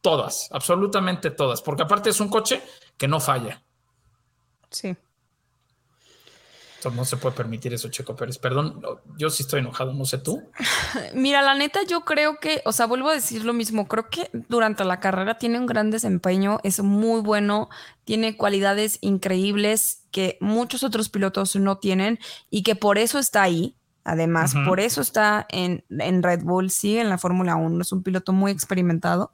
todas, 0.00 0.48
absolutamente 0.52 1.30
todas, 1.30 1.62
porque 1.62 1.82
aparte 1.82 2.10
es 2.10 2.20
un 2.20 2.28
coche 2.28 2.62
que 2.96 3.08
no 3.08 3.20
falla. 3.20 3.62
Sí 4.70 4.96
no 6.90 7.04
se 7.04 7.16
puede 7.16 7.36
permitir 7.36 7.72
eso, 7.74 7.88
Checo 7.88 8.16
Pérez. 8.16 8.38
Perdón, 8.38 8.80
yo 9.16 9.30
sí 9.30 9.42
estoy 9.42 9.60
enojado, 9.60 9.92
no 9.92 10.04
sé 10.04 10.18
tú. 10.18 10.42
Mira, 11.14 11.42
la 11.42 11.54
neta, 11.54 11.80
yo 11.88 12.02
creo 12.02 12.38
que, 12.38 12.62
o 12.64 12.72
sea, 12.72 12.86
vuelvo 12.86 13.10
a 13.10 13.14
decir 13.14 13.44
lo 13.44 13.52
mismo, 13.52 13.88
creo 13.88 14.08
que 14.08 14.30
durante 14.32 14.84
la 14.84 15.00
carrera 15.00 15.38
tiene 15.38 15.58
un 15.58 15.66
gran 15.66 15.90
desempeño, 15.90 16.58
es 16.62 16.82
muy 16.82 17.20
bueno, 17.20 17.68
tiene 18.04 18.36
cualidades 18.36 18.98
increíbles 19.00 20.04
que 20.10 20.38
muchos 20.40 20.82
otros 20.82 21.08
pilotos 21.08 21.56
no 21.56 21.78
tienen 21.78 22.18
y 22.50 22.62
que 22.62 22.76
por 22.76 22.98
eso 22.98 23.18
está 23.18 23.42
ahí. 23.42 23.76
Además, 24.04 24.54
por 24.68 24.78
eso 24.78 25.00
está 25.00 25.46
en, 25.48 25.84
en 25.88 26.22
Red 26.22 26.44
Bull, 26.44 26.70
sigue 26.70 27.00
en 27.00 27.08
la 27.08 27.18
Fórmula 27.18 27.56
1, 27.56 27.82
es 27.82 27.90
un 27.90 28.04
piloto 28.04 28.32
muy 28.32 28.52
experimentado 28.52 29.32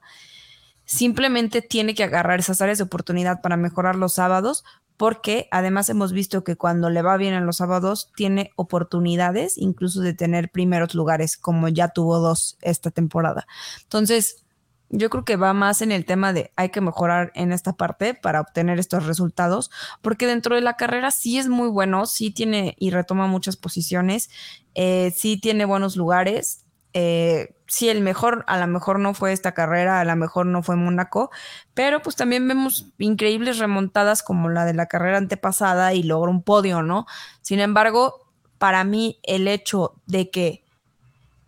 simplemente 0.85 1.63
tiene 1.63 1.95
que 1.95 2.05
agarrar 2.05 2.41
esas 2.41 2.61
áreas 2.61 2.79
de 2.79 2.85
oportunidad 2.85 3.41
para 3.41 3.57
mejorar 3.57 3.97
los 3.97 4.15
sábados, 4.15 4.65
porque 4.97 5.49
además 5.51 5.89
hemos 5.89 6.13
visto 6.13 6.45
que 6.45 6.57
cuando 6.57 6.91
le 6.91 7.03
va 7.03 7.17
bien 7.17 7.35
en 7.35 7.47
los 7.47 7.57
sábados 7.57 8.11
tiene 8.17 8.51
oportunidades 8.57 9.59
incluso 9.59 10.01
de 10.01 10.15
tener 10.15 10.51
primeros 10.51 10.95
lugares, 10.95 11.37
como 11.37 11.69
ya 11.69 11.89
tuvo 11.89 12.19
dos 12.19 12.57
esta 12.61 12.91
temporada. 12.91 13.47
Entonces, 13.83 14.45
yo 14.93 15.09
creo 15.09 15.25
que 15.25 15.37
va 15.37 15.55
más 15.55 15.81
en 15.83 15.91
el 15.91 16.05
tema 16.05 16.33
de 16.33 16.53
hay 16.55 16.69
que 16.69 16.83
mejorar 16.83 17.33
en 17.35 17.51
esta 17.51 17.73
parte 17.73 18.15
para 18.15 18.41
obtener 18.41 18.79
estos 18.79 19.07
resultados, 19.07 19.71
porque 20.03 20.27
dentro 20.27 20.55
de 20.55 20.61
la 20.61 20.77
carrera 20.77 21.11
sí 21.11 21.39
es 21.39 21.49
muy 21.49 21.69
bueno, 21.69 22.05
sí 22.07 22.31
tiene 22.31 22.77
y 22.79 22.91
retoma 22.91 23.27
muchas 23.27 23.57
posiciones, 23.57 24.29
eh, 24.75 25.13
sí 25.17 25.39
tiene 25.41 25.65
buenos 25.65 25.97
lugares, 25.97 26.67
eh, 26.93 27.55
sí, 27.73 27.89
el 27.89 28.03
mejor, 28.03 28.45
a 28.49 28.59
lo 28.59 28.67
mejor 28.67 28.99
no 28.99 29.15
fue 29.15 29.33
esta 29.33 29.53
carrera, 29.53 29.99
a 29.99 30.05
lo 30.05 30.15
mejor 30.15 30.45
no 30.45 30.63
fue 30.63 30.77
Mónaco, 30.77 31.31
pero 31.73 32.03
pues 32.03 32.17
también 32.17 32.47
vemos 32.47 32.93
increíbles 32.99 33.59
remontadas 33.59 34.23
como 34.23 34.51
la 34.51 34.67
de 34.67 34.75
la 34.75 34.89
carrera 34.89 35.17
antepasada 35.17 35.95
y 35.95 36.03
logró 36.03 36.31
un 36.31 36.43
podio, 36.43 36.83
¿no? 36.83 37.07
Sin 37.41 37.61
embargo, 37.61 38.31
para 38.59 38.85
mí 38.85 39.21
el 39.23 39.49
hecho 39.49 39.95
de 40.05 40.29
que 40.29 40.67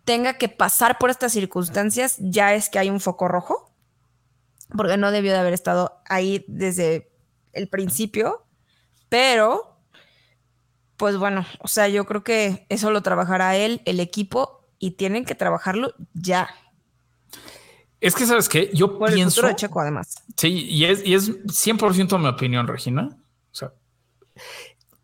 tenga 0.03 0.39
que 0.39 0.49
pasar 0.49 0.97
por 0.97 1.11
estas 1.11 1.31
circunstancias, 1.31 2.15
ya 2.19 2.55
es 2.55 2.71
que 2.71 2.79
hay 2.79 2.89
un 2.89 3.01
foco 3.01 3.27
rojo, 3.27 3.71
porque 4.75 4.97
no 4.97 5.11
debió 5.11 5.31
de 5.31 5.37
haber 5.37 5.53
estado 5.53 6.01
ahí 6.09 6.43
desde 6.47 7.11
el 7.53 7.69
principio, 7.69 8.47
pero, 9.09 9.77
pues 10.97 11.17
bueno, 11.17 11.45
o 11.59 11.67
sea, 11.67 11.87
yo 11.87 12.05
creo 12.05 12.23
que 12.23 12.65
eso 12.69 12.89
lo 12.89 13.03
trabajará 13.03 13.55
él, 13.57 13.83
el 13.85 13.99
equipo, 13.99 14.54
y 14.79 14.91
tienen 14.91 15.25
que 15.25 15.35
trabajarlo 15.35 15.93
ya. 16.13 16.49
Es 18.01 18.15
que, 18.15 18.25
¿sabes 18.25 18.49
qué? 18.49 18.69
Yo 18.73 18.97
Por 18.97 19.09
el 19.09 19.15
pienso. 19.15 19.35
futuro 19.35 19.49
de 19.49 19.55
Checo, 19.55 19.79
además. 19.79 20.15
Sí, 20.37 20.67
y 20.69 20.85
es, 20.85 21.05
y 21.05 21.13
es 21.13 21.29
100% 21.45 22.19
mi 22.19 22.27
opinión, 22.27 22.67
Regina. 22.67 23.17
O 23.51 23.55
sea, 23.55 23.73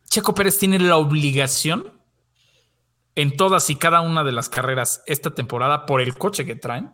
Checo 0.09 0.33
Pérez 0.35 0.57
tiene 0.57 0.77
la 0.77 0.97
obligación 0.97 1.93
en 3.15 3.35
todas 3.35 3.69
y 3.69 3.75
cada 3.75 4.01
una 4.01 4.23
de 4.23 4.31
las 4.31 4.49
carreras 4.49 5.03
esta 5.05 5.31
temporada 5.31 5.85
por 5.85 6.01
el 6.01 6.17
coche 6.17 6.45
que 6.45 6.55
traen 6.55 6.93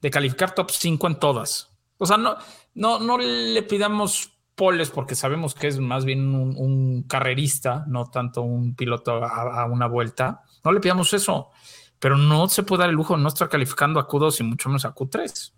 de 0.00 0.10
calificar 0.10 0.54
top 0.54 0.70
5 0.70 1.06
en 1.06 1.18
todas. 1.18 1.70
O 1.98 2.06
sea, 2.06 2.16
no, 2.16 2.36
no, 2.74 2.98
no 3.00 3.18
le 3.18 3.62
pidamos 3.62 4.32
poles 4.54 4.90
porque 4.90 5.14
sabemos 5.14 5.54
que 5.54 5.68
es 5.68 5.78
más 5.78 6.04
bien 6.04 6.34
un, 6.34 6.56
un 6.56 7.02
carrerista, 7.04 7.84
no 7.86 8.06
tanto 8.10 8.42
un 8.42 8.74
piloto 8.74 9.24
a, 9.24 9.62
a, 9.62 9.66
una 9.66 9.86
vuelta. 9.86 10.42
No 10.64 10.72
le 10.72 10.80
pidamos 10.80 11.12
eso, 11.12 11.50
pero 11.98 12.16
no 12.16 12.48
se 12.48 12.62
puede 12.62 12.80
dar 12.80 12.90
el 12.90 12.96
lujo 12.96 13.16
de 13.16 13.22
no 13.22 13.28
estar 13.28 13.48
calificando 13.48 14.00
a 14.00 14.06
Q2 14.08 14.40
y 14.40 14.44
mucho 14.44 14.68
menos 14.68 14.84
a 14.84 14.94
Q3. 14.94 15.52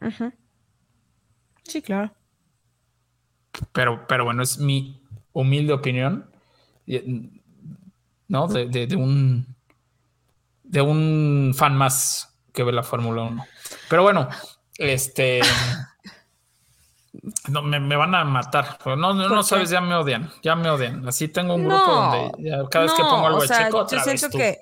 Uh 0.00 0.04
-huh. 0.06 0.34
Sí, 1.64 1.82
claro. 1.82 2.12
Pero, 3.72 4.06
pero 4.06 4.24
bueno, 4.24 4.42
es 4.42 4.58
mi 4.58 5.02
humilde 5.32 5.72
opinión, 5.72 6.30
¿no? 8.28 8.48
De, 8.48 8.66
de, 8.68 8.86
de 8.86 8.96
un 8.96 9.56
de 10.62 10.82
un 10.82 11.54
fan 11.56 11.76
más 11.76 12.36
que 12.52 12.62
ve 12.64 12.72
la 12.72 12.82
Fórmula 12.82 13.22
1. 13.22 13.44
Pero 13.88 14.02
bueno, 14.02 14.28
este 14.78 15.40
no, 17.48 17.62
me, 17.62 17.80
me, 17.80 17.96
van 17.96 18.14
a 18.14 18.24
matar. 18.24 18.78
No, 18.84 18.96
no, 18.96 19.14
no 19.14 19.42
sabes, 19.42 19.70
ya 19.70 19.80
me 19.80 19.94
odian, 19.94 20.30
ya 20.42 20.54
me 20.56 20.70
odian. 20.70 21.06
Así 21.08 21.28
tengo 21.28 21.54
un 21.54 21.64
grupo 21.64 21.86
no, 21.86 22.10
donde 22.10 22.50
ya 22.50 22.68
cada 22.70 22.84
vez 22.86 22.94
que 22.94 23.02
pongo 23.02 23.26
algo 23.26 23.38
o 23.38 23.46
sea, 23.46 23.66
checo, 23.66 23.86
yo 23.88 24.00
siento 24.00 24.30
que 24.30 24.58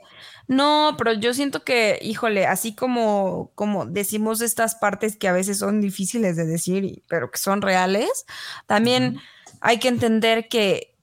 no, 0.46 0.94
pero 0.98 1.12
yo 1.14 1.32
siento 1.32 1.64
que, 1.64 1.98
híjole, 2.02 2.46
así 2.46 2.74
como, 2.74 3.50
como 3.54 3.86
decimos 3.86 4.42
estas 4.42 4.74
partes 4.74 5.16
que 5.16 5.28
a 5.28 5.32
veces 5.32 5.58
son 5.58 5.80
difíciles 5.80 6.36
de 6.36 6.44
decir, 6.44 7.02
pero 7.08 7.30
que 7.30 7.38
son 7.38 7.62
reales, 7.62 8.26
también 8.66 9.16
uh 9.16 9.18
-huh. 9.18 9.58
hay 9.60 9.78
que 9.78 9.88
entender 9.88 10.48
que, 10.48 10.94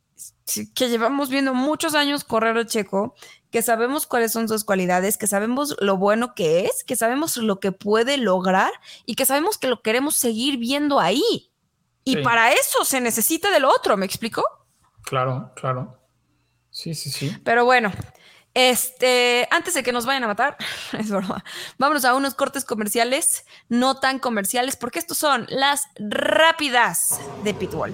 que 0.75 0.89
llevamos 0.89 1.29
viendo 1.29 1.53
muchos 1.55 1.95
años 1.95 2.23
correr 2.23 2.57
a 2.57 2.65
Checo, 2.65 3.15
que 3.51 3.61
sabemos 3.61 4.07
cuáles 4.07 4.31
son 4.31 4.47
sus 4.47 4.63
cualidades, 4.63 5.17
que 5.17 5.27
sabemos 5.27 5.75
lo 5.79 5.97
bueno 5.97 6.33
que 6.33 6.65
es, 6.65 6.83
que 6.83 6.95
sabemos 6.95 7.37
lo 7.37 7.59
que 7.59 7.71
puede 7.71 8.17
lograr 8.17 8.71
y 9.05 9.15
que 9.15 9.25
sabemos 9.25 9.57
que 9.57 9.67
lo 9.67 9.81
queremos 9.81 10.15
seguir 10.15 10.57
viendo 10.57 10.99
ahí. 10.99 11.51
Y 12.03 12.15
sí. 12.15 12.21
para 12.23 12.53
eso 12.53 12.83
se 12.85 13.01
necesita 13.01 13.51
del 13.51 13.65
otro, 13.65 13.97
¿me 13.97 14.05
explico? 14.05 14.43
Claro, 15.03 15.51
claro. 15.55 15.99
Sí, 16.69 16.95
sí, 16.95 17.11
sí. 17.11 17.37
Pero 17.43 17.65
bueno, 17.65 17.91
este, 18.53 19.47
antes 19.51 19.73
de 19.73 19.83
que 19.83 19.91
nos 19.91 20.05
vayan 20.05 20.23
a 20.23 20.27
matar, 20.27 20.57
es 20.97 21.09
broma. 21.09 21.43
Vámonos 21.77 22.05
a 22.05 22.15
unos 22.15 22.33
cortes 22.33 22.63
comerciales, 22.63 23.45
no 23.67 23.99
tan 23.99 24.19
comerciales, 24.19 24.77
porque 24.77 24.99
estos 24.99 25.17
son 25.17 25.45
las 25.49 25.87
rápidas 25.99 27.19
de 27.43 27.53
Pitbull. 27.53 27.93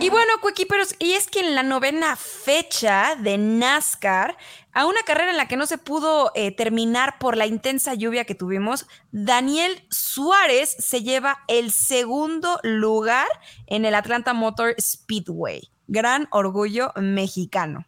Y 0.00 0.08
bueno, 0.08 0.32
cuequiperos, 0.40 0.94
y 0.98 1.12
es 1.12 1.26
que 1.26 1.40
en 1.40 1.54
la 1.54 1.62
novena 1.62 2.16
fecha 2.16 3.16
de 3.16 3.36
NASCAR, 3.36 4.34
a 4.72 4.86
una 4.86 5.02
carrera 5.02 5.30
en 5.30 5.36
la 5.36 5.46
que 5.46 5.58
no 5.58 5.66
se 5.66 5.76
pudo 5.76 6.32
eh, 6.34 6.56
terminar 6.56 7.18
por 7.18 7.36
la 7.36 7.46
intensa 7.46 7.92
lluvia 7.92 8.24
que 8.24 8.34
tuvimos, 8.34 8.86
Daniel 9.12 9.84
Suárez 9.90 10.74
se 10.78 11.02
lleva 11.02 11.40
el 11.48 11.70
segundo 11.70 12.60
lugar 12.62 13.26
en 13.66 13.84
el 13.84 13.94
Atlanta 13.94 14.32
Motor 14.32 14.74
Speedway. 14.80 15.70
Gran 15.86 16.28
orgullo 16.30 16.92
mexicano. 16.96 17.84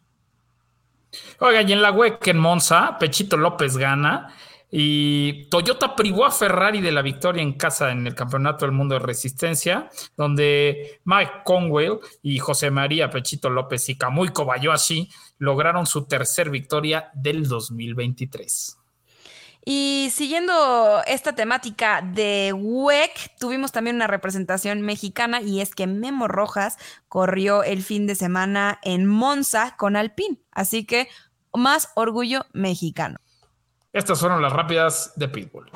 Oiga, 1.38 1.62
y 1.62 1.72
en 1.72 1.80
la 1.80 1.92
WEC 1.92 2.26
en 2.26 2.38
Monza, 2.38 2.98
Pechito 2.98 3.38
López 3.38 3.78
gana. 3.78 4.34
Y 4.74 5.50
Toyota 5.50 5.94
privó 5.94 6.24
a 6.24 6.30
Ferrari 6.30 6.80
de 6.80 6.92
la 6.92 7.02
victoria 7.02 7.42
en 7.42 7.52
casa 7.52 7.92
en 7.92 8.06
el 8.06 8.14
Campeonato 8.14 8.64
del 8.64 8.72
Mundo 8.72 8.94
de 8.94 9.00
Resistencia, 9.00 9.90
donde 10.16 11.02
Mike 11.04 11.42
Conwell 11.44 11.98
y 12.22 12.38
José 12.38 12.70
María 12.70 13.10
Pechito 13.10 13.50
López 13.50 13.86
y 13.90 13.98
Kamui 13.98 14.30
Kobayashi 14.30 15.10
lograron 15.36 15.84
su 15.84 16.06
tercer 16.06 16.48
victoria 16.48 17.10
del 17.12 17.46
2023. 17.46 18.78
Y 19.66 20.08
siguiendo 20.10 21.02
esta 21.06 21.34
temática 21.34 22.00
de 22.00 22.54
WEC, 22.56 23.36
tuvimos 23.38 23.72
también 23.72 23.96
una 23.96 24.06
representación 24.06 24.80
mexicana 24.80 25.42
y 25.42 25.60
es 25.60 25.74
que 25.74 25.86
Memo 25.86 26.28
Rojas 26.28 26.78
corrió 27.08 27.62
el 27.62 27.82
fin 27.82 28.06
de 28.06 28.14
semana 28.14 28.80
en 28.82 29.04
Monza 29.04 29.76
con 29.76 29.96
Alpine. 29.96 30.38
Así 30.50 30.86
que 30.86 31.08
más 31.52 31.90
orgullo 31.94 32.46
mexicano. 32.54 33.18
Estas 33.92 34.20
fueron 34.20 34.40
las 34.40 34.54
rápidas 34.54 35.12
de 35.16 35.28
Pitbull. 35.28 35.70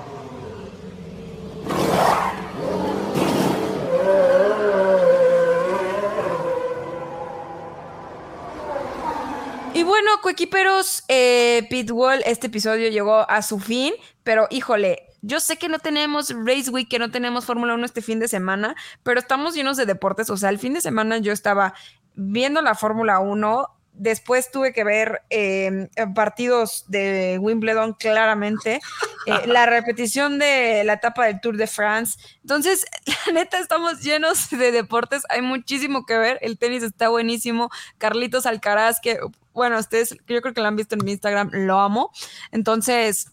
Y 9.75 9.83
bueno, 9.83 10.11
coequiperos, 10.23 11.05
eh, 11.09 11.67
Pitbull, 11.69 12.23
este 12.25 12.47
episodio 12.47 12.89
llegó 12.89 13.29
a 13.29 13.43
su 13.43 13.59
fin, 13.59 13.93
pero 14.23 14.47
híjole, 14.49 15.03
yo 15.21 15.39
sé 15.39 15.59
que 15.59 15.69
no 15.69 15.79
tenemos 15.79 16.31
Race 16.31 16.71
Week, 16.71 16.89
que 16.89 16.99
no 16.99 17.11
tenemos 17.11 17.45
Fórmula 17.45 17.75
1 17.75 17.85
este 17.85 18.01
fin 18.01 18.19
de 18.19 18.29
semana, 18.29 18.77
pero 19.03 19.21
estamos 19.21 19.55
llenos 19.55 19.77
de 19.77 19.85
deportes. 19.85 20.31
O 20.31 20.39
sea, 20.39 20.49
el 20.49 20.59
fin 20.59 20.73
de 20.73 20.81
semana 20.81 21.19
yo 21.19 21.33
estaba 21.33 21.75
viendo 22.14 22.62
la 22.62 22.75
Fórmula 22.75 23.19
1, 23.19 23.76
Después 23.99 24.51
tuve 24.51 24.72
que 24.72 24.84
ver 24.84 25.22
eh, 25.30 25.88
partidos 26.14 26.84
de 26.88 27.38
Wimbledon 27.40 27.94
claramente, 27.94 28.80
eh, 29.26 29.30
la 29.47 29.66
repetición 29.66 30.38
de 30.38 30.84
la 30.84 30.94
etapa 30.94 31.26
del 31.26 31.40
Tour 31.40 31.57
de 31.57 31.66
France. 31.66 32.18
Entonces, 32.42 32.84
la 33.26 33.32
neta, 33.32 33.59
estamos 33.59 34.03
llenos 34.03 34.51
de 34.51 34.70
deportes, 34.70 35.22
hay 35.28 35.42
muchísimo 35.42 36.05
que 36.05 36.18
ver, 36.18 36.38
el 36.42 36.59
tenis 36.59 36.82
está 36.82 37.09
buenísimo, 37.09 37.70
Carlitos 37.99 38.47
Alcaraz, 38.47 39.01
que 39.01 39.18
bueno, 39.53 39.78
ustedes 39.78 40.11
yo 40.28 40.42
creo 40.42 40.53
que 40.53 40.61
lo 40.61 40.68
han 40.68 40.76
visto 40.76 40.94
en 40.94 41.05
mi 41.05 41.12
Instagram, 41.12 41.49
lo 41.53 41.80
amo. 41.80 42.11
Entonces, 42.53 43.32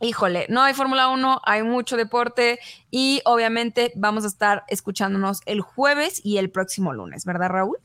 híjole, 0.00 0.46
no 0.48 0.62
hay 0.62 0.74
Fórmula 0.74 1.08
1, 1.08 1.40
hay 1.44 1.62
mucho 1.64 1.96
deporte 1.96 2.60
y 2.90 3.20
obviamente 3.24 3.92
vamos 3.96 4.24
a 4.24 4.28
estar 4.28 4.64
escuchándonos 4.68 5.40
el 5.46 5.60
jueves 5.60 6.20
y 6.24 6.38
el 6.38 6.50
próximo 6.50 6.92
lunes, 6.92 7.24
¿verdad, 7.24 7.48
Raúl? 7.48 7.78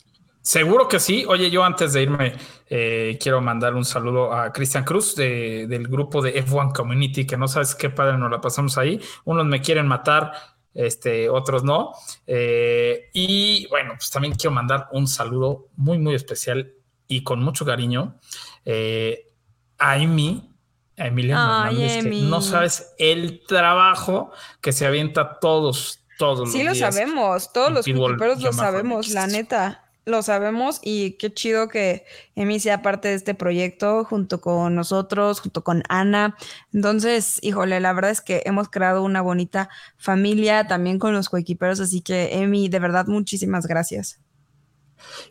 Seguro 0.43 0.89
que 0.89 0.99
sí. 0.99 1.23
Oye, 1.25 1.49
yo 1.49 1.63
antes 1.63 1.93
de 1.93 2.03
irme 2.03 2.33
eh, 2.67 3.17
quiero 3.21 3.39
mandar 3.39 3.73
un 3.75 3.85
saludo 3.85 4.33
a 4.33 4.51
Cristian 4.51 4.83
Cruz 4.83 5.15
de, 5.15 5.67
del 5.67 5.87
grupo 5.87 6.21
de 6.21 6.45
F1 6.45 6.73
Community, 6.73 7.25
que 7.25 7.37
no 7.37 7.47
sabes 7.47 7.73
qué 7.75 7.89
padre 7.89 8.17
nos 8.17 8.29
la 8.29 8.41
pasamos 8.41 8.77
ahí. 8.77 8.99
Unos 9.23 9.45
me 9.45 9.61
quieren 9.61 9.87
matar, 9.87 10.33
este, 10.73 11.29
otros 11.29 11.63
no. 11.63 11.93
Eh, 12.27 13.09
y 13.13 13.67
bueno, 13.69 13.93
pues 13.95 14.09
también 14.09 14.35
quiero 14.35 14.51
mandar 14.51 14.89
un 14.91 15.07
saludo 15.07 15.69
muy, 15.77 15.97
muy 15.97 16.13
especial 16.13 16.73
y 17.07 17.23
con 17.23 17.41
mucho 17.41 17.65
cariño 17.65 18.19
eh, 18.65 19.31
a 19.77 19.93
Amy, 19.93 20.49
a 20.97 21.03
Ay, 21.03 21.07
Hernández, 21.19 22.03
que 22.03 22.09
no 22.23 22.41
sabes 22.41 22.93
el 22.97 23.43
trabajo 23.47 24.31
que 24.59 24.73
se 24.73 24.85
avienta 24.85 25.39
todos, 25.39 26.01
todos 26.17 26.51
sí, 26.51 26.63
los 26.63 26.73
días. 26.73 26.93
Sí, 26.93 26.99
lo 26.99 27.07
sabemos, 27.07 27.53
todos 27.53 27.71
los 27.71 27.87
equiperos 27.87 28.41
lo 28.41 28.51
sabemos, 28.51 29.07
la 29.07 29.27
neta 29.27 29.82
lo 30.05 30.21
sabemos 30.21 30.79
y 30.83 31.13
qué 31.13 31.33
chido 31.33 31.67
que 31.67 32.05
Emi 32.35 32.59
sea 32.59 32.81
parte 32.81 33.07
de 33.09 33.15
este 33.15 33.35
proyecto 33.35 34.03
junto 34.03 34.41
con 34.41 34.75
nosotros, 34.75 35.39
junto 35.39 35.63
con 35.63 35.83
Ana. 35.89 36.35
Entonces, 36.73 37.39
híjole, 37.41 37.79
la 37.79 37.93
verdad 37.93 38.11
es 38.11 38.21
que 38.21 38.43
hemos 38.45 38.69
creado 38.69 39.03
una 39.03 39.21
bonita 39.21 39.69
familia 39.97 40.67
también 40.67 40.99
con 40.99 41.13
los 41.13 41.29
coequiperos, 41.29 41.79
así 41.79 42.01
que 42.01 42.37
Emi, 42.37 42.69
de 42.69 42.79
verdad, 42.79 43.07
muchísimas 43.07 43.65
gracias. 43.65 44.19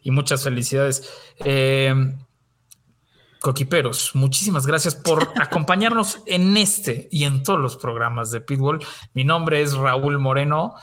Y 0.03 0.11
muchas 0.11 0.45
felicidades. 0.45 1.09
Eh, 1.45 1.95
coquiperos, 3.41 4.13
muchísimas 4.15 4.67
gracias 4.67 4.95
por 4.95 5.33
acompañarnos 5.41 6.21
en 6.27 6.57
este 6.57 7.09
y 7.11 7.25
en 7.25 7.43
todos 7.43 7.61
los 7.61 7.77
programas 7.77 8.31
de 8.31 8.41
Pitbull. 8.41 8.83
Mi 9.13 9.25
nombre 9.25 9.61
es 9.61 9.75
Raúl 9.75 10.19
Moreno. 10.19 10.75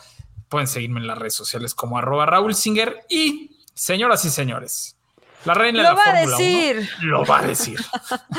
Pueden 0.50 0.68
seguirme 0.68 1.00
en 1.00 1.08
las 1.08 1.18
redes 1.18 1.36
sociales 1.36 1.74
como 1.74 1.98
arroba 1.98 2.26
Raúl 2.26 2.56
Singer 2.56 3.02
y 3.10 3.59
Señoras 3.80 4.26
y 4.26 4.30
señores, 4.30 4.98
la 5.46 5.54
reina 5.54 5.82
lo 5.82 5.90
de 5.92 5.96
la 5.96 6.04
va 6.04 6.10
a 6.10 6.26
decir. 6.26 6.90
1 7.00 7.08
lo 7.08 7.26
va 7.26 7.40
a 7.40 7.44
decir. 7.44 7.80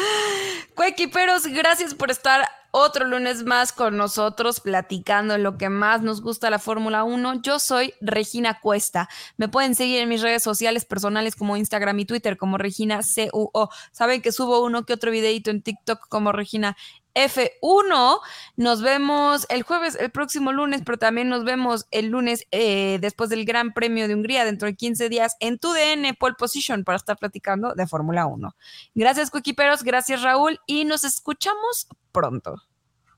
Cuequiperos, 0.74 1.46
gracias 1.46 1.94
por 1.94 2.10
estar 2.10 2.46
otro 2.72 3.06
lunes 3.06 3.42
más 3.44 3.72
con 3.72 3.96
nosotros 3.96 4.60
platicando 4.60 5.38
lo 5.38 5.56
que 5.56 5.70
más 5.70 6.02
nos 6.02 6.20
gusta 6.20 6.50
la 6.50 6.58
Fórmula 6.58 7.04
1. 7.04 7.40
Yo 7.40 7.58
soy 7.58 7.94
Regina 8.02 8.60
Cuesta. 8.60 9.08
Me 9.38 9.48
pueden 9.48 9.74
seguir 9.74 10.00
en 10.00 10.10
mis 10.10 10.20
redes 10.20 10.42
sociales 10.42 10.84
personales 10.84 11.34
como 11.36 11.56
Instagram 11.56 11.98
y 12.00 12.04
Twitter 12.04 12.36
como 12.36 12.58
Regina 12.58 13.00
CUO. 13.00 13.70
Saben 13.92 14.20
que 14.20 14.32
subo 14.32 14.62
uno 14.62 14.84
que 14.84 14.92
otro 14.92 15.10
videito 15.10 15.50
en 15.50 15.62
TikTok 15.62 16.06
como 16.08 16.32
Regina 16.32 16.76
F1. 17.14 18.20
Nos 18.56 18.82
vemos 18.82 19.46
el 19.48 19.62
jueves, 19.62 19.96
el 19.96 20.10
próximo 20.10 20.52
lunes, 20.52 20.82
pero 20.84 20.98
también 20.98 21.28
nos 21.28 21.44
vemos 21.44 21.86
el 21.90 22.06
lunes 22.06 22.46
eh, 22.50 22.98
después 23.00 23.30
del 23.30 23.44
Gran 23.44 23.72
Premio 23.72 24.08
de 24.08 24.14
Hungría 24.14 24.44
dentro 24.44 24.66
de 24.66 24.74
15 24.74 25.08
días 25.08 25.36
en 25.40 25.58
tu 25.58 25.72
DN 25.72 26.14
Pole 26.14 26.36
Position 26.38 26.84
para 26.84 26.96
estar 26.96 27.16
platicando 27.16 27.74
de 27.74 27.86
Fórmula 27.86 28.26
1. 28.26 28.56
Gracias, 28.94 29.30
Cuiquiperos, 29.30 29.82
gracias, 29.82 30.22
Raúl, 30.22 30.60
y 30.66 30.84
nos 30.84 31.04
escuchamos 31.04 31.88
pronto. 32.12 32.56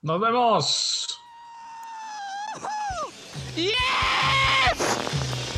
Nos 0.03 0.21
vemos. 0.21 1.19
Yes! 3.55 3.73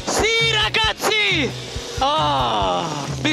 Sì, 0.06 0.52
ragazzi! 0.52 1.50
Oh, 2.00 2.84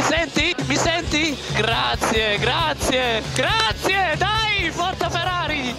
senti? 0.07 0.61
Mi 0.72 0.78
senti? 0.78 1.38
Grazie, 1.53 2.38
grazie, 2.38 3.22
grazie! 3.34 4.15
Dai, 4.17 4.72
forza 4.72 5.09
Ferrari! 5.09 5.76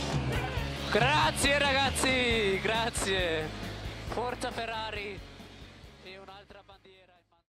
Grazie 0.91 1.59
ragazzi, 1.59 2.61
grazie! 2.61 3.49
Forza 4.09 4.51
Ferrari! 4.51 5.32